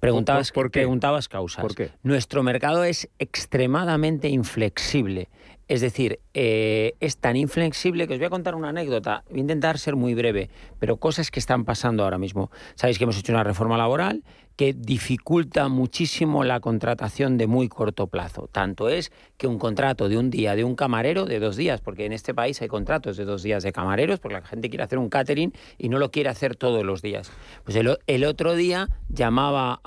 Preguntabas, 0.00 0.52
¿Por, 0.52 0.70
qué? 0.70 0.80
preguntabas 0.80 1.28
causas. 1.28 1.62
¿Por 1.62 1.74
qué? 1.74 1.90
Nuestro 2.02 2.42
mercado 2.42 2.84
es 2.84 3.08
extremadamente 3.18 4.28
inflexible. 4.28 5.28
Es 5.68 5.80
decir, 5.80 6.20
eh, 6.32 6.94
es 7.00 7.16
tan 7.16 7.34
inflexible 7.34 8.06
que 8.06 8.14
os 8.14 8.18
voy 8.20 8.26
a 8.26 8.30
contar 8.30 8.54
una 8.54 8.68
anécdota. 8.68 9.24
Voy 9.30 9.38
a 9.38 9.40
intentar 9.40 9.78
ser 9.78 9.96
muy 9.96 10.14
breve, 10.14 10.48
pero 10.78 10.98
cosas 10.98 11.30
que 11.30 11.40
están 11.40 11.64
pasando 11.64 12.04
ahora 12.04 12.18
mismo. 12.18 12.50
Sabéis 12.76 12.98
que 12.98 13.04
hemos 13.04 13.18
hecho 13.18 13.32
una 13.32 13.42
reforma 13.42 13.76
laboral 13.76 14.22
que 14.56 14.72
dificulta 14.72 15.68
muchísimo 15.68 16.42
la 16.42 16.60
contratación 16.60 17.36
de 17.36 17.46
muy 17.46 17.68
corto 17.68 18.06
plazo. 18.06 18.48
Tanto 18.50 18.88
es 18.88 19.12
que 19.36 19.46
un 19.46 19.58
contrato 19.58 20.08
de 20.08 20.16
un 20.16 20.30
día 20.30 20.56
de 20.56 20.64
un 20.64 20.74
camarero, 20.74 21.26
de 21.26 21.38
dos 21.38 21.56
días, 21.56 21.82
porque 21.82 22.06
en 22.06 22.12
este 22.12 22.32
país 22.32 22.60
hay 22.62 22.68
contratos 22.68 23.18
de 23.18 23.26
dos 23.26 23.42
días 23.42 23.62
de 23.62 23.72
camareros, 23.72 24.18
porque 24.18 24.34
la 24.34 24.42
gente 24.42 24.70
quiere 24.70 24.84
hacer 24.84 24.98
un 24.98 25.10
catering 25.10 25.52
y 25.76 25.90
no 25.90 25.98
lo 25.98 26.10
quiere 26.10 26.30
hacer 26.30 26.56
todos 26.56 26.84
los 26.84 27.02
días. 27.02 27.30
Pues 27.64 27.76
el, 27.76 28.24
otro 28.24 28.54
día 28.54 28.88
llamaba 29.10 29.80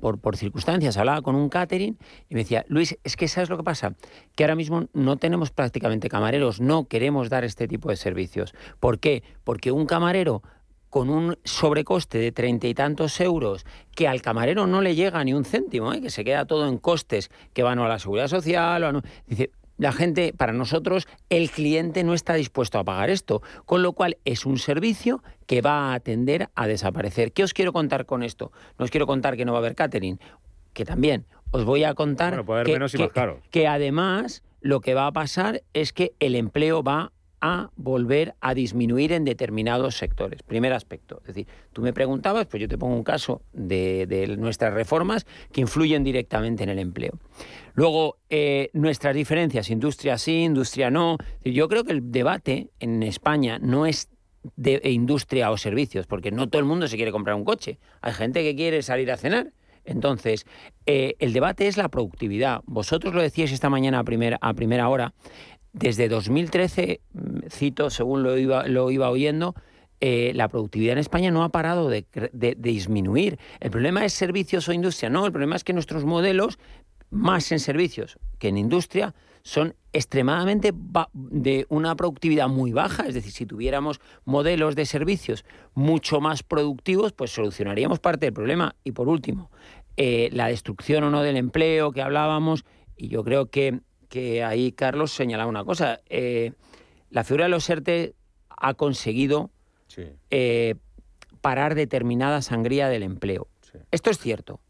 por, 0.00 0.18
por 0.18 0.36
circunstancias, 0.36 0.96
hablaba 0.96 1.20
con 1.20 1.34
un 1.34 1.50
catering 1.50 1.98
y 2.30 2.34
me 2.34 2.40
decía, 2.40 2.64
Luis, 2.68 2.98
es 3.04 3.16
que 3.16 3.28
¿sabes 3.28 3.50
lo 3.50 3.58
que 3.58 3.62
pasa? 3.62 3.94
Que 4.34 4.44
ahora 4.44 4.56
mismo 4.56 4.88
no 4.94 5.16
tenemos 5.18 5.50
prácticamente 5.50 6.08
camareros, 6.08 6.60
no 6.60 6.86
queremos 6.86 7.28
dar 7.28 7.44
este 7.44 7.68
tipo 7.68 7.90
de 7.90 7.96
servicios. 7.96 8.54
¿Por 8.80 8.98
qué? 8.98 9.22
Porque 9.44 9.70
un 9.70 9.84
camarero 9.84 10.42
con 10.92 11.08
un 11.08 11.38
sobrecoste 11.42 12.18
de 12.18 12.32
treinta 12.32 12.66
y 12.66 12.74
tantos 12.74 13.18
euros 13.22 13.64
que 13.96 14.08
al 14.08 14.20
camarero 14.20 14.66
no 14.66 14.82
le 14.82 14.94
llega 14.94 15.24
ni 15.24 15.32
un 15.32 15.46
céntimo, 15.46 15.94
¿eh? 15.94 16.02
que 16.02 16.10
se 16.10 16.22
queda 16.22 16.44
todo 16.44 16.68
en 16.68 16.76
costes 16.76 17.30
que 17.54 17.62
van 17.62 17.78
a 17.78 17.88
la 17.88 17.98
seguridad 17.98 18.28
social. 18.28 18.84
O 18.84 18.86
a 18.88 18.92
no... 18.92 19.00
Dice, 19.26 19.50
la 19.78 19.92
gente, 19.92 20.34
para 20.36 20.52
nosotros, 20.52 21.08
el 21.30 21.50
cliente 21.50 22.04
no 22.04 22.12
está 22.12 22.34
dispuesto 22.34 22.78
a 22.78 22.84
pagar 22.84 23.08
esto, 23.08 23.40
con 23.64 23.82
lo 23.82 23.94
cual 23.94 24.18
es 24.26 24.44
un 24.44 24.58
servicio 24.58 25.22
que 25.46 25.62
va 25.62 25.94
a 25.94 26.00
tender 26.00 26.50
a 26.54 26.66
desaparecer. 26.66 27.32
¿Qué 27.32 27.42
os 27.42 27.54
quiero 27.54 27.72
contar 27.72 28.04
con 28.04 28.22
esto? 28.22 28.52
No 28.78 28.84
os 28.84 28.90
quiero 28.90 29.06
contar 29.06 29.38
que 29.38 29.46
no 29.46 29.52
va 29.52 29.60
a 29.60 29.62
haber 29.62 29.74
catering, 29.74 30.20
que 30.74 30.84
también. 30.84 31.24
Os 31.52 31.64
voy 31.64 31.84
a 31.84 31.94
contar 31.94 32.42
bueno, 32.42 32.64
que, 32.64 32.72
menos 32.74 32.92
y 32.92 32.98
que, 32.98 33.04
más 33.04 33.12
caros. 33.14 33.38
que 33.50 33.66
además 33.66 34.42
lo 34.60 34.82
que 34.82 34.92
va 34.92 35.06
a 35.06 35.12
pasar 35.12 35.62
es 35.72 35.94
que 35.94 36.12
el 36.20 36.34
empleo 36.34 36.82
va 36.82 37.12
a 37.42 37.70
volver 37.76 38.36
a 38.40 38.54
disminuir 38.54 39.12
en 39.12 39.24
determinados 39.24 39.96
sectores. 39.96 40.42
Primer 40.44 40.72
aspecto. 40.72 41.18
Es 41.22 41.34
decir, 41.34 41.48
tú 41.72 41.82
me 41.82 41.92
preguntabas, 41.92 42.46
pues 42.46 42.60
yo 42.60 42.68
te 42.68 42.78
pongo 42.78 42.94
un 42.94 43.02
caso 43.02 43.42
de, 43.52 44.36
nuestras 44.38 44.72
reformas 44.72 45.26
que 45.52 45.60
influyen 45.60 46.04
directamente 46.04 46.62
en 46.62 46.70
el 46.70 46.78
empleo. 46.78 47.18
Luego, 47.74 48.18
eh, 48.30 48.70
nuestras 48.72 49.14
diferencias, 49.14 49.70
industria 49.70 50.16
sí, 50.18 50.44
industria 50.44 50.90
no. 50.90 51.18
Yo 51.44 51.68
creo 51.68 51.82
que 51.82 51.92
el 51.92 52.12
debate 52.12 52.70
en 52.78 53.02
España 53.02 53.58
no 53.58 53.86
es 53.86 54.08
de 54.56 54.80
industria 54.84 55.50
o 55.50 55.56
servicios, 55.56 56.06
porque 56.06 56.30
no 56.30 56.48
todo 56.48 56.60
el 56.60 56.66
mundo 56.66 56.86
se 56.86 56.96
quiere 56.96 57.10
comprar 57.10 57.34
un 57.34 57.44
coche. 57.44 57.78
Hay 58.00 58.12
gente 58.12 58.42
que 58.42 58.54
quiere 58.54 58.82
salir 58.82 59.10
a 59.10 59.16
cenar. 59.16 59.52
Entonces, 59.84 60.46
eh, 60.86 61.16
el 61.18 61.32
debate 61.32 61.66
es 61.66 61.76
la 61.76 61.88
productividad. 61.88 62.60
Vosotros 62.66 63.14
lo 63.14 63.22
decíais 63.22 63.50
esta 63.50 63.68
mañana 63.68 63.98
a 64.40 64.54
primera 64.54 64.88
hora. 64.88 65.12
Desde 65.72 66.08
2013, 66.08 67.00
cito, 67.48 67.90
según 67.90 68.22
lo 68.22 68.36
iba, 68.36 68.66
lo 68.66 68.90
iba 68.90 69.08
oyendo, 69.10 69.54
eh, 70.00 70.32
la 70.34 70.48
productividad 70.48 70.92
en 70.92 70.98
España 70.98 71.30
no 71.30 71.44
ha 71.44 71.48
parado 71.50 71.88
de, 71.88 72.04
de, 72.12 72.30
de, 72.32 72.54
disminuir. 72.56 73.38
El 73.60 73.70
problema 73.70 74.04
es 74.04 74.12
servicios 74.12 74.68
o 74.68 74.72
industria, 74.72 75.08
no, 75.08 75.24
el 75.24 75.32
problema 75.32 75.56
es 75.56 75.64
que 75.64 75.72
nuestros 75.72 76.04
modelos 76.04 76.58
más 77.12 77.52
en 77.52 77.60
servicios 77.60 78.18
que 78.38 78.48
en 78.48 78.56
industria, 78.56 79.14
son 79.42 79.74
extremadamente 79.92 80.72
de 81.12 81.66
una 81.68 81.94
productividad 81.96 82.48
muy 82.48 82.72
baja. 82.72 83.06
Es 83.06 83.14
decir, 83.14 83.32
si 83.32 83.46
tuviéramos 83.46 84.00
modelos 84.24 84.76
de 84.76 84.86
servicios 84.86 85.44
mucho 85.74 86.20
más 86.20 86.42
productivos, 86.42 87.12
pues 87.12 87.32
solucionaríamos 87.32 87.98
parte 87.98 88.26
del 88.26 88.32
problema. 88.32 88.76
Y 88.84 88.92
por 88.92 89.08
último, 89.08 89.50
eh, 89.96 90.30
la 90.32 90.46
destrucción 90.46 91.04
o 91.04 91.10
no 91.10 91.22
del 91.22 91.36
empleo 91.36 91.92
que 91.92 92.02
hablábamos, 92.02 92.64
y 92.96 93.08
yo 93.08 93.24
creo 93.24 93.46
que, 93.50 93.80
que 94.12 94.44
ahí 94.44 94.72
Carlos 94.72 95.10
señalaba 95.10 95.48
una 95.48 95.64
cosa. 95.64 96.00
Eh, 96.10 96.52
la 97.08 97.24
figura 97.24 97.46
de 97.46 97.48
los 97.48 97.70
ERTE 97.70 98.14
ha 98.50 98.74
conseguido 98.74 99.50
eh, 100.28 100.74
parar 101.40 101.74
determinada 101.74 102.42
sangría 102.42 102.90
del 102.90 103.04
empleo. 103.04 103.48
Esto 103.90 104.10
es 104.10 104.18
cierto. 104.18 104.60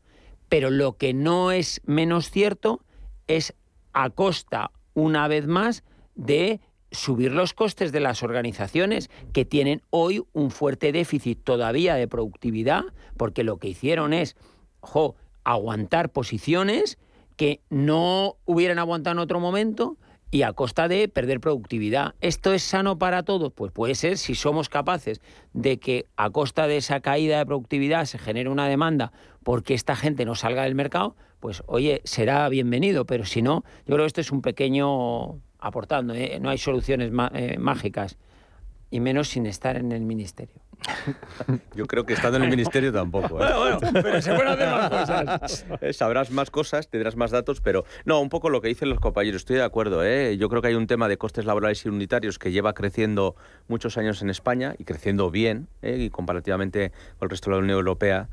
Pero 0.48 0.70
lo 0.70 0.96
que 0.96 1.12
no 1.12 1.50
es 1.50 1.80
menos 1.84 2.30
cierto 2.30 2.84
es 3.26 3.54
a 3.92 4.10
costa, 4.10 4.70
una 4.94 5.26
vez 5.26 5.48
más, 5.48 5.82
de 6.14 6.60
subir 6.92 7.32
los 7.32 7.52
costes 7.52 7.90
de 7.90 7.98
las 7.98 8.22
organizaciones 8.22 9.10
que 9.32 9.44
tienen 9.44 9.82
hoy 9.90 10.22
un 10.32 10.52
fuerte 10.52 10.92
déficit 10.92 11.42
todavía 11.42 11.96
de 11.96 12.06
productividad, 12.06 12.84
porque 13.16 13.42
lo 13.42 13.56
que 13.56 13.70
hicieron 13.70 14.12
es, 14.12 14.36
aguantar 15.42 16.12
posiciones 16.12 16.96
que 17.36 17.60
no 17.70 18.36
hubieran 18.44 18.78
aguantado 18.78 19.14
en 19.14 19.18
otro 19.18 19.40
momento 19.40 19.96
y 20.30 20.42
a 20.42 20.52
costa 20.54 20.88
de 20.88 21.08
perder 21.08 21.40
productividad. 21.40 22.14
¿Esto 22.20 22.52
es 22.52 22.62
sano 22.62 22.98
para 22.98 23.22
todos? 23.22 23.52
Pues 23.52 23.70
puede 23.70 23.94
ser 23.94 24.16
si 24.16 24.34
somos 24.34 24.68
capaces 24.68 25.20
de 25.52 25.78
que 25.78 26.06
a 26.16 26.30
costa 26.30 26.66
de 26.66 26.78
esa 26.78 27.00
caída 27.00 27.38
de 27.38 27.46
productividad 27.46 28.06
se 28.06 28.18
genere 28.18 28.48
una 28.48 28.66
demanda 28.66 29.12
porque 29.44 29.74
esta 29.74 29.94
gente 29.94 30.24
no 30.24 30.34
salga 30.34 30.62
del 30.62 30.74
mercado, 30.74 31.16
pues 31.38 31.62
oye, 31.66 32.00
será 32.04 32.48
bienvenido, 32.48 33.04
pero 33.04 33.24
si 33.24 33.42
no, 33.42 33.64
yo 33.86 33.94
creo 33.94 34.04
que 34.04 34.06
esto 34.06 34.20
es 34.20 34.32
un 34.32 34.40
pequeño 34.40 35.40
aportando, 35.58 36.14
¿eh? 36.14 36.38
no 36.40 36.48
hay 36.48 36.58
soluciones 36.58 37.12
eh, 37.34 37.58
mágicas, 37.58 38.16
y 38.92 39.00
menos 39.00 39.28
sin 39.28 39.46
estar 39.46 39.76
en 39.76 39.90
el 39.90 40.02
ministerio. 40.02 40.60
Yo 41.74 41.86
creo 41.86 42.04
que 42.04 42.14
estando 42.14 42.38
en 42.38 42.44
el 42.44 42.50
ministerio 42.50 42.92
tampoco. 42.92 43.42
¿eh? 43.42 43.52
Bueno, 43.52 43.78
bueno, 43.80 44.00
pero 44.02 44.22
se 44.22 44.34
pueden 44.34 44.48
hacer 44.48 44.68
más 44.68 44.90
cosas. 44.90 45.66
Eh, 45.80 45.92
sabrás 45.92 46.30
más 46.30 46.50
cosas, 46.50 46.88
tendrás 46.88 47.16
más 47.16 47.30
datos, 47.30 47.60
pero 47.60 47.84
no, 48.04 48.20
un 48.20 48.28
poco 48.28 48.50
lo 48.50 48.60
que 48.60 48.68
dicen 48.68 48.88
los 48.88 49.00
compañeros, 49.00 49.42
estoy 49.42 49.56
de 49.56 49.62
acuerdo. 49.62 50.04
¿eh? 50.04 50.36
Yo 50.36 50.48
creo 50.48 50.62
que 50.62 50.68
hay 50.68 50.74
un 50.74 50.86
tema 50.86 51.08
de 51.08 51.16
costes 51.16 51.44
laborales 51.44 51.84
y 51.84 51.88
unitarios 51.88 52.38
que 52.38 52.52
lleva 52.52 52.72
creciendo 52.72 53.34
muchos 53.68 53.96
años 53.96 54.22
en 54.22 54.30
España 54.30 54.74
y 54.78 54.84
creciendo 54.84 55.30
bien, 55.30 55.68
¿eh? 55.82 55.96
y 55.98 56.10
comparativamente 56.10 56.92
con 57.18 57.26
el 57.26 57.30
resto 57.30 57.50
de 57.50 57.56
la 57.56 57.62
Unión 57.62 57.78
Europea. 57.78 58.28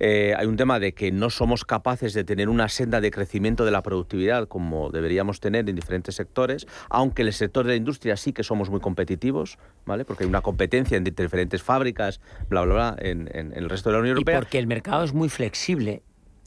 Eh, 0.00 0.34
hay 0.36 0.46
un 0.46 0.56
tema 0.56 0.80
de 0.80 0.92
que 0.92 1.12
no 1.12 1.30
somos 1.30 1.64
capaces 1.64 2.14
de 2.14 2.24
tener 2.24 2.48
una 2.48 2.68
senda 2.68 3.00
de 3.00 3.10
crecimiento 3.10 3.64
de 3.64 3.70
la 3.70 3.82
productividad 3.82 4.48
como 4.48 4.90
deberíamos 4.90 5.40
tener 5.40 5.68
en 5.68 5.76
diferentes 5.76 6.16
sectores, 6.16 6.66
aunque 6.90 7.22
en 7.22 7.28
el 7.28 7.34
sector 7.34 7.64
de 7.64 7.70
la 7.70 7.76
industria 7.76 8.16
sí 8.16 8.32
que 8.32 8.42
somos 8.42 8.70
muy 8.70 8.80
competitivos, 8.80 9.58
¿vale? 9.86 10.04
Porque 10.04 10.24
hay 10.24 10.28
una 10.28 10.40
competencia 10.40 10.96
entre 10.96 11.24
diferentes 11.24 11.62
fábricas, 11.62 12.20
bla, 12.48 12.62
bla, 12.62 12.74
bla, 12.74 12.96
en, 12.98 13.28
el 13.34 13.70
resto 13.70 13.90
de 13.90 13.94
la 13.94 14.00
Unión 14.00 14.16
Europea. 14.16 14.36
Y 14.36 14.38
porque 14.40 14.58
el 14.58 14.66
mercado 14.66 15.04
es 15.04 15.12
muy 15.12 15.28
flexible 15.28 16.02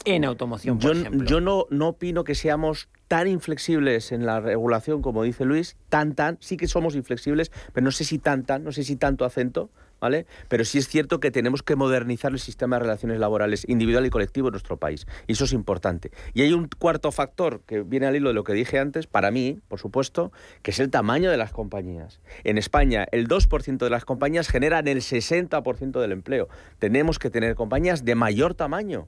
en 0.06 0.26
automoción, 0.26 0.78
por 0.80 0.94
yo, 0.94 1.00
ejemplo. 1.00 1.28
Yo 1.28 1.42
no, 1.42 1.66
no 1.70 1.90
opino 1.90 2.24
que 2.24 2.36
seamos 2.36 2.90
tan 3.08 3.28
inflexibles 3.28 4.12
en 4.12 4.26
la 4.26 4.40
regulación 4.40 5.02
como 5.02 5.24
dice 5.24 5.46
Luis, 5.46 5.78
tan, 5.90 6.14
tan, 6.14 6.38
sí 6.40 6.58
que 6.58 6.68
somos 6.68 6.96
inflexibles, 6.96 7.52
pero 7.74 7.84
no 7.84 7.92
sé 7.92 8.04
si 8.04 8.20
tan, 8.20 8.44
tan, 8.44 8.64
no 8.64 8.72
sé 8.72 8.84
si 8.84 8.96
tanto 8.96 9.26
acento, 9.26 9.70
¿vale? 10.00 10.26
Pero 10.48 10.66
sí 10.66 10.78
es 10.78 10.88
cierto 10.88 11.20
que 11.20 11.32
tenemos 11.32 11.64
que 11.64 11.76
modernizar 11.76 12.32
el 12.32 12.40
sistema 12.40 12.78
de 12.78 12.84
relaciones 12.84 13.20
laborales 13.20 13.68
individual 13.68 14.06
y 14.06 14.10
colectivo 14.10 14.48
en 14.50 14.54
nuestro 14.54 14.78
país. 14.78 15.08
Y 15.28 15.34
eso 15.34 15.46
es 15.46 15.54
importante. 15.54 16.12
Y 16.34 16.42
hay 16.42 16.54
un 16.54 16.68
cuarto 16.68 17.12
factor 17.12 17.62
que 17.66 17.82
viene 17.82 18.06
al 18.06 18.16
hilo 18.16 18.30
de 18.30 18.36
lo 18.36 18.44
que 18.44 18.54
dije 18.54 18.80
antes, 18.80 19.08
para 19.08 19.32
mí, 19.32 19.60
por 19.68 19.80
supuesto, 19.80 20.32
que 20.62 20.72
es 20.72 20.80
el 20.80 20.90
tamaño 20.90 21.32
de 21.32 21.38
las 21.38 21.52
compañías. 21.52 22.20
En 22.44 22.58
España, 22.58 23.06
el 23.12 23.28
2% 23.28 23.78
de 23.78 23.90
las 23.90 24.06
compañías 24.06 24.48
generan 24.48 24.88
el 24.88 25.00
60% 25.00 26.00
del 26.00 26.12
empleo. 26.12 26.48
Tenemos 26.80 27.20
que 27.20 27.30
tener 27.30 27.56
compañías 27.56 28.06
de 28.06 28.16
mayor 28.16 28.54
tamaño 28.54 29.08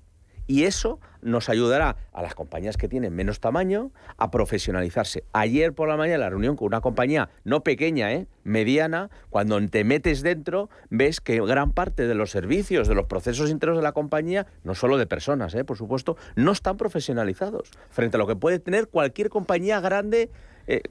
y 0.49 0.63
eso 0.63 0.99
nos 1.21 1.47
ayudará 1.47 1.95
a 2.11 2.23
las 2.23 2.33
compañías 2.33 2.75
que 2.75 2.87
tienen 2.87 3.13
menos 3.13 3.39
tamaño 3.39 3.91
a 4.17 4.31
profesionalizarse. 4.31 5.23
Ayer 5.31 5.73
por 5.73 5.87
la 5.87 5.95
mañana 5.95 6.17
la 6.17 6.29
reunión 6.31 6.55
con 6.55 6.65
una 6.65 6.81
compañía 6.81 7.29
no 7.43 7.61
pequeña, 7.61 8.11
¿eh? 8.13 8.25
mediana, 8.43 9.11
cuando 9.29 9.63
te 9.67 9.83
metes 9.83 10.23
dentro 10.23 10.71
ves 10.89 11.21
que 11.21 11.39
gran 11.41 11.71
parte 11.71 12.07
de 12.07 12.15
los 12.15 12.31
servicios, 12.31 12.87
de 12.87 12.95
los 12.95 13.05
procesos 13.05 13.51
internos 13.51 13.77
de 13.77 13.83
la 13.83 13.91
compañía, 13.91 14.47
no 14.63 14.73
solo 14.73 14.97
de 14.97 15.05
personas, 15.05 15.53
¿eh? 15.53 15.63
por 15.63 15.77
supuesto, 15.77 16.17
no 16.35 16.51
están 16.51 16.77
profesionalizados 16.77 17.69
frente 17.91 18.17
a 18.17 18.19
lo 18.19 18.25
que 18.25 18.35
puede 18.35 18.57
tener 18.57 18.87
cualquier 18.87 19.29
compañía 19.29 19.79
grande 19.81 20.31
eh, 20.71 20.81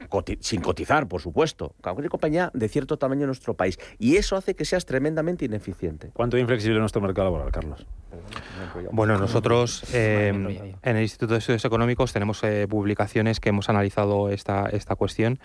sin 0.41 0.61
cotizar, 0.61 1.09
por 1.09 1.21
supuesto, 1.21 1.75
cualquier 1.81 2.11
compañía 2.11 2.51
de 2.55 2.69
cierto 2.69 2.99
tamaño 2.99 3.23
en 3.23 3.29
nuestro 3.29 3.55
país. 3.55 3.79
Y 3.99 4.17
eso 4.17 4.37
hace 4.37 4.55
que 4.55 4.65
seas 4.65 4.85
tremendamente 4.87 5.45
ineficiente. 5.45 6.11
¿Cuánto 6.13 6.37
es 6.37 6.43
inflexible 6.43 6.79
nuestro 6.81 7.01
mercado 7.01 7.27
laboral, 7.27 7.53
Carlos? 7.53 7.87
Bueno, 8.93 9.19
nosotros 9.19 9.85
eh, 9.93 10.75
en 10.83 10.97
el 10.97 11.03
Instituto 11.03 11.35
de 11.35 11.39
Estudios 11.39 11.65
Económicos 11.65 12.13
tenemos 12.13 12.43
eh, 12.43 12.67
publicaciones 12.69 13.41
que 13.41 13.51
hemos 13.51 13.69
analizado 13.69 14.31
esta, 14.31 14.67
esta 14.67 14.97
cuestión, 14.97 15.39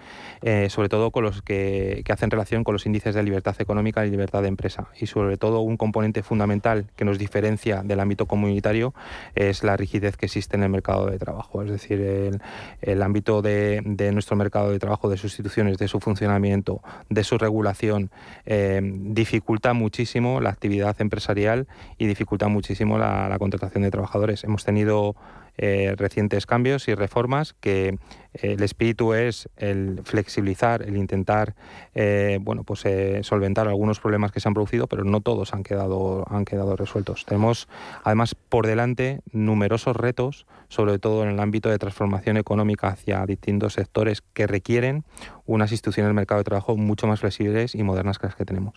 sobre 0.70 0.90
todo 0.90 1.12
con 1.12 1.24
los 1.24 1.42
que, 1.42 2.02
que, 2.06 2.14
hacen 2.14 2.32
relación 2.32 2.64
con 2.64 2.74
los 2.74 2.86
índices 2.86 3.16
de 3.16 3.24
libertad 3.24 3.56
económica 3.60 4.06
y 4.06 4.10
libertad 4.10 4.42
de 4.42 4.48
empresa. 4.48 4.88
Y 5.00 5.08
sobre 5.08 5.38
todo 5.38 5.62
un 5.62 5.78
componente 5.78 6.24
fundamental 6.24 6.88
que 6.96 7.06
nos 7.06 7.18
diferencia 7.18 7.84
del 7.84 8.00
ámbito 8.00 8.26
comunitario 8.26 8.94
es 9.36 9.64
la 9.64 9.78
rigidez 9.78 10.18
que 10.18 10.26
existe 10.26 10.58
en 10.58 10.64
el 10.64 10.70
mercado 10.70 11.08
de 11.08 11.18
trabajo. 11.18 11.64
Es 11.64 11.70
decir, 11.70 12.02
el, 12.02 12.42
el 12.82 13.02
ámbito 13.02 13.42
de, 13.42 13.82
de 13.86 14.12
nuestro 14.24 14.38
mercado 14.38 14.72
de 14.72 14.80
trabajo, 14.80 15.10
de 15.10 15.18
sus 15.18 15.32
instituciones, 15.34 15.78
de 15.78 15.88
su 15.88 16.00
funcionamiento, 16.00 16.82
de 17.10 17.24
su 17.26 17.38
regulación, 17.38 18.10
eh, 18.46 18.80
dificulta 18.82 19.74
muchísimo 19.74 20.40
la 20.40 20.50
actividad 20.50 20.96
empresarial 21.02 21.68
y 21.98 22.08
dificulta 22.08 22.48
muchísimo 22.48 22.98
la 22.98 23.36
contratación 23.38 23.84
de 23.84 23.92
trabajadores. 23.92 24.44
Hemos 24.46 24.64
tenido 24.64 25.16
eh, 25.58 25.94
recientes 25.98 26.46
cambios 26.48 26.88
y 26.88 26.96
reformas 26.96 27.54
que 27.54 27.90
eh, 28.34 28.54
el 28.54 28.64
espíritu 28.64 29.14
es 29.14 29.50
el 29.56 30.02
flexibilizar, 30.04 30.82
el 30.82 30.98
intentar 30.98 31.54
eh, 31.94 32.40
bueno, 32.42 32.64
pues, 32.64 32.84
solventar 33.22 33.68
algunos 33.68 34.00
problemas 34.00 34.32
que 34.32 34.40
se 34.40 34.48
han 34.48 34.56
producido, 34.56 34.88
pero 34.88 35.04
no 35.04 35.22
todos 35.22 35.54
han 35.54 35.64
quedado, 35.64 36.26
han 36.30 36.46
quedado 36.46 36.76
resueltos. 36.76 37.26
Tenemos 37.26 37.68
además 38.04 38.36
por 38.36 38.66
delante 38.66 39.22
numerosos 39.32 39.96
retos, 39.96 40.48
sobre 40.70 40.98
todo 40.98 41.24
en 41.24 41.30
el 41.30 41.40
ámbito 41.40 41.70
de 41.70 41.78
transformación 41.78 42.38
económica 42.38 42.88
hacia 42.88 43.24
distintos 43.26 43.74
sectores 43.74 44.24
que 44.34 44.48
requieren 44.48 45.04
unas 45.46 45.72
instituciones 45.72 46.08
del 46.08 46.16
mercado 46.16 46.40
de 46.40 46.46
trabajo 46.46 46.78
mucho 46.78 47.06
más 47.06 47.20
flexibles 47.20 47.76
y 47.76 47.84
modernas 47.84 48.18
que 48.18 48.28
las 48.28 48.36
que 48.36 48.46
tenemos. 48.46 48.74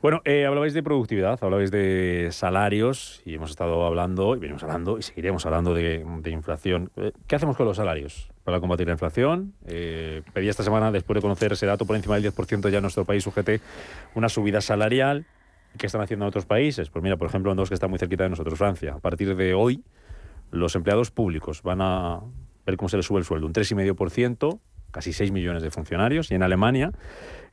Bueno, 0.00 0.22
eh, 0.24 0.46
hablabais 0.46 0.74
de 0.74 0.82
productividad, 0.84 1.42
hablabais 1.42 1.72
de 1.72 2.28
salarios 2.30 3.20
y 3.24 3.34
hemos 3.34 3.50
estado 3.50 3.84
hablando, 3.84 4.36
y 4.36 4.38
venimos 4.38 4.62
hablando 4.62 4.96
y 4.96 5.02
seguiremos 5.02 5.44
hablando 5.44 5.74
de, 5.74 6.04
inflación. 6.26 6.92
Eh, 6.94 7.10
¿Qué 7.26 7.34
hacemos 7.34 7.56
con 7.56 7.66
los 7.66 7.78
salarios 7.78 8.30
para 8.44 8.60
combatir 8.60 8.86
la 8.86 8.92
inflación? 8.92 9.54
Eh, 9.66 10.22
pedí 10.32 10.48
esta 10.48 10.62
semana, 10.62 10.92
después 10.92 11.16
de 11.16 11.20
conocer 11.20 11.52
ese 11.52 11.66
dato 11.66 11.84
por 11.84 11.96
encima 11.96 12.14
del 12.14 12.32
10% 12.32 12.70
ya 12.70 12.78
en 12.78 12.82
nuestro 12.82 13.04
país 13.04 13.24
sujete 13.24 13.60
una 14.14 14.28
subida 14.28 14.60
salarial. 14.60 15.26
¿Qué 15.76 15.86
están 15.86 16.00
haciendo 16.00 16.26
en 16.26 16.28
otros 16.28 16.46
países? 16.46 16.90
Pues 16.90 17.02
mira, 17.02 17.16
por 17.16 17.26
ejemplo, 17.26 17.50
en 17.50 17.56
dos 17.56 17.68
que 17.68 17.74
está 17.74 17.88
muy 17.88 17.98
cerquita 17.98 18.22
de 18.22 18.30
nosotros, 18.30 18.56
Francia. 18.56 18.94
A 18.94 19.00
partir 19.00 19.34
de 19.34 19.54
hoy, 19.54 19.82
los 20.52 20.76
empleados 20.76 21.10
públicos 21.10 21.62
van 21.64 21.80
a 21.82 22.20
ver 22.64 22.76
cómo 22.76 22.88
se 22.88 22.98
les 22.98 23.06
sube 23.06 23.18
el 23.18 23.24
sueldo, 23.24 23.48
un 23.48 23.52
3,5%, 23.52 24.60
casi 24.90 25.12
6 25.12 25.32
millones 25.32 25.62
de 25.62 25.70
funcionarios. 25.70 26.30
Y 26.30 26.34
en 26.34 26.42
Alemania 26.42 26.92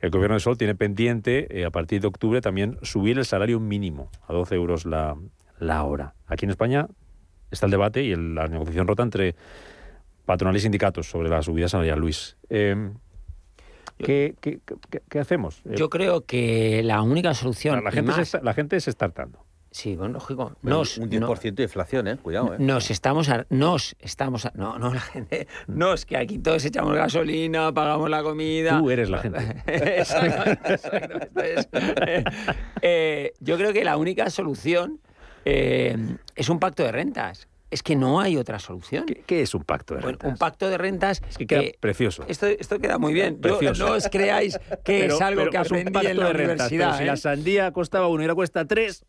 el 0.00 0.10
gobierno 0.10 0.34
de 0.34 0.40
Sol 0.40 0.58
tiene 0.58 0.74
pendiente, 0.74 1.46
eh, 1.58 1.64
a 1.64 1.70
partir 1.70 2.00
de 2.00 2.08
octubre, 2.08 2.40
también 2.40 2.78
subir 2.82 3.18
el 3.18 3.24
salario 3.24 3.60
mínimo 3.60 4.10
a 4.26 4.32
12 4.32 4.54
euros 4.54 4.84
la, 4.84 5.16
hora. 5.84 6.14
Aquí 6.26 6.44
en 6.44 6.50
España 6.50 6.86
está 7.50 7.66
el 7.66 7.72
debate 7.72 8.02
y 8.02 8.14
la 8.14 8.46
negociación 8.48 8.86
rota 8.86 9.02
entre 9.02 9.34
patronales 10.26 10.62
y 10.62 10.64
sindicatos 10.64 11.08
sobre 11.08 11.28
la 11.28 11.42
subida 11.42 11.68
salarial, 11.68 11.98
Luis. 11.98 12.36
Em, 12.50 12.94
¿qué, 13.96 14.34
hacemos? 15.18 15.62
Yo 15.64 15.88
creo 15.88 16.26
que 16.26 16.82
la 16.82 17.00
única 17.00 17.32
solución... 17.32 17.82
La 17.82 17.92
gente, 17.92 18.12
la 18.42 18.54
gente 18.54 18.80
se 18.80 18.90
está 18.90 19.06
hartando. 19.06 19.45
Sí, 19.76 19.94
bueno, 19.94 20.14
lógico. 20.14 20.56
Nos, 20.62 20.96
un 20.96 21.10
10% 21.10 21.54
de 21.54 21.64
inflación, 21.64 22.08
¿eh? 22.08 22.16
Cuidado, 22.16 22.54
¿eh? 22.54 22.56
Nos 22.58 22.90
estamos... 22.90 23.28
nos 23.50 23.94
estamos... 24.00 24.48
no, 24.54 24.78
no, 24.78 24.94
la 24.94 25.00
gente... 25.00 25.48
Nos, 25.66 26.06
que 26.06 26.16
aquí 26.16 26.38
todos 26.38 26.64
echamos 26.64 26.94
gasolina, 26.94 27.74
pagamos 27.74 28.08
la 28.08 28.22
comida... 28.22 28.78
Tú 28.78 28.90
eres 28.90 29.10
la 29.10 29.18
gente. 29.18 29.38
exacto, 29.66 31.42
exacto. 31.42 31.78
Eh, 32.80 33.34
yo 33.40 33.58
creo 33.58 33.74
que 33.74 33.84
la 33.84 33.98
única 33.98 34.30
solución 34.30 34.98
eh, 35.44 35.94
es 36.34 36.48
un 36.48 36.58
pacto 36.58 36.82
de 36.82 36.92
rentas. 36.92 37.46
Es 37.76 37.82
que 37.82 37.94
no 37.94 38.20
hay 38.20 38.38
otra 38.38 38.58
solución. 38.58 39.04
¿Qué, 39.04 39.42
es 39.42 39.54
un 39.54 39.62
pacto 39.62 39.94
de 39.94 40.00
rentas? 40.00 40.30
un 40.30 40.38
pacto 40.38 40.70
de 40.70 40.78
rentas 40.78 41.22
es 41.28 41.36
que 41.36 41.46
queda 41.46 41.62
precioso. 41.78 42.24
Esto, 42.26 42.46
esto 42.46 42.78
queda 42.78 42.96
muy 42.96 43.12
bien. 43.12 43.38
no 43.78 43.92
os 43.92 44.08
creáis 44.08 44.58
que 44.82 45.04
es 45.04 45.20
algo 45.20 45.50
que 45.50 45.58
aprendí 45.58 46.06
en 46.06 46.16
la 46.16 46.30
universidad. 46.30 46.98
Si 46.98 47.04
la 47.04 47.12
¿eh? 47.12 47.16
sandía 47.18 47.70
costaba 47.72 48.08
uno 48.08 48.22
y 48.22 48.24
ahora 48.24 48.34
cuesta 48.34 48.64
tres, 48.64 49.04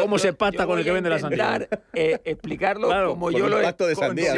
¿cómo 0.00 0.18
se 0.18 0.32
pacta 0.32 0.66
con 0.66 0.80
el 0.80 0.84
que 0.84 0.90
vende 0.90 1.10
la 1.10 1.20
sandía? 1.20 1.68
Eh, 1.94 2.20
explicarlo 2.24 2.88
como 3.08 3.30
yo 3.30 3.48
lo 3.48 3.60
he 3.60 3.62
pacto 3.62 3.86
de 3.86 3.94
sandía, 3.94 4.34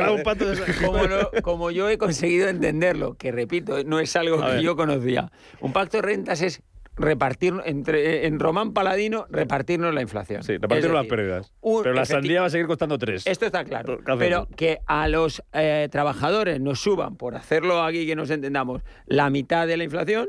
como, 1.42 1.70
yo 1.70 1.88
he 1.88 1.96
conseguido 1.96 2.48
entenderlo, 2.48 3.14
que 3.14 3.32
repito, 3.32 3.82
no 3.84 3.98
es 3.98 4.14
algo 4.14 4.44
que 4.44 4.62
yo 4.62 4.76
conocía. 4.76 5.32
Un 5.60 5.72
pacto 5.72 5.96
de 5.96 6.02
rentas 6.02 6.42
es 6.42 6.62
repartir 7.00 7.54
entre 7.64 8.26
en 8.26 8.38
Román 8.38 8.72
Paladino 8.72 9.26
repartirnos 9.30 9.92
la 9.94 10.02
inflación. 10.02 10.42
Sí, 10.42 10.58
repartirnos 10.58 10.94
las 10.94 11.06
pérdidas. 11.06 11.52
pero 11.62 11.94
la 11.94 12.04
sandía 12.04 12.40
va 12.40 12.46
a 12.46 12.50
seguir 12.50 12.66
costando 12.66 12.98
tres. 12.98 13.26
Esto 13.26 13.46
está 13.46 13.64
claro. 13.64 13.98
Pero 14.18 14.46
que 14.56 14.80
a 14.86 15.08
los 15.08 15.42
eh, 15.52 15.88
trabajadores 15.90 16.60
nos 16.60 16.80
suban, 16.80 17.16
por 17.16 17.34
hacerlo 17.34 17.82
aquí 17.82 18.06
que 18.06 18.16
nos 18.16 18.30
entendamos, 18.30 18.82
la 19.06 19.30
mitad 19.30 19.66
de 19.66 19.76
la 19.76 19.84
inflación 19.84 20.28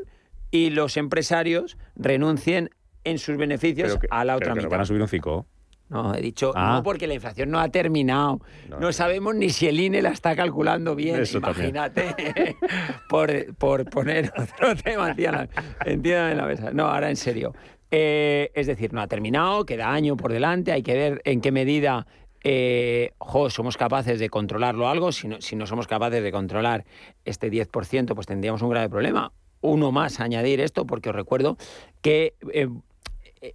y 0.49 0.69
los 0.69 0.97
empresarios 0.97 1.77
renuncien 1.95 2.69
en 3.03 3.19
sus 3.19 3.37
beneficios 3.37 3.97
a 4.09 4.25
la 4.25 4.35
otra 4.35 4.55
mitad. 4.55 4.69
van 4.69 4.81
a 4.81 4.85
subir 4.85 5.01
un 5.01 5.07
5. 5.07 5.45
No, 5.91 6.15
he 6.15 6.21
dicho 6.21 6.53
no 6.55 6.61
ah. 6.61 6.81
porque 6.81 7.05
la 7.05 7.15
inflación 7.15 7.51
no 7.51 7.59
ha 7.59 7.67
terminado. 7.67 8.39
No, 8.79 8.93
sabemos 8.93 9.35
ni 9.35 9.49
si 9.49 9.67
el 9.67 9.77
INE 9.77 10.01
la 10.01 10.11
está 10.11 10.37
calculando 10.37 10.95
bien. 10.95 11.21
Imagínate. 11.33 12.55
por, 13.09 13.53
por, 13.55 13.89
poner 13.89 14.31
otro 14.37 14.73
tema 14.77 15.09
encima, 15.11 16.31
en 16.31 16.37
la 16.37 16.45
mesa. 16.45 16.71
No, 16.71 16.85
ahora 16.85 17.09
en 17.09 17.17
serio. 17.17 17.53
Eh, 17.91 18.51
es 18.55 18.67
decir, 18.67 18.93
no 18.93 19.01
ha 19.01 19.07
terminado, 19.07 19.65
queda 19.65 19.91
año 19.91 20.15
por 20.15 20.31
delante, 20.31 20.71
hay 20.71 20.81
que 20.81 20.93
ver 20.93 21.21
en 21.25 21.41
qué 21.41 21.51
medida 21.51 22.07
eh, 22.41 23.11
somos 23.49 23.75
capaces 23.75 24.17
de 24.17 24.29
controlarlo 24.29 24.87
algo. 24.87 25.11
Si 25.11 25.27
no, 25.27 25.41
si 25.41 25.57
no 25.57 25.67
somos 25.67 25.87
capaces 25.87 26.23
de 26.23 26.31
controlar 26.31 26.85
este 27.25 27.51
10%, 27.51 28.15
pues 28.15 28.27
tendríamos 28.27 28.61
un 28.61 28.69
grave 28.69 28.87
problema. 28.87 29.33
Uno 29.59 29.91
más 29.91 30.21
añadir 30.21 30.61
esto, 30.61 30.85
porque 30.85 31.09
os 31.09 31.15
recuerdo 31.15 31.57
que 32.01 32.35
eh, 32.53 32.69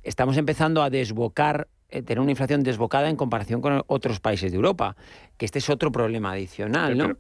estamos 0.03 0.37
empezando 0.37 0.82
a 0.82 0.91
desbocar 0.91 1.68
tener 1.89 2.20
una 2.20 2.30
inflación 2.30 2.62
desbocada 2.62 3.09
en 3.09 3.16
comparación 3.16 3.61
con 3.61 3.82
otros 3.87 4.20
países 4.20 4.53
de 4.53 4.57
Europa, 4.57 4.97
que 5.37 5.45
este 5.45 5.59
es 5.59 5.70
otro 5.70 5.93
problema 5.93 6.32
adicional, 6.32 6.97
¿no? 6.97 7.16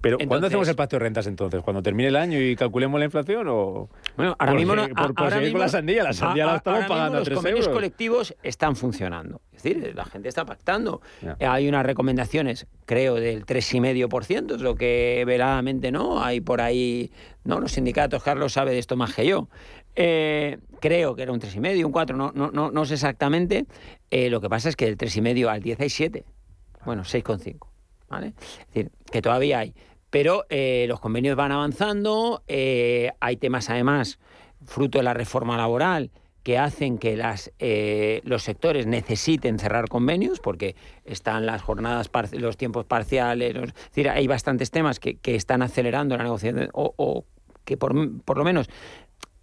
Pero, 0.00 0.16
¿cuándo 0.28 0.46
hacemos 0.46 0.68
el 0.68 0.76
pacto 0.76 0.94
de 0.94 1.00
rentas 1.00 1.26
entonces? 1.26 1.60
¿Cuando 1.60 1.82
termine 1.82 2.08
el 2.08 2.14
año 2.14 2.40
y 2.40 2.54
calculemos 2.54 3.00
la 3.00 3.06
inflación 3.06 3.48
o...? 3.48 3.88
Bueno, 4.16 4.36
ahora 4.38 4.54
mismo... 4.54 4.76
No, 4.76 4.88
por, 4.90 5.12
con 5.12 5.24
la 5.24 5.68
sandía, 5.68 6.04
la 6.04 6.12
sandía 6.12 6.46
la 6.46 6.56
estamos 6.56 6.84
pagando 6.86 7.18
a 7.18 7.22
3 7.22 7.42
los 7.56 7.68
colectivos 7.68 8.32
están 8.44 8.76
funcionando. 8.76 9.40
Es 9.52 9.64
decir, 9.64 9.92
la 9.96 10.04
gente 10.04 10.28
está 10.28 10.44
pactando. 10.44 11.00
Hay 11.40 11.68
unas 11.68 11.84
recomendaciones, 11.84 12.68
creo, 12.86 13.16
del 13.16 13.44
3,5%, 13.44 14.54
es 14.54 14.60
lo 14.60 14.76
que 14.76 15.24
veladamente 15.26 15.90
no. 15.90 16.22
Hay 16.22 16.40
por 16.40 16.60
ahí... 16.60 17.10
No, 17.42 17.58
los 17.58 17.72
sindicatos, 17.72 18.22
Carlos 18.22 18.52
sabe 18.52 18.70
de 18.70 18.78
esto 18.78 18.94
más 18.94 19.14
que 19.14 19.26
yo. 19.26 19.48
Eh, 20.00 20.58
creo 20.78 21.16
que 21.16 21.22
era 21.22 21.32
un 21.32 21.40
3,5, 21.40 21.84
un 21.84 21.90
4, 21.90 22.16
no, 22.16 22.30
no, 22.32 22.52
no, 22.52 22.70
no 22.70 22.84
sé 22.84 22.94
exactamente. 22.94 23.66
Eh, 24.12 24.30
lo 24.30 24.40
que 24.40 24.48
pasa 24.48 24.68
es 24.68 24.76
que 24.76 24.84
del 24.84 24.96
3,5 24.96 25.48
al 25.48 25.60
10 25.60 25.80
hay 25.80 25.90
7. 25.90 26.24
Bueno, 26.84 27.02
6,5. 27.02 27.66
¿vale? 28.08 28.28
Es 28.28 28.66
decir, 28.68 28.92
que 29.10 29.20
todavía 29.20 29.58
hay. 29.58 29.74
Pero 30.08 30.46
eh, 30.50 30.86
los 30.88 31.00
convenios 31.00 31.34
van 31.36 31.50
avanzando, 31.50 32.44
hay 32.46 33.36
temas 33.38 33.70
además, 33.70 34.20
fruto 34.64 34.98
de 34.98 35.04
la 35.04 35.14
reforma 35.14 35.56
laboral, 35.56 36.12
que 36.44 36.58
hacen 36.58 36.98
que 36.98 37.16
las, 37.16 37.50
los 38.22 38.44
sectores 38.44 38.86
necesiten 38.86 39.58
cerrar 39.58 39.88
convenios, 39.88 40.38
porque 40.38 40.76
están 41.04 41.44
las 41.44 41.60
jornadas, 41.60 42.08
los 42.32 42.56
tiempos 42.56 42.86
parciales, 42.86 43.54
es 43.54 43.74
decir, 43.88 44.08
hay 44.08 44.28
bastantes 44.28 44.70
temas 44.70 45.00
que, 45.00 45.16
que 45.16 45.34
están 45.34 45.60
acelerando 45.60 46.16
la 46.16 46.22
negociación 46.22 46.70
o, 46.72 46.94
o 46.96 47.24
que 47.68 47.76
por, 47.76 48.22
por, 48.22 48.38
lo 48.38 48.44
menos 48.44 48.70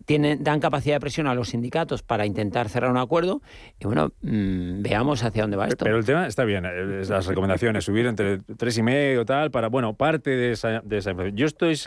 tienen, 0.06 0.44
dan 0.44 0.60
capacidad 0.60 0.96
de 0.96 1.00
presión 1.00 1.28
a 1.28 1.36
los 1.36 1.50
sindicatos 1.50 2.04
para 2.04 2.26
intentar 2.26 2.70
cerrar 2.70 2.92
un 2.92 2.98
acuerdo 2.98 3.42
y 3.80 3.86
bueno, 3.86 4.12
mm, 4.22 4.82
veamos 4.82 5.24
hacia 5.24 5.44
dónde 5.44 5.58
va 5.58 5.68
esto. 5.68 5.84
Pero 5.84 5.98
el 5.98 6.06
tema 6.06 6.28
está 6.28 6.44
bien, 6.46 6.66
eh, 6.66 7.04
las 7.08 7.26
recomendaciones, 7.26 7.84
subir 7.84 8.06
entre 8.06 8.40
tres 8.58 8.78
y 8.78 8.84
medio 8.84 9.26
tal, 9.26 9.52
para, 9.52 9.68
bueno, 9.68 9.94
parte 9.96 10.32
de 10.32 10.52
esa, 10.52 10.82
de 10.82 10.98
esa 10.98 11.14
Yo 11.30 11.46
estoy, 11.46 11.80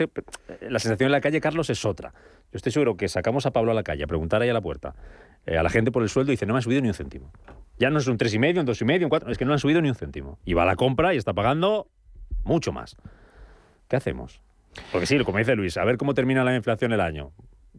la 0.61 0.79
sensación 0.79 1.07
en 1.07 1.11
la 1.11 1.21
calle, 1.21 1.41
Carlos, 1.41 1.69
es 1.69 1.85
otra. 1.85 2.13
Yo 2.51 2.57
estoy 2.57 2.71
seguro 2.71 2.97
que 2.97 3.07
sacamos 3.07 3.45
a 3.45 3.51
Pablo 3.51 3.71
a 3.71 3.75
la 3.75 3.83
calle 3.83 4.03
a 4.03 4.07
preguntar 4.07 4.41
ahí 4.41 4.49
a 4.49 4.53
la 4.53 4.61
puerta 4.61 4.95
eh, 5.45 5.57
a 5.57 5.63
la 5.63 5.69
gente 5.69 5.91
por 5.91 6.03
el 6.03 6.09
sueldo 6.09 6.31
y 6.31 6.33
dice, 6.33 6.45
no 6.45 6.53
me 6.53 6.57
han 6.57 6.63
subido 6.63 6.81
ni 6.81 6.89
un 6.89 6.93
céntimo. 6.93 7.31
Ya 7.77 7.89
no 7.89 7.99
es 7.99 8.07
un 8.07 8.17
tres 8.17 8.33
y 8.33 8.39
medio, 8.39 8.59
un 8.59 8.65
dos 8.65 8.81
y 8.81 8.85
medio, 8.85 9.05
un 9.05 9.09
cuatro, 9.09 9.31
es 9.31 9.37
que 9.37 9.45
no 9.45 9.53
han 9.53 9.59
subido 9.59 9.81
ni 9.81 9.89
un 9.89 9.95
céntimo. 9.95 10.37
Y 10.45 10.53
va 10.53 10.63
a 10.63 10.65
la 10.65 10.75
compra 10.75 11.13
y 11.13 11.17
está 11.17 11.33
pagando 11.33 11.87
mucho 12.43 12.71
más. 12.71 12.95
¿Qué 13.87 13.95
hacemos? 13.95 14.41
Porque 14.91 15.07
sí, 15.07 15.17
como 15.23 15.37
dice 15.37 15.55
Luis, 15.55 15.77
a 15.77 15.85
ver 15.85 15.97
cómo 15.97 16.13
termina 16.13 16.43
la 16.43 16.55
inflación 16.55 16.93
el 16.93 17.01
año. 17.01 17.31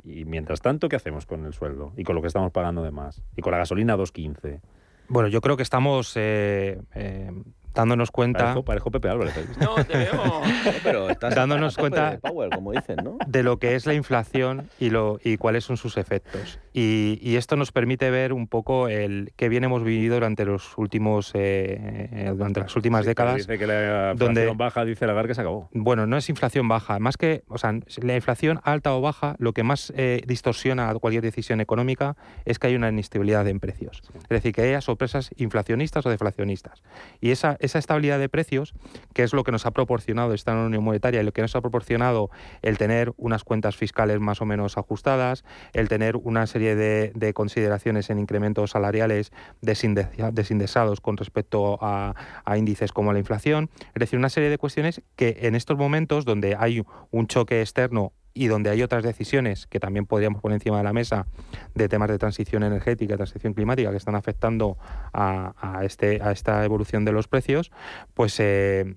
Y 0.05 0.25
mientras 0.25 0.61
tanto, 0.61 0.89
¿qué 0.89 0.97
hacemos 0.97 1.27
con 1.27 1.45
el 1.47 1.53
sueldo? 1.53 1.93
Y 1.97 2.05
con 2.05 2.15
lo 2.15 2.21
que 2.21 2.29
estamos 2.29 2.53
pagando 2.53 2.83
de 2.83 2.91
más. 2.91 3.23
Y 3.37 3.43
con 3.43 3.53
la 3.53 3.59
gasolina 3.59 3.97
2.15. 3.97 4.61
Bueno, 5.09 5.29
yo 5.29 5.41
creo 5.41 5.57
que 5.57 5.63
estamos 5.63 6.13
eh, 6.17 6.81
eh, 6.95 7.31
dándonos 7.75 8.11
cuenta. 8.11 8.61
Parejo, 8.63 8.91
Pepe 8.91 9.09
Álvarez. 9.09 9.35
No, 9.61 9.75
te 9.85 9.97
veo. 9.97 10.43
pero 10.83 11.11
estás 11.11 11.35
dándonos 11.35 11.77
cuenta 11.77 12.13
de, 12.13 12.19
Power, 12.19 12.51
como 12.51 12.73
dicen, 12.73 12.97
¿no? 13.03 13.19
de 13.27 13.43
lo 13.43 13.59
que 13.59 13.75
es 13.75 13.87
la 13.87 13.95
inflación 13.95 14.69
y, 14.79 14.91
lo, 14.91 15.19
y 15.23 15.37
cuáles 15.37 15.65
son 15.65 15.77
sus 15.77 15.97
efectos. 15.97 16.59
Y, 16.73 17.19
y 17.23 17.37
esto 17.37 17.57
nos 17.57 17.73
permite 17.73 18.11
ver 18.11 18.33
un 18.33 18.47
poco 18.47 18.89
el 18.89 19.33
qué 19.37 19.49
bien 19.49 19.65
hemos 19.65 19.83
vivido 19.83 20.15
durante 20.15 20.45
los 20.45 20.77
últimos 20.79 21.33
eh, 21.35 22.09
eh 22.13 22.33
durante 22.35 22.61
las 22.61 22.75
últimas 22.77 23.05
décadas. 23.05 23.37
Dice 23.37 23.59
que 23.59 23.67
la 23.67 24.13
inflación 24.13 24.19
donde, 24.19 24.47
baja, 24.55 24.85
dice 24.85 25.07
Lagarde 25.07 25.29
que 25.29 25.35
se 25.35 25.41
acabó. 25.41 25.69
Bueno, 25.73 26.07
no 26.07 26.17
es 26.17 26.29
inflación 26.29 26.69
baja, 26.69 26.99
más 26.99 27.17
que, 27.17 27.43
o 27.49 27.59
sea, 27.59 27.75
la 28.03 28.15
inflación 28.15 28.61
alta 28.65 28.95
o 28.95 29.01
baja, 29.01 29.37
lo 29.39 29.53
que 29.53 29.63
más 29.63 29.93
eh, 29.97 30.23
distorsiona 30.27 30.95
cualquier 30.95 31.23
decisión 31.23 31.61
económica 31.61 32.17
es 32.45 32.59
que 32.59 32.69
hay 32.69 32.77
una 32.77 32.89
inestabilidad 32.89 33.47
en 33.49 33.61
precios. 33.61 34.03
Es 34.15 34.29
decir, 34.29 34.53
que 34.53 34.63
haya 34.63 34.81
sorpresas 34.81 35.31
inflacionistas 35.37 36.05
o 36.07 36.11
deflacionistas. 36.11 36.83
Y 37.21 37.31
esa 37.31 37.57
esa 37.61 37.79
estabilidad 37.79 38.19
de 38.19 38.29
precios, 38.29 38.75
que 39.15 39.23
es 39.23 39.33
lo 39.33 39.45
que 39.45 39.53
nos 39.53 39.67
ha 39.67 39.71
proporcionado 39.71 40.35
esta 40.35 40.55
Unión 40.55 40.85
Monetaria 40.85 41.21
y 41.21 41.25
lo 41.25 41.33
que 41.33 41.43
nos 41.43 41.55
ha 41.57 41.61
proporcionado 41.61 42.31
el 42.63 42.79
tener 42.79 43.13
unas 43.17 43.45
cuentas 43.45 43.77
fiscales 43.77 44.21
más 44.21 44.41
o 44.41 44.47
menos 44.47 44.77
ajustadas, 44.79 45.45
el 45.73 45.89
tener 45.89 46.17
una 46.17 46.47
serie 46.47 46.75
de, 46.75 47.33
consideraciones 47.35 48.11
en 48.11 48.19
incrementos 48.19 48.73
salariales 48.73 49.33
desindexados 49.61 51.01
con 51.01 51.17
respecto 51.17 51.79
a, 51.81 52.15
índices 52.57 52.93
como 52.93 53.13
la 53.13 53.21
inflación, 53.21 53.71
es 53.95 54.01
decir, 54.01 54.19
una 54.19 54.29
serie 54.29 54.51
de 54.51 54.59
cuestiones 54.59 55.03
que 55.17 55.39
en 55.43 55.55
estos 55.55 55.79
momentos 55.79 56.25
donde 56.25 56.57
hay 56.59 56.83
un 57.11 57.27
choque 57.29 57.61
externo 57.61 58.13
y 58.41 58.47
donde 58.47 58.71
hay 58.71 58.83
otras 58.83 59.03
decisiones 59.03 59.67
que 59.67 59.79
también 59.79 60.07
podríamos 60.07 60.41
poner 60.41 60.55
encima 60.55 60.79
de 60.79 60.85
la 60.85 60.95
mesa 60.95 61.27
de 61.75 61.91
temas 61.91 62.09
de 62.09 62.17
transición 62.17 62.63
energética, 62.63 63.17
transición 63.17 63.53
climática 63.53 63.91
que 63.91 63.99
están 63.99 64.15
afectando 64.15 64.79
a, 65.13 65.83
este, 65.83 66.23
a 66.23 66.33
esta 66.33 66.65
evolución 66.65 67.05
de 67.05 67.13
los 67.13 67.29
precios, 67.29 67.71
pues 68.15 68.41
eh, 68.41 68.95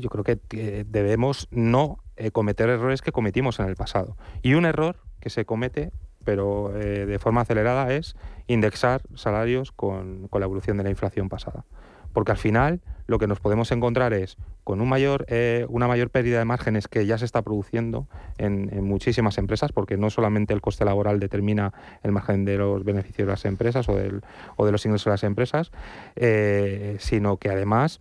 yo 0.00 0.08
creo 0.08 0.24
que 0.24 0.84
debemos 0.88 1.46
no 1.52 2.02
eh, 2.16 2.32
cometer 2.32 2.68
errores 2.68 3.00
que 3.00 3.12
cometimos 3.12 3.60
en 3.60 3.66
el 3.66 3.76
pasado. 3.76 4.16
Y 4.42 4.54
un 4.54 4.64
error 4.64 4.96
que 5.20 5.30
se 5.30 5.44
comete 5.44 5.92
pero 6.24 6.76
eh, 6.76 7.06
de 7.06 7.18
forma 7.18 7.42
acelerada 7.42 7.94
es 7.94 8.16
indexar 8.46 9.02
salarios 9.14 9.70
con 9.72 10.28
la 10.30 10.44
evolución 10.44 10.76
de 10.76 10.82
la 10.82 10.90
inflación 10.90 11.28
pasada 11.28 11.64
porque 12.12 12.32
al 12.32 12.38
final 12.38 12.80
lo 13.06 13.18
que 13.18 13.26
nos 13.26 13.40
podemos 13.40 13.72
encontrar 13.72 14.12
es 14.12 14.36
con 14.62 14.80
eh, 14.80 15.66
una 15.68 15.88
mayor 15.88 16.10
pérdida 16.10 16.38
de 16.38 16.44
márgenes 16.44 16.86
que 16.86 17.06
ya 17.06 17.18
se 17.18 17.24
está 17.24 17.42
produciendo 17.42 18.06
en, 18.38 18.84
muchísimas 18.84 19.36
empresas, 19.36 19.72
porque 19.72 19.96
no 19.96 20.10
solamente 20.10 20.54
el 20.54 20.60
coste 20.60 20.84
laboral 20.84 21.18
determina 21.18 21.72
el 22.04 22.12
margen 22.12 22.44
de 22.44 22.56
los 22.56 22.84
beneficios 22.84 23.26
de 23.26 23.32
las 23.32 23.44
empresas 23.44 23.88
o 23.88 23.96
de 23.96 24.72
los 24.72 24.86
ingresos 24.86 25.06
de 25.06 25.10
las 25.10 25.24
empresas, 25.24 25.72
eh, 26.14 26.96
sino 27.00 27.36
que 27.38 27.50
además, 27.50 28.00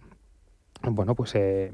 bueno, 0.83 1.15
pues 1.15 1.33
eh, 1.33 1.71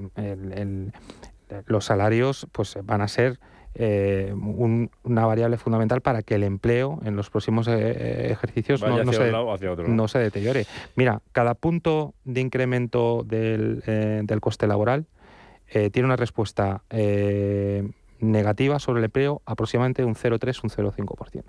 los 1.65 1.83
salarios 1.83 2.47
pues, 2.53 2.77
van 2.83 3.01
a 3.01 3.09
ser 3.09 3.39
eh, 3.77 4.33
una 4.33 5.25
variable 5.25 5.57
fundamental 5.57 5.99
para 5.99 6.23
que 6.23 6.35
el 6.35 6.43
empleo 6.43 6.99
en 7.03 7.17
los 7.17 7.29
próximos 7.29 7.67
eh, 7.67 8.31
ejercicios 8.31 8.81
no, 8.81 10.07
se, 10.07 10.19
deteriore. 10.19 10.65
Mira, 10.95 11.21
cada 11.33 11.55
punto 11.55 12.13
de 12.23 12.39
incremento 12.39 13.23
del, 13.25 13.83
eh, 13.85 14.21
del 14.23 14.39
coste 14.39 14.67
laboral 14.67 15.05
tiene 15.91 16.05
una 16.05 16.15
respuesta 16.15 16.83
negativa 18.19 18.79
sobre 18.79 18.99
el 18.99 19.05
empleo 19.05 19.41
aproximadamente 19.45 20.05
un 20.05 20.15
0,3, 20.15 20.63
un 20.63 20.69
0,5%. 20.69 21.43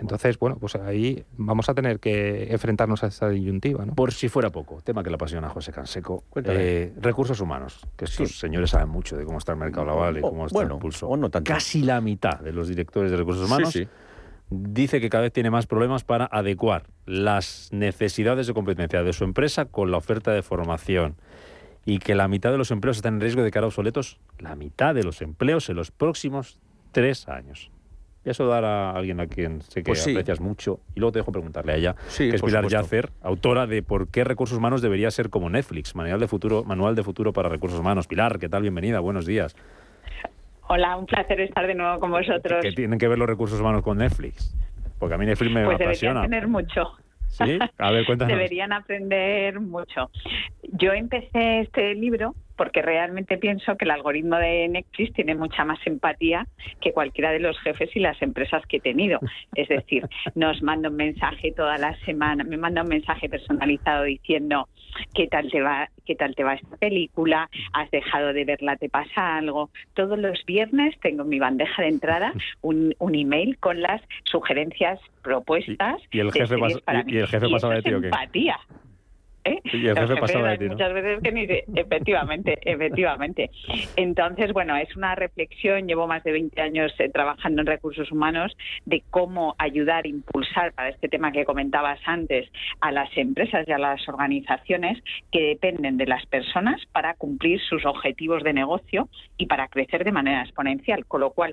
Entonces, 0.00 0.38
bueno, 0.38 0.56
pues 0.58 0.76
ahí 0.76 1.24
vamos 1.36 1.68
a 1.68 1.74
tener 1.74 2.00
que 2.00 2.50
enfrentarnos 2.50 3.04
a 3.04 3.08
esta 3.08 3.28
disyuntiva. 3.28 3.84
¿no? 3.84 3.94
Por 3.94 4.12
si 4.12 4.28
fuera 4.28 4.50
poco, 4.50 4.80
tema 4.82 5.02
que 5.02 5.10
le 5.10 5.16
apasiona 5.16 5.48
a 5.48 5.50
José 5.50 5.72
Canseco. 5.72 6.24
Eh, 6.44 6.94
recursos 7.00 7.40
humanos, 7.40 7.86
que 7.96 8.06
estos 8.06 8.38
señores 8.38 8.70
saben 8.70 8.88
mucho 8.88 9.16
de 9.16 9.24
cómo 9.24 9.38
está 9.38 9.52
el 9.52 9.58
mercado 9.58 9.86
laboral 9.86 10.18
y 10.18 10.20
cómo 10.20 10.46
está 10.46 10.62
el 10.62 10.78
pulso. 10.78 11.10
Casi 11.44 11.82
la 11.82 12.00
mitad 12.00 12.40
de 12.40 12.52
los 12.52 12.68
directores 12.68 13.10
de 13.10 13.16
recursos 13.16 13.46
humanos 13.46 13.78
dice 14.50 15.00
que 15.00 15.10
cada 15.10 15.22
vez 15.22 15.32
tiene 15.32 15.50
más 15.50 15.66
problemas 15.66 16.04
para 16.04 16.28
adecuar 16.30 16.84
las 17.06 17.68
necesidades 17.72 18.46
de 18.46 18.54
competencia 18.54 19.02
de 19.02 19.12
su 19.12 19.24
empresa 19.24 19.66
con 19.66 19.90
la 19.90 19.96
oferta 19.96 20.32
de 20.32 20.42
formación 20.42 21.16
y 21.84 21.98
que 21.98 22.14
la 22.14 22.28
mitad 22.28 22.50
de 22.50 22.58
los 22.58 22.70
empleos 22.70 22.96
están 22.96 23.14
en 23.14 23.20
riesgo 23.20 23.42
de 23.42 23.50
quedar 23.50 23.64
obsoletos, 23.64 24.18
la 24.38 24.56
mitad 24.56 24.94
de 24.94 25.04
los 25.04 25.22
empleos 25.22 25.68
en 25.68 25.76
los 25.76 25.90
próximos 25.90 26.58
tres 26.92 27.28
años. 27.28 27.70
Y 28.24 28.30
eso 28.30 28.46
dar 28.46 28.64
a 28.64 28.90
alguien 28.90 29.18
a 29.20 29.26
quien 29.26 29.62
sé 29.62 29.82
que 29.82 29.90
Pues 29.90 30.02
sí. 30.02 30.10
aprecias 30.10 30.40
mucho. 30.40 30.80
Y 30.94 31.00
luego 31.00 31.12
te 31.12 31.18
dejo 31.20 31.32
preguntarle 31.32 31.72
a 31.72 31.76
ella, 31.76 31.94
Sí, 32.08 32.28
que 32.28 32.36
es 32.36 32.42
Pilar 32.42 32.64
supuesto. 32.64 32.82
Yacer, 32.82 33.10
autora 33.22 33.66
de 33.66 33.82
Por 33.82 34.08
qué 34.08 34.24
recursos 34.24 34.58
humanos 34.58 34.82
debería 34.82 35.10
ser 35.10 35.30
como 35.30 35.48
Netflix, 35.48 35.94
manual 35.94 36.20
de 36.20 36.28
futuro, 36.28 36.62
manual 36.64 36.94
de 36.94 37.02
futuro 37.02 37.32
para 37.32 37.48
recursos 37.48 37.80
humanos. 37.80 38.06
Pilar, 38.06 38.38
¿qué 38.38 38.48
tal? 38.50 38.62
Bienvenida, 38.62 39.00
buenos 39.00 39.24
días. 39.24 39.56
Hola, 40.68 40.96
un 40.96 41.06
placer 41.06 41.40
estar 41.40 41.66
de 41.66 41.74
nuevo 41.74 41.98
con 41.98 42.10
vosotros. 42.10 42.60
¿Qué 42.62 42.72
tienen 42.72 42.98
que 42.98 43.08
ver 43.08 43.18
los 43.18 43.28
recursos 43.28 43.58
humanos 43.58 43.82
con 43.82 43.98
Netflix? 43.98 44.54
Porque 44.98 45.14
a 45.14 45.18
mí 45.18 45.24
Netflix 45.26 45.52
me 45.52 45.64
pues 45.64 45.78
deberían 45.78 46.16
apasiona. 46.18 46.22
tener 46.22 46.46
mucho. 46.46 46.92
¿Sí? 47.28 47.58
A 47.78 47.90
ver, 47.90 48.04
cuéntanos. 48.06 48.32
Deberían 48.36 48.72
aprender 48.72 49.58
mucho. 49.60 50.10
Yo 50.72 50.92
empecé 50.92 51.60
este 51.60 51.94
libro 51.94 52.34
porque 52.60 52.82
realmente 52.82 53.38
pienso 53.38 53.74
que 53.78 53.86
el 53.86 53.90
algoritmo 53.90 54.36
de 54.36 54.68
Netflix 54.68 55.14
tiene 55.14 55.34
mucha 55.34 55.64
más 55.64 55.78
empatía 55.86 56.46
que 56.82 56.92
cualquiera 56.92 57.32
de 57.32 57.38
los 57.40 57.58
jefes 57.60 57.88
y 57.96 58.00
las 58.00 58.20
empresas 58.20 58.62
que 58.66 58.76
he 58.76 58.80
tenido. 58.80 59.18
Es 59.54 59.68
decir, 59.68 60.06
nos 60.34 60.60
manda 60.62 60.90
un 60.90 60.96
mensaje 60.96 61.52
toda 61.56 61.78
la 61.78 61.96
semana, 62.04 62.44
me 62.44 62.58
manda 62.58 62.82
un 62.82 62.88
mensaje 62.88 63.30
personalizado 63.30 64.04
diciendo 64.04 64.68
qué 65.14 65.26
tal 65.26 65.50
te 65.50 65.62
va, 65.62 65.88
qué 66.04 66.14
tal 66.16 66.34
te 66.34 66.44
va 66.44 66.52
esta 66.52 66.76
película, 66.76 67.48
has 67.72 67.90
dejado 67.92 68.34
de 68.34 68.44
verla, 68.44 68.76
te 68.76 68.90
pasa 68.90 69.38
algo. 69.38 69.70
Todos 69.94 70.18
los 70.18 70.44
viernes 70.44 70.94
tengo 71.00 71.22
en 71.22 71.30
mi 71.30 71.38
bandeja 71.38 71.80
de 71.80 71.88
entrada 71.88 72.34
un, 72.60 72.94
un 72.98 73.14
email 73.14 73.56
con 73.56 73.80
las 73.80 74.02
sugerencias 74.24 75.00
propuestas. 75.22 75.96
y 76.10 76.20
el 76.20 76.30
jefe 76.30 76.56
pas- 76.56 76.82
para 76.84 77.04
y- 77.06 77.14
y 77.14 77.16
el 77.20 77.26
jefe 77.26 77.48
pasaba 77.48 77.76
de 77.76 77.82
ti, 77.82 77.94
¿o 77.94 78.00
qué? 78.02 78.06
empatía. 78.08 78.58
¿Eh? 79.44 79.60
Y 79.64 79.86
el 79.86 79.94
Los 79.94 79.98
jefe 80.00 80.06
jefes 80.08 80.20
pasaba 80.20 80.44
de 80.46 80.50
hay 80.52 80.58
ti, 80.58 80.64
¿no? 80.66 80.72
Muchas 80.72 80.92
veces 80.94 81.20
que 81.22 81.32
ni 81.32 81.46
se- 81.46 81.64
efectivamente, 81.76 82.58
efectivamente. 82.70 83.50
Entonces, 83.96 84.52
bueno, 84.52 84.76
es 84.76 84.94
una 84.96 85.14
reflexión, 85.14 85.86
llevo 85.86 86.06
más 86.06 86.22
de 86.24 86.32
20 86.32 86.60
años 86.60 86.92
eh, 86.98 87.08
trabajando 87.08 87.60
en 87.62 87.66
recursos 87.66 88.10
humanos, 88.12 88.56
de 88.86 89.02
cómo 89.10 89.54
ayudar, 89.58 90.06
impulsar 90.06 90.72
para 90.72 90.88
este 90.90 91.08
tema 91.08 91.32
que 91.32 91.44
comentabas 91.44 92.00
antes 92.04 92.48
a 92.80 92.92
las 92.92 93.08
empresas 93.16 93.66
y 93.68 93.72
a 93.72 93.78
las 93.78 94.06
organizaciones 94.08 95.02
que 95.30 95.40
dependen 95.42 95.96
de 95.96 96.06
las 96.06 96.24
personas 96.26 96.80
para 96.92 97.14
cumplir 97.14 97.60
sus 97.60 97.84
objetivos 97.86 98.42
de 98.42 98.52
negocio 98.52 99.08
y 99.36 99.46
para 99.46 99.68
crecer 99.68 100.04
de 100.04 100.12
manera 100.12 100.42
exponencial. 100.42 101.06
Con 101.06 101.20
lo 101.20 101.30
cual, 101.30 101.52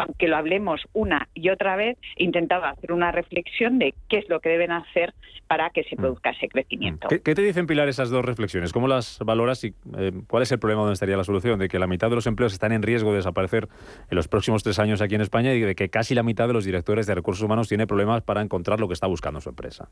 aunque 0.00 0.28
lo 0.28 0.36
hablemos 0.36 0.82
una 0.92 1.28
y 1.34 1.50
otra 1.50 1.76
vez, 1.76 1.98
intentaba 2.16 2.70
hacer 2.70 2.92
una 2.92 3.12
reflexión 3.12 3.78
de 3.78 3.94
qué 4.08 4.18
es 4.18 4.28
lo 4.28 4.40
que 4.40 4.48
deben 4.48 4.72
hacer 4.72 5.14
para 5.46 5.70
que 5.70 5.82
se 5.84 5.96
produzca 5.96 6.30
ese 6.30 6.48
crecimiento. 6.48 7.08
¿Qué, 7.08 7.20
qué 7.20 7.34
te 7.34 7.42
dicen, 7.42 7.66
Pilar, 7.66 7.88
esas 7.88 8.10
dos 8.10 8.24
reflexiones? 8.24 8.72
¿Cómo 8.72 8.86
las 8.86 9.18
valoras 9.18 9.64
y 9.64 9.74
eh, 9.98 10.12
cuál 10.28 10.44
es 10.44 10.52
el 10.52 10.58
problema 10.60 10.82
donde 10.82 10.94
estaría 10.94 11.16
la 11.16 11.24
solución? 11.24 11.58
De 11.58 11.68
que 11.68 11.78
la 11.78 11.88
mitad 11.88 12.08
de 12.08 12.14
los 12.14 12.26
empleos 12.26 12.52
están 12.52 12.72
en 12.72 12.82
riesgo 12.82 13.10
de 13.10 13.16
desaparecer 13.16 13.68
en 14.10 14.16
los 14.16 14.28
próximos 14.28 14.62
tres 14.62 14.78
años 14.78 15.00
aquí 15.02 15.16
en 15.16 15.22
España 15.22 15.52
y 15.52 15.60
de 15.60 15.74
que 15.74 15.88
casi 15.88 16.14
la 16.14 16.22
mitad 16.22 16.46
de 16.46 16.52
los 16.52 16.64
directores 16.64 17.06
de 17.06 17.14
recursos 17.14 17.42
humanos 17.42 17.68
tiene 17.68 17.86
problemas 17.86 18.22
para 18.22 18.42
encontrar 18.42 18.80
lo 18.80 18.86
que 18.86 18.94
está 18.94 19.06
buscando 19.08 19.40
su 19.40 19.48
empresa. 19.48 19.88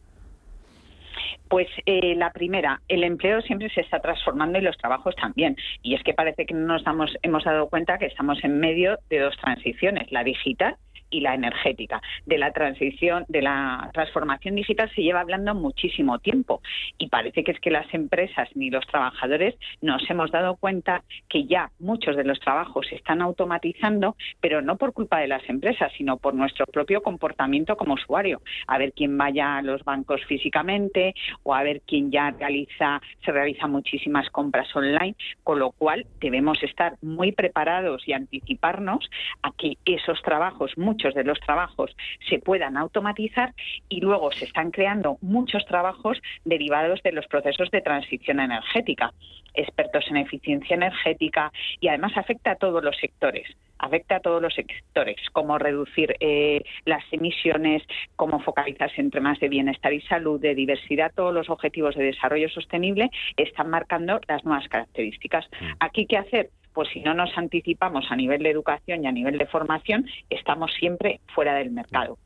Pues 1.49 1.68
eh, 1.86 2.14
la 2.14 2.32
primera, 2.32 2.80
el 2.88 3.05
empleo 3.05 3.40
siempre 3.42 3.70
se 3.70 3.80
está 3.80 4.01
transformando 4.01 4.59
y 4.59 4.62
los 4.62 4.76
trabajos 4.76 5.14
también. 5.16 5.57
Y 5.82 5.94
es 5.94 6.03
que 6.03 6.14
parece 6.14 6.46
que 6.46 6.55
no 6.55 6.78
nos 6.78 6.82
hemos 7.22 7.44
dado 7.44 7.68
cuenta 7.68 7.99
que 7.99 8.07
estamos 8.07 8.42
en 8.44 8.61
medio 8.61 8.99
de 9.09 9.20
dos 9.20 9.36
transiciones, 9.38 10.11
la 10.12 10.24
digital 10.24 10.76
y 11.11 11.20
la 11.20 11.34
energética. 11.34 12.00
De 12.26 12.38
la 12.38 12.52
transición, 12.52 13.24
de 13.28 13.42
la 13.42 13.90
transformación 13.92 14.54
digital 14.54 14.90
se 14.94 15.02
lleva 15.02 15.20
hablando 15.20 15.54
muchísimo 15.54 16.18
tiempo 16.18 16.61
y 16.98 17.09
parece 17.09 17.44
que 17.44 17.52
es 17.52 17.61
que 17.61 17.70
las 17.70 17.92
empresas 17.92 18.48
ni 18.54 18.70
los 18.70 18.86
trabajadores 18.86 19.54
nos 19.80 20.09
hemos 20.11 20.30
dado 20.30 20.56
cuenta 20.56 21.02
que 21.28 21.44
ya 21.44 21.70
muchos 21.78 22.16
de 22.16 22.24
los 22.24 22.40
trabajos 22.40 22.86
se 22.88 22.96
están 22.96 23.22
automatizando, 23.22 24.16
pero 24.40 24.62
no 24.62 24.76
por 24.76 24.92
culpa 24.92 25.18
de 25.20 25.28
las 25.28 25.48
empresas, 25.48 25.92
sino 25.96 26.16
por 26.16 26.34
nuestro 26.34 26.66
propio 26.66 27.02
comportamiento 27.02 27.76
como 27.76 27.94
usuario. 27.94 28.40
A 28.66 28.78
ver 28.78 28.92
quién 28.92 29.16
vaya 29.16 29.59
a 29.59 29.62
los 29.62 29.84
bancos 29.84 30.24
físicamente 30.26 31.14
o 31.42 31.54
a 31.54 31.62
ver 31.62 31.82
quién 31.86 32.11
ya 32.11 32.30
realiza, 32.30 33.00
se 33.24 33.32
realiza 33.32 33.66
muchísimas 33.66 34.28
compras 34.30 34.74
online, 34.74 35.16
con 35.44 35.59
lo 35.59 35.72
cual 35.72 36.06
debemos 36.20 36.62
estar 36.62 36.96
muy 37.02 37.32
preparados 37.32 38.06
y 38.06 38.12
anticiparnos 38.12 39.09
a 39.42 39.52
que 39.52 39.74
esos 39.84 40.20
trabajos, 40.22 40.72
de 40.99 41.24
los 41.24 41.40
trabajos, 41.40 41.94
se 42.28 42.38
puedan 42.38 42.76
automatizar 42.76 43.55
y 43.88 44.01
luego 44.01 44.32
se 44.32 44.44
están 44.44 44.70
creando 44.70 45.18
muchos 45.20 45.64
trabajos 45.66 46.20
derivados 46.44 47.03
de 47.03 47.12
los 47.12 47.26
procesos 47.26 47.70
de 47.70 47.80
transición 47.80 48.40
energética, 48.40 49.12
expertos 49.55 50.07
en 50.09 50.18
eficiencia 50.18 50.74
energética 50.74 51.53
y 51.80 51.88
además 51.88 52.16
afecta 52.16 52.53
a 52.53 52.57
todos 52.57 52.82
los 52.82 52.96
sectores 52.96 53.46
afecta 53.78 54.16
a 54.16 54.20
todos 54.20 54.42
los 54.42 54.55
sectores, 54.55 55.16
cómo 55.32 55.59
reducir 55.59 56.16
eh, 56.20 56.62
las 56.84 57.05
emisiones, 57.12 57.82
cómo 58.16 58.40
focalizarse 58.40 59.01
en 59.01 59.11
temas 59.11 59.38
de 59.40 59.49
bienestar 59.49 59.92
y 59.92 60.01
salud, 60.03 60.40
de 60.40 60.55
diversidad, 60.55 61.12
todos 61.14 61.32
los 61.32 61.49
objetivos 61.49 61.94
de 61.94 62.05
desarrollo 62.05 62.49
sostenible 62.49 63.11
están 63.36 63.70
marcando 63.70 64.20
las 64.26 64.44
nuevas 64.44 64.68
características. 64.68 65.46
Aquí, 65.80 66.07
¿qué 66.07 66.18
hacer? 66.18 66.51
Pues 66.79 66.91
si 66.91 67.01
no 67.01 67.12
nos 67.12 67.37
anticipamos 67.37 68.07
a 68.09 68.14
nivel 68.14 68.41
de 68.41 68.51
educación 68.51 69.03
y 69.03 69.09
a 69.09 69.11
nivel 69.11 69.37
de 69.37 69.47
formación, 69.47 70.07
estamos 70.31 70.70
siempre 70.79 71.18
fuera 71.35 71.57
del 71.57 71.72
mercado. 71.72 72.18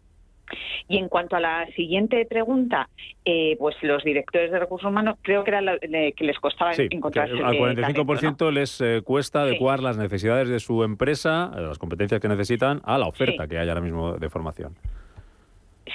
Y 0.88 0.98
en 0.98 1.09
cuanto 1.09 1.36
a 1.36 1.40
la 1.40 1.66
siguiente 1.74 2.26
pregunta, 2.26 2.90
eh, 3.24 3.57
pues 3.59 3.76
los 3.80 4.05
directores 4.05 4.50
de 4.53 4.59
recursos 4.59 4.90
humanos 4.90 5.16
creo 5.22 5.42
que 5.42 5.53
era 5.53 5.62
de- 5.62 6.12
que 6.14 6.24
les 6.24 6.38
costaba 6.38 6.74
Sí, 6.74 6.86
que 6.90 6.96
encontrarse 6.98 7.32
al 7.42 7.55
eh, 7.55 7.59
45% 7.61 7.80
talento, 8.20 8.44
¿no? 8.44 8.50
les 8.50 8.78
eh, 8.82 9.00
cuesta 9.03 9.40
adecuar 9.40 9.80
las 9.80 9.96
necesidades 9.96 10.50
de 10.50 10.61
su 10.61 10.84
empresa, 10.84 11.50
eh, 11.57 11.62
las 11.62 11.78
competencias 11.78 12.20
que 12.20 12.28
necesitan, 12.28 12.82
a 12.84 12.98
la 12.98 13.07
oferta 13.07 13.44
Sí. 13.44 13.48
que 13.48 13.57
hay 13.59 13.70
ahora 13.70 13.80
mismo 13.80 14.18
de 14.18 14.28
formación. 14.28 14.74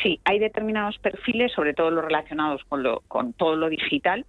Sí, 0.01 0.19
hay 0.25 0.39
determinados 0.39 0.97
perfiles, 0.97 1.51
sobre 1.53 1.75
todo 1.75 1.91
los 1.91 2.03
relacionados 2.03 2.63
con, 2.67 2.81
lo, 2.81 3.01
con 3.07 3.33
todo 3.33 3.55
lo 3.55 3.69
digital, 3.69 4.25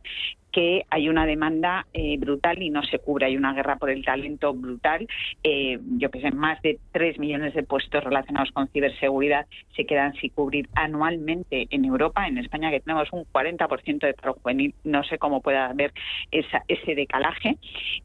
que 0.59 0.84
hay 0.90 1.09
una 1.09 1.24
demanda 1.24 1.86
eh, 1.94 2.16
brutal 2.18 2.61
y 2.61 2.68
no 2.68 2.82
se 2.82 2.98
cubre. 2.98 3.26
Hay 3.26 3.36
una 3.36 3.52
guerra 3.52 3.76
por 3.76 3.90
el 3.90 4.04
talento 4.04 4.52
brutal. 4.52 5.06
Eh, 5.44 5.78
yo 5.98 6.11
que 6.11 6.20
sé, 6.20 6.32
más 6.32 6.61
de 6.62 6.80
3 6.90 7.20
millones 7.20 7.54
de 7.54 7.62
puestos 7.62 8.02
relacionados 8.02 8.50
con 8.50 8.66
ciberseguridad 8.66 9.46
se 9.76 9.86
quedan 9.86 10.14
sin 10.14 10.30
cubrir 10.30 10.68
anualmente 10.74 11.68
en 11.70 11.84
Europa. 11.84 12.26
En 12.26 12.38
España, 12.38 12.72
que 12.72 12.80
tenemos 12.80 13.06
un 13.12 13.24
40% 13.32 14.00
de 14.00 14.14
paro 14.14 14.34
juvenil, 14.34 14.74
no 14.82 15.04
sé 15.04 15.16
cómo 15.18 15.42
puede 15.42 15.59
haber 15.59 15.92
ese 16.32 16.94
decalaje. 16.96 17.56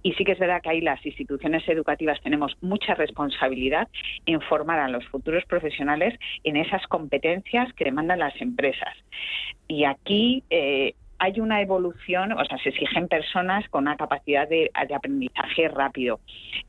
Y 0.04 0.14
sí 0.14 0.24
que 0.24 0.34
es 0.34 0.40
verdad 0.40 0.62
que 0.62 0.70
ahí 0.70 0.82
las 0.82 1.04
instituciones 1.04 1.68
educativas 1.68 2.22
tenemos 2.22 2.56
mucha 2.62 2.94
responsabilidad 2.94 3.88
en 4.28 4.42
formar 4.42 4.78
a 4.78 4.90
los 4.90 5.04
futuros 5.08 5.44
profesionales 5.46 6.20
en 6.44 6.58
esas 6.58 6.86
competencias 6.86 7.74
que 7.74 7.86
demandan 7.86 8.20
las 8.20 8.40
empresas. 8.40 8.96
Y 9.68 9.86
aquí 9.86 10.44
eh, 10.52 10.94
hay 11.24 11.40
una 11.40 11.62
evolución, 11.62 12.34
o 12.34 12.44
sea, 12.44 12.58
se 12.58 12.70
exigen 12.70 13.08
personas 13.08 13.68
con 13.70 13.84
una 13.84 13.96
capacidad 13.96 14.46
de, 14.46 14.70
de 14.88 14.94
aprendizaje 14.94 15.70
rápido, 15.70 16.20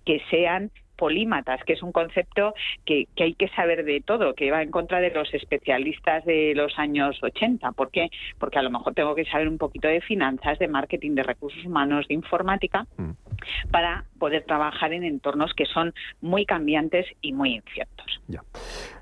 que 0.04 0.22
sean 0.30 0.70
polímatas, 0.96 1.60
que 1.66 1.72
es 1.72 1.82
un 1.82 1.90
concepto 1.90 2.54
que, 2.84 3.08
que 3.16 3.24
hay 3.24 3.34
que 3.34 3.48
saber 3.48 3.84
de 3.84 4.00
todo, 4.00 4.34
que 4.34 4.52
va 4.52 4.62
en 4.62 4.70
contra 4.70 5.00
de 5.00 5.10
los 5.10 5.34
especialistas 5.34 6.24
de 6.24 6.52
los 6.54 6.78
años 6.78 7.20
80. 7.20 7.72
¿Por 7.72 7.90
qué? 7.90 8.10
Porque 8.38 8.60
a 8.60 8.62
lo 8.62 8.70
mejor 8.70 8.94
tengo 8.94 9.16
que 9.16 9.24
saber 9.24 9.48
un 9.48 9.58
poquito 9.58 9.88
de 9.88 10.00
finanzas, 10.00 10.56
de 10.60 10.68
marketing, 10.68 11.16
de 11.16 11.24
recursos 11.24 11.64
humanos, 11.64 12.06
de 12.06 12.14
informática, 12.14 12.86
para 13.72 14.04
poder 14.20 14.44
trabajar 14.44 14.92
en 14.92 15.02
entornos 15.02 15.52
que 15.54 15.66
son 15.66 15.92
muy 16.20 16.46
cambiantes 16.46 17.06
y 17.22 17.32
muy 17.32 17.56
inciertos. 17.56 18.20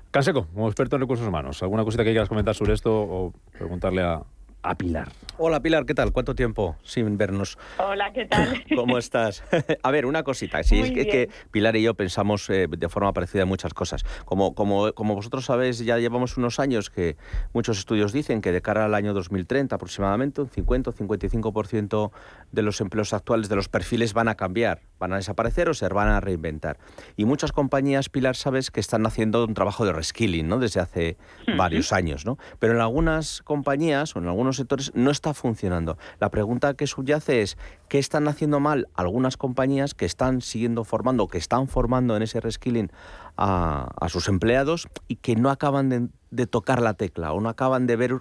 Canseco, 0.09 0.47
como 0.47 0.65
experto 0.65 0.95
en 0.95 1.03
recursos 1.03 1.27
humanos, 1.27 1.61
¿alguna 1.61 1.83
cosita 1.83 2.03
que 2.03 2.09
quieras 2.09 2.29
comentar 2.29 2.55
sobre 2.55 2.73
esto 2.73 2.91
o 2.91 3.33
preguntarle 3.51 4.01
a, 4.01 4.23
a 4.63 4.75
Pilar? 4.75 5.09
Hola 5.37 5.61
Pilar, 5.61 5.85
¿qué 5.85 5.95
tal? 5.95 6.11
¿Cuánto 6.11 6.35
tiempo 6.35 6.75
sin 6.83 7.17
vernos? 7.17 7.57
Hola, 7.79 8.13
¿qué 8.13 8.25
tal? 8.25 8.63
¿Cómo 8.75 8.97
estás? 8.97 9.43
a 9.83 9.91
ver, 9.91 10.05
una 10.05 10.23
cosita. 10.23 10.61
Sí, 10.63 10.75
Muy 10.75 10.87
es 10.87 10.91
que, 10.93 11.29
Pilar 11.51 11.75
y 11.75 11.81
yo 11.81 11.95
pensamos 11.95 12.49
eh, 12.49 12.67
de 12.69 12.89
forma 12.89 13.11
parecida 13.13 13.41
en 13.41 13.47
muchas 13.47 13.73
cosas. 13.73 14.03
Como, 14.25 14.53
como, 14.53 14.93
como 14.93 15.15
vosotros 15.15 15.45
sabéis, 15.45 15.79
ya 15.79 15.97
llevamos 15.97 16.37
unos 16.37 16.59
años 16.59 16.89
que 16.89 17.17
muchos 17.51 17.79
estudios 17.79 18.13
dicen 18.13 18.41
que 18.41 18.51
de 18.51 18.61
cara 18.61 18.85
al 18.85 18.93
año 18.93 19.13
2030 19.13 19.75
aproximadamente 19.75 20.41
un 20.41 20.49
50 20.49 20.91
o 20.91 20.93
55% 20.93 22.11
de 22.51 22.61
los 22.61 22.79
empleos 22.79 23.13
actuales, 23.13 23.49
de 23.49 23.55
los 23.55 23.69
perfiles, 23.69 24.13
van 24.13 24.27
a 24.27 24.35
cambiar, 24.35 24.81
van 24.99 25.13
a 25.13 25.15
desaparecer 25.15 25.67
o 25.67 25.73
se 25.73 25.87
van 25.89 26.09
a 26.09 26.19
reinventar. 26.19 26.77
Y 27.17 27.25
muchas 27.25 27.51
compañías, 27.51 28.09
Pilar, 28.09 28.35
sabes 28.35 28.69
que 28.69 28.79
están 28.79 29.05
haciendo 29.05 29.43
un 29.45 29.55
trabajo 29.55 29.85
de 29.85 29.93
reskilling 29.93 30.47
¿no? 30.47 30.59
desde 30.59 30.79
hace 30.79 31.17
varios 31.57 31.91
años. 31.91 32.25
¿no? 32.25 32.37
Pero 32.59 32.73
en 32.73 32.81
algunas 32.81 33.41
compañías 33.41 34.15
o 34.15 34.19
en 34.19 34.27
algunos 34.27 34.52
sectores 34.57 34.91
no 34.95 35.11
está 35.11 35.33
funcionando. 35.33 35.97
La 36.19 36.29
pregunta 36.29 36.73
que 36.73 36.87
subyace 36.87 37.41
es, 37.41 37.57
¿qué 37.87 37.99
están 37.99 38.27
haciendo 38.27 38.59
mal 38.59 38.87
algunas 38.95 39.37
compañías 39.37 39.93
que 39.93 40.05
están 40.05 40.41
siguiendo 40.41 40.83
formando, 40.83 41.27
que 41.27 41.37
están 41.37 41.67
formando 41.67 42.15
en 42.15 42.23
ese 42.23 42.39
reskilling 42.39 42.91
a, 43.37 43.89
sus 44.09 44.27
empleados 44.27 44.87
y 45.07 45.15
que 45.15 45.35
no 45.35 45.49
acaban 45.49 45.89
de, 45.89 46.07
de, 46.29 46.47
tocar 46.47 46.81
la 46.81 46.93
tecla 46.93 47.33
o 47.33 47.41
no 47.41 47.49
acaban 47.49 47.87
de 47.87 47.95
ver 47.95 48.13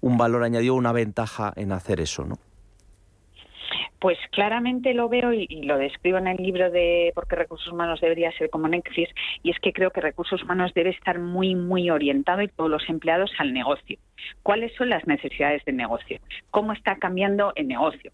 un 0.00 0.18
valor 0.18 0.42
añadido, 0.42 0.74
una 0.74 0.92
ventaja 0.92 1.52
en 1.56 1.72
hacer 1.72 2.00
eso, 2.00 2.24
¿no? 2.24 2.38
Pues 3.98 4.18
claramente 4.30 4.94
lo 4.94 5.08
veo 5.08 5.32
y, 5.32 5.46
lo 5.62 5.78
describo 5.78 6.18
en 6.18 6.26
el 6.26 6.36
libro 6.36 6.70
de 6.70 7.12
por 7.14 7.26
qué 7.26 7.36
recursos 7.36 7.72
humanos 7.72 8.00
debería 8.00 8.30
ser 8.32 8.50
como 8.50 8.68
Nexis 8.68 9.08
y 9.42 9.50
es 9.50 9.58
que 9.60 9.72
creo 9.72 9.90
que 9.90 10.00
recursos 10.00 10.42
humanos 10.42 10.72
debe 10.74 10.90
estar 10.90 11.18
muy, 11.18 11.54
muy 11.54 11.90
orientado 11.90 12.42
y 12.42 12.48
todos 12.48 12.70
los 12.70 12.88
empleados 12.88 13.32
al 13.38 13.52
negocio. 13.52 13.98
¿Cuáles 14.42 14.74
son 14.74 14.90
las 14.90 15.06
necesidades 15.06 15.64
del 15.64 15.76
negocio? 15.76 16.18
¿Cómo 16.50 16.72
está 16.72 16.96
cambiando 16.96 17.52
el 17.56 17.68
negocio? 17.68 18.12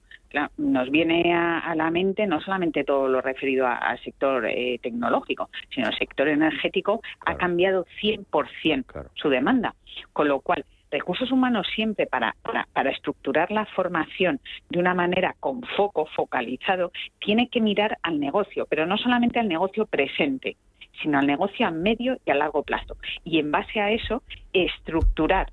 nos 0.57 0.91
viene 0.91 1.35
a, 1.35 1.75
la 1.75 1.91
mente 1.91 2.27
no 2.27 2.41
solamente 2.41 2.85
todo 2.85 3.09
lo 3.09 3.21
referido 3.21 3.67
al 3.67 3.99
sector 4.01 4.47
eh, 4.47 4.79
tecnológico, 4.83 5.51
sino 5.75 5.89
el 5.89 5.99
sector 5.99 6.29
energético 6.29 7.03
ha 7.27 7.37
cambiado 7.37 7.87
100% 8.01 9.11
su 9.15 9.29
demanda. 9.29 9.75
Con 10.13 10.29
lo 10.29 10.41
cual, 10.41 10.65
recursos 10.93 11.33
humanos 11.33 11.67
siempre 11.75 12.07
para, 12.07 12.37
para, 12.73 12.91
estructurar 12.91 13.51
la 13.51 13.67
formación 13.67 14.41
de 14.69 14.79
una 14.79 14.95
manera 14.95 15.35
con 15.41 15.63
foco 15.63 16.07
focalizado, 16.15 16.93
tiene 17.19 17.49
que 17.49 17.61
mirar 17.61 17.99
al 18.03 18.21
negocio, 18.21 18.67
pero 18.69 18.87
no 18.87 18.97
solamente 18.99 19.41
al 19.41 19.49
negocio 19.49 19.87
presente, 19.87 20.57
sino 21.03 21.19
al 21.19 21.27
negocio 21.27 21.67
a 21.67 21.71
medio 21.71 22.19
y 22.25 22.31
a 22.31 22.35
largo 22.35 22.63
plazo. 22.63 22.97
Y 23.25 23.39
en 23.39 23.51
base 23.51 23.81
a 23.81 23.91
eso, 23.91 24.23
estructurar 24.53 25.53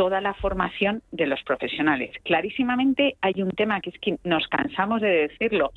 toda 0.00 0.22
la 0.22 0.32
formación 0.32 1.02
de 1.12 1.26
los 1.26 1.42
profesionales. 1.42 2.10
Clarísimamente 2.24 3.18
hay 3.20 3.42
un 3.42 3.50
tema 3.50 3.82
que 3.82 3.90
es 3.90 3.98
que 3.98 4.16
nos 4.24 4.48
cansamos 4.48 5.02
de 5.02 5.28
decirlo, 5.28 5.72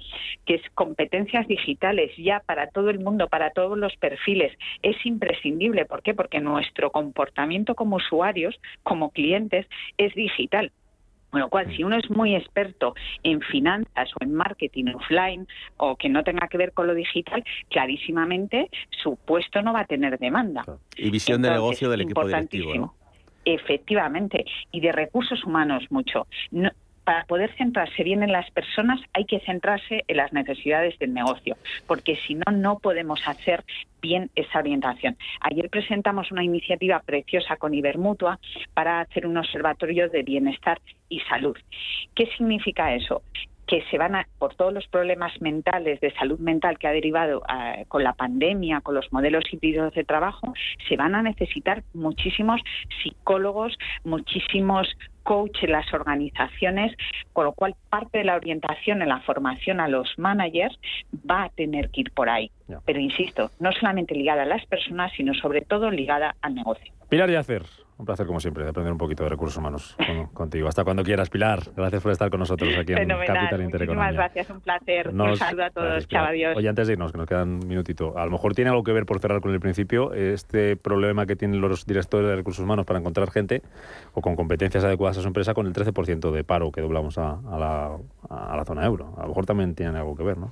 que 0.45 0.55
es 0.55 0.61
competencias 0.75 1.45
digitales 1.45 2.09
ya 2.17 2.39
para 2.39 2.67
todo 2.69 2.89
el 2.89 2.99
mundo, 2.99 3.27
para 3.27 3.49
todos 3.49 3.77
los 3.77 3.93
perfiles. 3.97 4.57
Es 4.81 4.95
imprescindible. 5.05 5.83
¿Por 5.83 6.03
qué? 6.03 6.13
Porque 6.13 6.39
nuestro 6.39 6.89
comportamiento 6.89 7.75
como 7.75 7.97
usuarios, 7.97 8.57
como 8.83 9.09
clientes, 9.09 9.67
es 9.97 10.15
digital. 10.15 10.71
Con 11.29 11.41
lo 11.41 11.49
cual, 11.49 11.75
si 11.75 11.83
uno 11.83 11.97
es 11.97 12.09
muy 12.09 12.33
experto 12.33 12.93
en 13.23 13.41
finanzas 13.41 14.09
o 14.17 14.23
en 14.23 14.33
marketing 14.35 14.93
offline 14.93 15.47
o 15.75 15.97
que 15.97 16.07
no 16.07 16.23
tenga 16.23 16.47
que 16.47 16.57
ver 16.57 16.71
con 16.71 16.87
lo 16.87 16.93
digital, 16.93 17.43
clarísimamente 17.69 18.69
su 18.89 19.17
puesto 19.17 19.61
no 19.61 19.73
va 19.73 19.81
a 19.81 19.85
tener 19.85 20.17
demanda. 20.17 20.63
Y 20.95 21.09
visión 21.09 21.41
de 21.41 21.49
negocio 21.49 21.89
del 21.89 22.01
equipo 22.01 22.25
directivo, 22.25 22.73
¿no? 22.73 23.02
Efectivamente, 23.45 24.45
y 24.71 24.79
de 24.79 24.91
recursos 24.91 25.43
humanos 25.43 25.83
mucho. 25.89 26.27
para 27.03 27.25
poder 27.25 27.53
centrarse 27.57 28.01
bien 28.01 28.23
en 28.23 28.31
las 28.31 28.49
personas 28.51 29.01
hay 29.11 29.25
que 29.25 29.41
centrarse 29.41 30.05
en 30.07 30.15
las 30.15 30.31
necesidades 30.31 30.97
del 30.99 31.13
negocio, 31.13 31.57
porque 31.85 32.15
si 32.25 32.35
no, 32.35 32.49
no 32.53 32.79
podemos 32.79 33.27
hacer 33.27 33.65
bien 34.01 34.29
esa 34.35 34.59
orientación. 34.59 35.17
Ayer 35.41 35.69
presentamos 35.69 36.31
una 36.31 36.45
iniciativa 36.45 37.01
preciosa 37.01 37.57
con 37.57 37.73
Ibermutua 37.73 38.39
para 38.73 39.01
hacer 39.01 39.27
un 39.27 39.35
observatorio 39.35 40.07
de 40.07 40.23
bienestar 40.23 40.79
y 41.09 41.19
salud. 41.21 41.57
¿Qué 42.15 42.27
significa 42.37 42.95
eso? 42.95 43.21
Que 43.73 43.83
se 43.89 43.97
van 43.97 44.13
a, 44.13 44.27
por 44.37 44.53
todos 44.53 44.71
los 44.71 44.85
problemas 44.87 45.33
mentales 45.41 45.99
de 45.99 46.11
salud 46.11 46.37
mental 46.37 46.77
que 46.77 46.87
ha 46.87 46.91
derivado 46.91 47.41
eh, 47.49 47.85
con 47.87 48.03
la 48.03 48.13
pandemia, 48.13 48.81
con 48.81 48.93
los 48.93 49.11
modelos 49.11 49.45
híbridos 49.51 49.95
de 49.95 50.03
trabajo, 50.03 50.53
se 50.87 50.95
van 50.95 51.15
a 51.15 51.23
necesitar 51.23 51.81
muchísimos 51.95 52.61
psicólogos, 53.01 53.75
muchísimos 54.03 54.87
coach 55.23 55.63
en 55.63 55.71
las 55.71 55.91
organizaciones, 55.91 56.95
con 57.31 57.45
lo 57.45 57.53
cual 57.53 57.73
parte 57.89 58.19
de 58.19 58.25
la 58.25 58.35
orientación 58.35 59.01
en 59.01 59.09
la 59.09 59.21
formación 59.21 59.79
a 59.79 59.87
los 59.87 60.19
managers 60.19 60.77
va 61.27 61.45
a 61.45 61.49
tener 61.49 61.89
que 61.89 62.01
ir 62.01 62.11
por 62.11 62.29
ahí. 62.29 62.51
Pero 62.85 62.99
insisto, 62.99 63.49
no 63.59 63.71
solamente 63.71 64.13
ligada 64.13 64.43
a 64.43 64.45
las 64.45 64.63
personas, 64.67 65.11
sino 65.17 65.33
sobre 65.33 65.61
todo 65.61 65.89
ligada 65.89 66.35
al 66.43 66.53
negocio. 66.53 66.93
Pilar 67.09 67.31
Yacer, 67.31 67.63
un 67.97 68.05
placer, 68.05 68.25
como 68.25 68.39
siempre, 68.39 68.63
de 68.63 68.69
aprender 68.69 68.91
un 68.91 68.97
poquito 68.97 69.23
de 69.23 69.29
recursos 69.29 69.57
humanos 69.57 69.95
contigo. 70.33 70.67
Hasta 70.67 70.83
cuando 70.83 71.03
quieras, 71.03 71.29
Pilar. 71.29 71.61
Gracias 71.75 72.01
por 72.01 72.11
estar 72.11 72.29
con 72.29 72.39
nosotros 72.39 72.69
aquí 72.77 72.93
en 72.93 73.07
Capital 73.07 73.61
Intereconomía. 73.61 74.05
Muchísimas 74.05 74.13
gracias, 74.13 74.49
un 74.49 74.61
placer. 74.61 75.09
un 75.09 75.37
saludo 75.37 75.63
a 75.65 75.69
todos. 75.69 76.07
Chao, 76.07 76.25
adiós. 76.25 76.57
Oye, 76.57 76.69
antes 76.69 76.87
de 76.87 76.93
irnos, 76.93 77.11
que 77.11 77.17
nos 77.17 77.27
queda 77.27 77.43
un 77.43 77.59
minutito, 77.67 78.17
a 78.17 78.25
lo 78.25 78.31
mejor 78.31 78.55
tiene 78.55 78.69
algo 78.69 78.83
que 78.83 78.91
ver, 78.91 79.05
por 79.05 79.19
cerrar 79.19 79.41
con 79.41 79.51
el 79.51 79.59
principio, 79.59 80.13
este 80.13 80.75
problema 80.75 81.25
que 81.25 81.35
tienen 81.35 81.61
los 81.61 81.85
directores 81.85 82.27
de 82.27 82.35
recursos 82.35 82.63
humanos 82.63 82.85
para 82.85 82.99
encontrar 82.99 83.29
gente 83.31 83.61
o 84.13 84.21
con 84.21 84.35
competencias 84.35 84.83
adecuadas 84.83 85.17
a 85.17 85.21
su 85.21 85.27
empresa 85.27 85.53
con 85.53 85.67
el 85.67 85.73
13% 85.73 86.31
de 86.31 86.43
paro 86.43 86.71
que 86.71 86.81
doblamos 86.81 87.17
a, 87.17 87.39
la, 87.57 87.97
a 88.29 88.57
la 88.57 88.65
zona 88.65 88.85
euro. 88.85 89.13
A 89.17 89.23
lo 89.23 89.29
mejor 89.29 89.45
también 89.45 89.75
tiene 89.75 89.97
algo 89.97 90.15
que 90.15 90.23
ver, 90.23 90.37
¿no? 90.37 90.51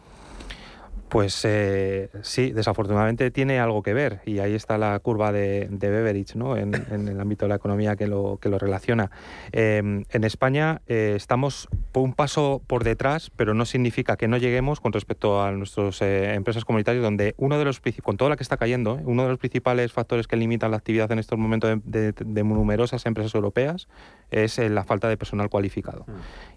Pues 1.11 1.43
eh, 1.43 2.09
sí, 2.21 2.53
desafortunadamente 2.53 3.31
tiene 3.31 3.59
algo 3.59 3.83
que 3.83 3.93
ver 3.93 4.21
y 4.25 4.39
ahí 4.39 4.53
está 4.55 4.77
la 4.77 4.97
curva 4.99 5.33
de, 5.33 5.67
de 5.69 5.89
Beveridge 5.89 6.37
¿no? 6.37 6.55
en, 6.55 6.73
el 6.73 7.19
ámbito 7.19 7.43
de 7.43 7.49
la 7.49 7.55
economía 7.55 7.97
que 7.97 8.07
lo, 8.07 8.39
que 8.41 8.47
lo 8.47 8.57
relaciona. 8.57 9.11
Em, 9.51 10.05
en 10.09 10.23
España 10.23 10.81
eh, 10.87 11.11
estamos 11.17 11.67
un 11.93 12.13
paso 12.13 12.61
por 12.65 12.85
detrás, 12.85 13.29
pero 13.35 13.53
no 13.53 13.65
significa 13.65 14.15
que 14.15 14.29
no 14.29 14.37
lleguemos 14.37 14.79
con 14.79 14.93
respecto 14.93 15.43
a 15.43 15.51
nuestras 15.51 16.01
eh, 16.01 16.33
empresas 16.33 16.63
comunitarias, 16.63 17.03
donde 17.03 17.35
uno 17.35 17.59
de 17.59 17.65
los, 17.65 17.81
con 18.01 18.15
toda 18.15 18.29
la 18.29 18.37
que 18.37 18.43
está 18.43 18.55
cayendo, 18.55 18.97
uno 19.03 19.23
de 19.23 19.29
los 19.31 19.37
principales 19.37 19.91
factores 19.91 20.27
que 20.27 20.37
limitan 20.37 20.71
la 20.71 20.77
actividad 20.77 21.11
en 21.11 21.19
estos 21.19 21.37
momentos 21.37 21.77
de, 21.83 22.13
numerosas 22.41 23.05
empresas 23.05 23.35
europeas 23.35 23.89
es 24.29 24.59
la 24.59 24.85
falta 24.85 25.09
de 25.09 25.17
personal 25.17 25.49
cualificado. 25.49 26.05
Mm. 26.07 26.11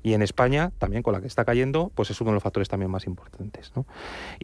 Y 0.05 0.15
en 0.15 0.23
España, 0.23 0.71
también 0.79 1.03
con 1.03 1.13
la 1.13 1.21
que 1.21 1.27
está 1.27 1.45
cayendo, 1.45 1.91
pues 1.97 2.11
es 2.11 2.21
uno 2.21 2.31
de 2.31 2.35
los 2.35 2.43
factores 2.45 2.69
también 2.69 2.89
más 2.89 3.09
importantes. 3.09 3.73
¿no? 3.75 3.85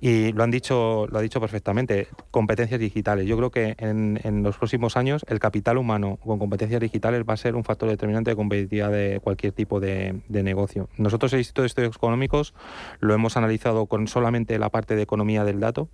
Y 0.00 0.32
lo 0.32 0.42
han 0.42 0.50
dicho, 0.50 1.06
lo 1.10 1.18
ha 1.18 1.22
dicho 1.22 1.40
perfectamente, 1.40 2.08
competencias 2.30 2.80
digitales. 2.80 3.26
Yo 3.26 3.36
creo 3.36 3.50
que 3.50 3.74
en, 3.78 4.42
los 4.42 4.56
próximos 4.56 4.96
años 4.96 5.24
el 5.28 5.38
capital 5.38 5.76
humano 5.76 6.18
con 6.24 6.38
competencias 6.38 6.80
digitales 6.80 7.24
va 7.28 7.34
a 7.34 7.36
ser 7.36 7.54
un 7.54 7.64
factor 7.64 7.88
determinante 7.88 8.30
de 8.30 8.36
competitividad 8.36 8.90
de 8.90 9.20
cualquier 9.22 9.52
tipo 9.52 9.80
de, 9.80 10.20
negocio. 10.28 10.88
Nosotros 10.96 11.32
el 11.34 11.40
Instituto 11.40 11.62
de 11.62 11.66
Estudios 11.66 11.96
Económicos 11.96 12.54
lo 13.00 13.12
hemos 13.12 13.36
analizado 13.36 13.86
con 13.86 14.08
solamente 14.08 14.58
la 14.58 14.70
parte 14.70 14.96
de 14.96 15.02
economía 15.02 15.44
del 15.44 15.60
dato 15.60 15.88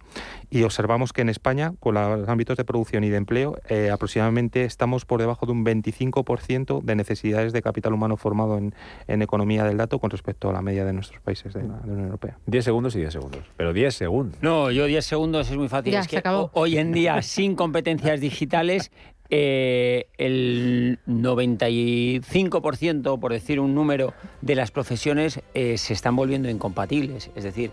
y 0.51 0.63
observamos 0.63 1.13
que 1.13 1.23
en 1.23 1.29
España, 1.29 1.75
con 1.81 1.95
los 1.95 2.29
ámbitos 2.29 2.57
de 2.57 2.65
producción 2.65 3.03
y 3.03 3.09
de 3.09 3.17
empleo, 3.17 3.59
eh, 3.69 3.91
aproximadamente 3.91 4.65
estamos 4.65 5.05
por 5.05 5.21
debajo 5.21 5.47
de 5.47 5.53
un 5.53 5.65
25% 5.65 6.83
de 6.83 6.95
necesidades 6.95 7.53
de 7.53 7.63
capital 7.63 7.93
humano 7.93 8.17
formado 8.17 8.59
en, 8.59 8.73
economía 9.09 9.65
del 9.65 9.79
dato 9.79 9.99
con 9.99 10.11
respecto 10.11 10.51
a 10.51 10.53
la 10.53 10.63
media 10.63 10.85
de 10.85 10.93
nuestros 10.93 11.21
países 11.23 11.53
de 11.55 11.63
la, 11.63 11.79
de 11.79 11.91
Unión 11.91 12.05
Europea. 12.07 12.39
10 12.47 12.65
segundos 12.65 12.95
y 12.95 13.01
10 13.01 13.13
segundos. 13.13 13.41
Pero 13.57 13.73
10 13.73 13.96
segundos. 13.97 14.41
No, 14.43 14.71
yo 14.71 14.87
10 14.87 15.05
segundos 15.05 15.51
es 15.51 15.57
muy 15.57 15.69
fácil. 15.69 15.95
es 15.95 16.09
que 16.09 16.23
hoy 16.53 16.79
en 16.79 16.93
día, 16.93 17.21
sin 17.23 17.57
competencias 17.57 18.21
digitales, 18.21 18.93
eh, 19.29 20.07
el 20.19 21.01
95%, 21.09 23.19
por 23.19 23.33
decir 23.33 23.59
un 23.59 23.75
número, 23.75 24.15
de 24.41 24.55
las 24.55 24.71
profesiones 24.71 25.41
eh, 25.55 25.79
se 25.79 25.95
están 25.95 26.15
volviendo 26.15 26.49
incompatibles. 26.49 27.31
Es 27.35 27.43
decir, 27.45 27.73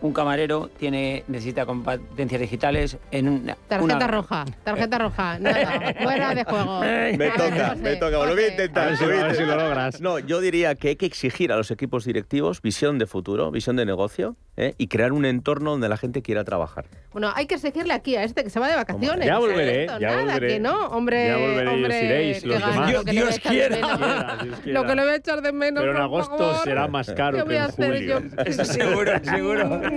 un 0.00 0.12
camarero 0.12 0.70
tiene 0.78 1.24
necesita 1.28 1.66
competencias 1.66 2.40
digitales 2.40 2.98
en 3.10 3.28
una 3.28 3.56
tarjeta 3.68 4.06
roja 4.06 4.44
tarjeta 4.64 4.98
roja. 4.98 5.38
Nada 5.38 5.94
fuera 6.02 6.34
de 6.34 6.44
juego. 6.44 6.80
Me 6.80 7.30
toca 7.30 7.74
me 7.74 7.96
toca 7.96 8.26
lo 8.26 8.34
voy 8.34 8.44
a 8.44 8.48
intentar 8.48 8.96
si, 8.96 9.04
lo 9.44 9.56
logras. 9.56 10.00
No 10.00 10.18
yo 10.18 10.40
diría 10.40 10.74
que 10.74 10.88
hay 10.88 10.96
que 10.96 11.06
exigir 11.06 11.52
a 11.52 11.56
los 11.56 11.70
equipos 11.70 12.04
directivos 12.04 12.62
visión 12.62 12.98
de 12.98 13.06
futuro 13.06 13.50
visión 13.50 13.76
de 13.76 13.86
negocio 13.86 14.36
¿eh? 14.56 14.74
y 14.78 14.88
crear 14.88 15.12
un 15.12 15.24
entorno 15.24 15.72
donde 15.72 15.88
la 15.88 15.96
gente 15.96 16.22
quiera 16.22 16.44
trabajar. 16.44 16.86
Bueno 17.12 17.32
hay 17.34 17.46
que 17.46 17.56
exigirle 17.56 17.92
aquí 17.92 18.16
a 18.16 18.24
este 18.24 18.44
que 18.44 18.50
se 18.50 18.60
va 18.60 18.68
de 18.68 18.76
vacaciones. 18.76 19.26
ya 19.26 19.38
volveré 19.38 19.86
ya 19.86 19.98
nada, 19.98 20.22
volveré. 20.22 20.48
que 20.48 20.60
no 20.60 20.88
hombre 20.88 21.26
ya 21.26 21.36
volveré 21.36 21.68
hombre, 21.68 21.94
y 21.94 21.98
os 21.98 22.02
iréis 22.04 22.44
los 22.44 22.58
demás. 22.58 22.88
Dios, 22.88 23.04
Dios 23.04 23.38
quiera. 23.40 24.38
lo 24.64 24.84
que 24.84 24.94
le 24.94 25.02
voy 25.02 25.12
a 25.12 25.16
echar 25.16 25.42
de 25.42 25.52
menos 25.52 25.82
pero 25.82 25.96
en 25.96 26.02
agosto 26.02 26.54
será 26.62 26.88
más 26.88 27.10
caro 27.12 27.44
que 27.44 27.56
en 27.56 27.68
julio. 27.70 28.22
seguro 28.64 29.12
seguro. 29.24 29.66
Mm. 29.66 29.87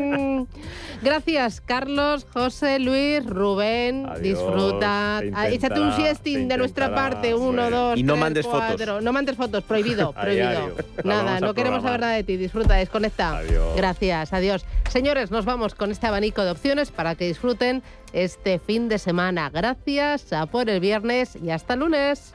Gracias, 1.02 1.62
Carlos, 1.62 2.26
José, 2.34 2.80
Luis, 2.80 3.26
Rubén. 3.26 4.08
disfruta. 4.22 5.18
Ah, 5.34 5.50
échate 5.50 5.80
un 5.80 5.94
siesting 5.94 6.48
de 6.48 6.58
nuestra 6.58 6.94
parte. 6.94 7.34
Uno, 7.34 7.70
dos, 7.70 7.98
Y 7.98 8.04
no 8.04 8.14
tres, 8.14 8.22
mandes 8.22 8.48
cuatro. 8.48 8.78
fotos. 8.78 9.04
No 9.04 9.12
mandes 9.14 9.36
fotos, 9.36 9.64
prohibido, 9.64 10.12
prohibido. 10.22 10.76
Nada, 11.04 11.40
no 11.40 11.54
queremos 11.54 11.82
saber 11.82 12.00
nada 12.02 12.14
de 12.14 12.24
ti. 12.24 12.38
Disfruta, 12.38 12.76
desconecta. 12.76 13.38
Adiós. 13.38 13.76
Gracias, 13.76 14.34
adiós. 14.34 14.66
Señores, 14.90 15.32
nos 15.32 15.46
vamos 15.46 15.74
con 15.76 15.92
este 15.92 16.08
abanico 16.08 16.44
de 16.44 16.52
opciones 16.52 16.92
para 16.92 17.16
que 17.16 17.28
disfruten 17.28 17.82
este 18.14 18.60
fin 18.60 18.88
de 18.90 19.00
semana. 19.00 19.50
Gracias, 19.50 20.32
a 20.34 20.46
por 20.46 20.70
el 20.70 20.80
viernes 20.80 21.36
y 21.42 21.50
hasta 21.50 21.74
el 21.74 21.80
lunes. 21.80 22.34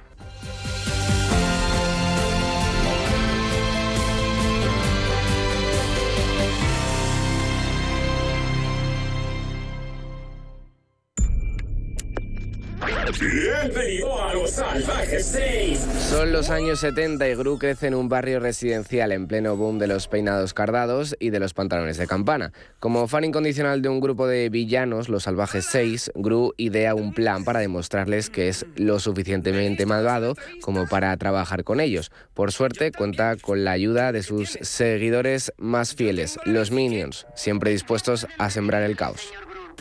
Bienvenido 12.87 14.23
a 14.23 14.33
los 14.33 14.51
Salvajes 14.53 15.27
6. 15.27 15.79
Son 16.09 16.33
los 16.33 16.51
años 16.51 16.79
70 16.79 17.29
y 17.29 17.35
Gru 17.35 17.59
crece 17.59 17.89
en 17.89 17.95
un 17.95 18.09
barrio 18.09 18.39
residencial 18.39 19.11
en 19.11 19.27
pleno 19.27 19.57
boom 19.57 19.81
de 19.81 19.89
los 19.89 20.07
peinados 20.07 20.55
cardados 20.55 21.17
y 21.19 21.31
de 21.31 21.41
los 21.41 21.53
pantalones 21.53 21.97
de 21.97 22.07
campana. 22.07 22.53
Como 22.79 23.09
fan 23.09 23.25
incondicional 23.25 23.83
de 23.83 23.89
un 23.89 23.99
grupo 23.99 24.29
de 24.29 24.51
villanos, 24.51 25.09
los 25.09 25.25
Salvajes 25.25 25.67
6, 25.67 26.13
Gru 26.15 26.55
idea 26.59 26.95
un 26.95 27.13
plan 27.13 27.45
para 27.45 27.59
demostrarles 27.59 28.31
que 28.31 28.49
es 28.49 28.65
lo 28.77 29.01
suficientemente 29.01 29.85
malvado 29.85 30.37
como 30.61 30.87
para 30.87 31.17
trabajar 31.17 31.65
con 31.65 31.81
ellos. 31.81 32.13
Por 32.35 32.53
suerte, 32.53 32.93
cuenta 32.93 33.35
con 33.37 33.65
la 33.65 33.73
ayuda 33.73 34.13
de 34.13 34.23
sus 34.23 34.59
seguidores 34.61 35.53
más 35.59 35.97
fieles, 35.97 36.39
los 36.45 36.71
Minions, 36.71 37.27
siempre 37.35 37.73
dispuestos 37.73 38.29
a 38.39 38.51
sembrar 38.51 38.83
el 38.83 38.97
caos. 38.97 39.33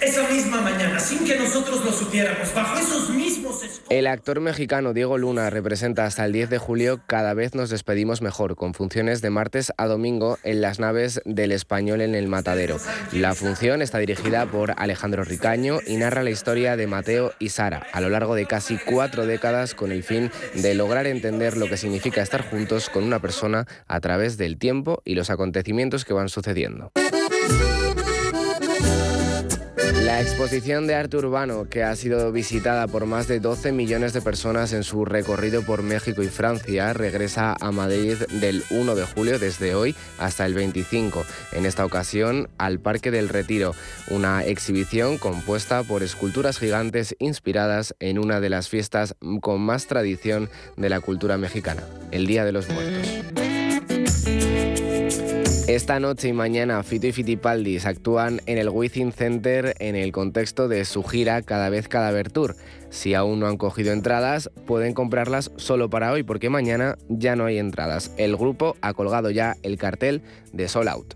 Esa 0.02 0.28
misma 0.30 0.62
mañana, 0.62 1.00
sin 1.00 1.26
que 1.26 1.38
nosotros 1.38 1.84
lo 1.86 1.92
supiéramos, 1.92 2.54
bajo 2.54 2.78
esos 2.78 3.10
mismos 3.10 3.62
El 3.90 4.08
actor 4.08 4.42
mexicano 4.42 4.94
Diego 4.94 5.18
Luna 5.18 5.50
representa 5.50 6.06
hasta 6.06 6.26
el 6.26 6.34
10 6.34 6.50
de 6.50 6.58
julio 6.58 7.00
Cada 7.08 7.34
vez 7.34 7.56
nos 7.56 7.70
despedimos 7.70 8.22
mejor, 8.22 8.56
con 8.56 8.74
funciones 8.74 9.22
de 9.22 9.30
martes 9.30 9.72
a 9.78 9.88
domingo 9.88 10.38
en 10.44 10.62
las 10.62 10.80
naves 10.80 11.22
del 11.26 11.52
español 11.52 12.02
en 12.02 12.14
el 12.14 12.28
Matadero. 12.28 12.78
La 13.14 13.36
función 13.36 13.82
está 13.82 14.00
dirigida 14.00 14.46
por 14.46 14.74
Alejandro 14.78 15.24
Ricaño 15.24 15.80
y 15.88 15.96
narra 15.96 16.24
la 16.24 16.30
historia 16.30 16.76
de 16.76 16.88
Mateo 16.88 17.34
y 17.40 17.50
Sara 17.50 17.88
a 17.94 18.02
lo 18.02 18.10
largo 18.10 18.36
de 18.36 18.46
casi 18.46 18.78
cuatro 18.78 19.26
décadas 19.26 19.76
con 19.76 19.92
el 19.92 20.04
fin 20.04 20.30
de 20.56 20.76
lograr 20.76 21.08
entender 21.08 21.56
lo 21.56 21.68
que 21.68 21.78
significa 21.78 22.22
estar 22.22 22.42
juntos 22.50 22.90
con 22.90 23.04
una 23.04 23.20
persona 23.20 23.66
a 23.88 24.00
través 24.02 24.38
del 24.38 24.58
tiempo 24.58 25.02
y 25.06 25.16
los 25.16 25.30
acontecimientos 25.30 26.04
que 26.04 26.14
van 26.14 26.30
sucediendo. 26.30 26.92
La 30.06 30.22
exposición 30.22 30.86
de 30.86 30.94
arte 30.94 31.18
urbano, 31.18 31.68
que 31.68 31.82
ha 31.82 31.96
sido 31.96 32.32
visitada 32.32 32.88
por 32.88 33.08
más 33.08 33.28
de 33.28 33.40
12 33.40 33.72
millones 33.72 34.14
de 34.14 34.22
personas 34.22 34.72
en 34.72 34.84
su 34.84 35.04
recorrido 35.04 35.64
por 35.64 35.82
México 35.82 36.22
y 36.22 36.28
Francia, 36.28 36.94
regresa 36.94 37.56
a 37.60 37.72
Madrid 37.72 38.18
del 38.40 38.64
1 38.70 38.94
de 38.94 39.04
julio 39.04 39.40
desde 39.40 39.74
hoy 39.74 39.96
hasta 40.20 40.46
el 40.46 40.54
25, 40.54 41.26
en 41.54 41.66
esta 41.66 41.84
ocasión 41.84 42.50
al 42.60 42.80
Parque 42.80 43.10
del 43.10 43.30
Retiro, 43.30 43.74
una 44.12 44.46
exhibición 44.46 45.18
compuesta 45.18 45.82
por 45.82 46.04
esculturas 46.04 46.60
gigantes 46.60 47.16
inspiradas 47.18 47.96
en 48.00 48.20
una 48.20 48.40
de 48.40 48.50
las 48.50 48.70
fiestas 48.70 49.16
con 49.42 49.60
más 49.62 49.88
tradición 49.88 50.52
de 50.78 50.90
la 50.90 51.00
cultura 51.00 51.40
mexicana, 51.40 51.82
el 52.12 52.28
Día 52.28 52.46
de 52.46 52.52
los 52.52 52.70
Muertos. 52.70 53.45
Esta 55.68 56.00
noche 56.00 56.28
y 56.28 56.34
mañana 56.34 56.84
Fito 56.84 57.08
y 57.08 57.12
Fitipaldis 57.12 57.88
actúan 57.88 58.40
en 58.46 58.60
el 58.60 58.70
Within 58.70 59.12
Center 59.12 59.76
en 59.80 59.96
el 59.96 60.12
contexto 60.12 60.68
de 60.68 60.86
su 60.86 61.02
gira 61.02 61.42
Cada 61.42 61.70
vez 61.70 61.88
Cadaver 61.88 62.32
Tour. 62.32 62.56
Si 62.92 63.16
aún 63.16 63.40
no 63.40 63.48
han 63.48 63.58
cogido 63.58 63.92
entradas, 63.92 64.52
pueden 64.68 64.94
comprarlas 64.94 65.52
solo 65.56 65.90
para 65.90 66.12
hoy 66.12 66.22
porque 66.22 66.52
mañana 66.52 67.00
ya 67.10 67.36
no 67.36 67.46
hay 67.46 67.58
entradas. 67.58 68.12
El 68.18 68.38
grupo 68.38 68.78
ha 68.82 68.94
colgado 68.94 69.32
ya 69.32 69.56
el 69.64 69.80
cartel 69.80 70.22
de 70.54 70.68
Sold 70.68 70.88
Out. 70.88 71.16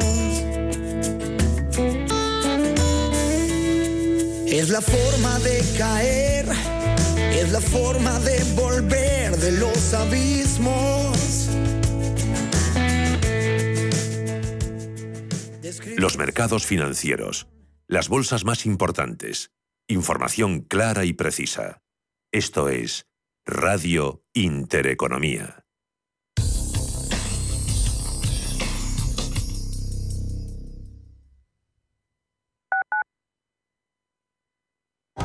Es 4.61 4.69
la 4.69 4.79
forma 4.79 5.39
de 5.39 5.59
caer, 5.75 6.45
es 7.31 7.51
la 7.51 7.59
forma 7.59 8.19
de 8.19 8.43
volver 8.53 9.35
de 9.37 9.53
los 9.53 9.91
abismos. 9.95 11.49
Los 15.97 16.15
mercados 16.15 16.67
financieros. 16.67 17.47
Las 17.87 18.07
bolsas 18.07 18.45
más 18.45 18.67
importantes. 18.67 19.49
Información 19.87 20.59
clara 20.61 21.05
y 21.05 21.13
precisa. 21.13 21.81
Esto 22.31 22.69
es 22.69 23.07
Radio 23.47 24.23
Intereconomía. 24.35 25.60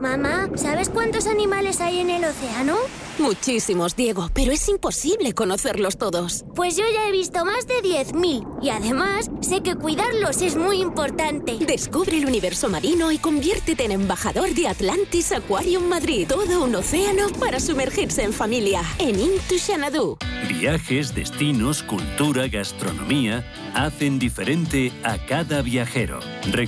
Mamá, 0.00 0.50
¿sabes 0.56 0.88
cuántos 0.88 1.26
animales 1.26 1.80
hay 1.80 2.00
en 2.00 2.10
el 2.10 2.24
océano? 2.24 2.76
Muchísimos, 3.18 3.94
Diego, 3.94 4.28
pero 4.34 4.50
es 4.50 4.68
imposible 4.68 5.34
conocerlos 5.34 5.96
todos. 5.96 6.44
Pues 6.56 6.76
yo 6.76 6.82
ya 6.92 7.08
he 7.08 7.12
visto 7.12 7.44
más 7.44 7.68
de 7.68 7.74
10.000 7.76 8.58
y 8.60 8.70
además 8.70 9.30
sé 9.40 9.60
que 9.60 9.76
cuidarlos 9.76 10.42
es 10.42 10.56
muy 10.56 10.80
importante. 10.80 11.56
Descubre 11.64 12.18
el 12.18 12.26
universo 12.26 12.68
marino 12.68 13.12
y 13.12 13.18
conviértete 13.18 13.84
en 13.84 13.92
embajador 13.92 14.52
de 14.52 14.66
Atlantis 14.66 15.30
Aquarium 15.30 15.88
Madrid. 15.88 16.26
Todo 16.28 16.64
un 16.64 16.74
océano 16.74 17.28
para 17.38 17.60
sumergirse 17.60 18.24
en 18.24 18.32
familia. 18.32 18.82
En 18.98 19.20
Into 19.20 19.54
Xanadu. 19.64 20.18
Viajes, 20.48 21.14
destinos, 21.14 21.84
cultura, 21.84 22.48
gastronomía 22.48 23.44
hacen 23.74 24.18
diferente 24.18 24.92
a 25.04 25.18
cada 25.24 25.62
viajero. 25.62 26.18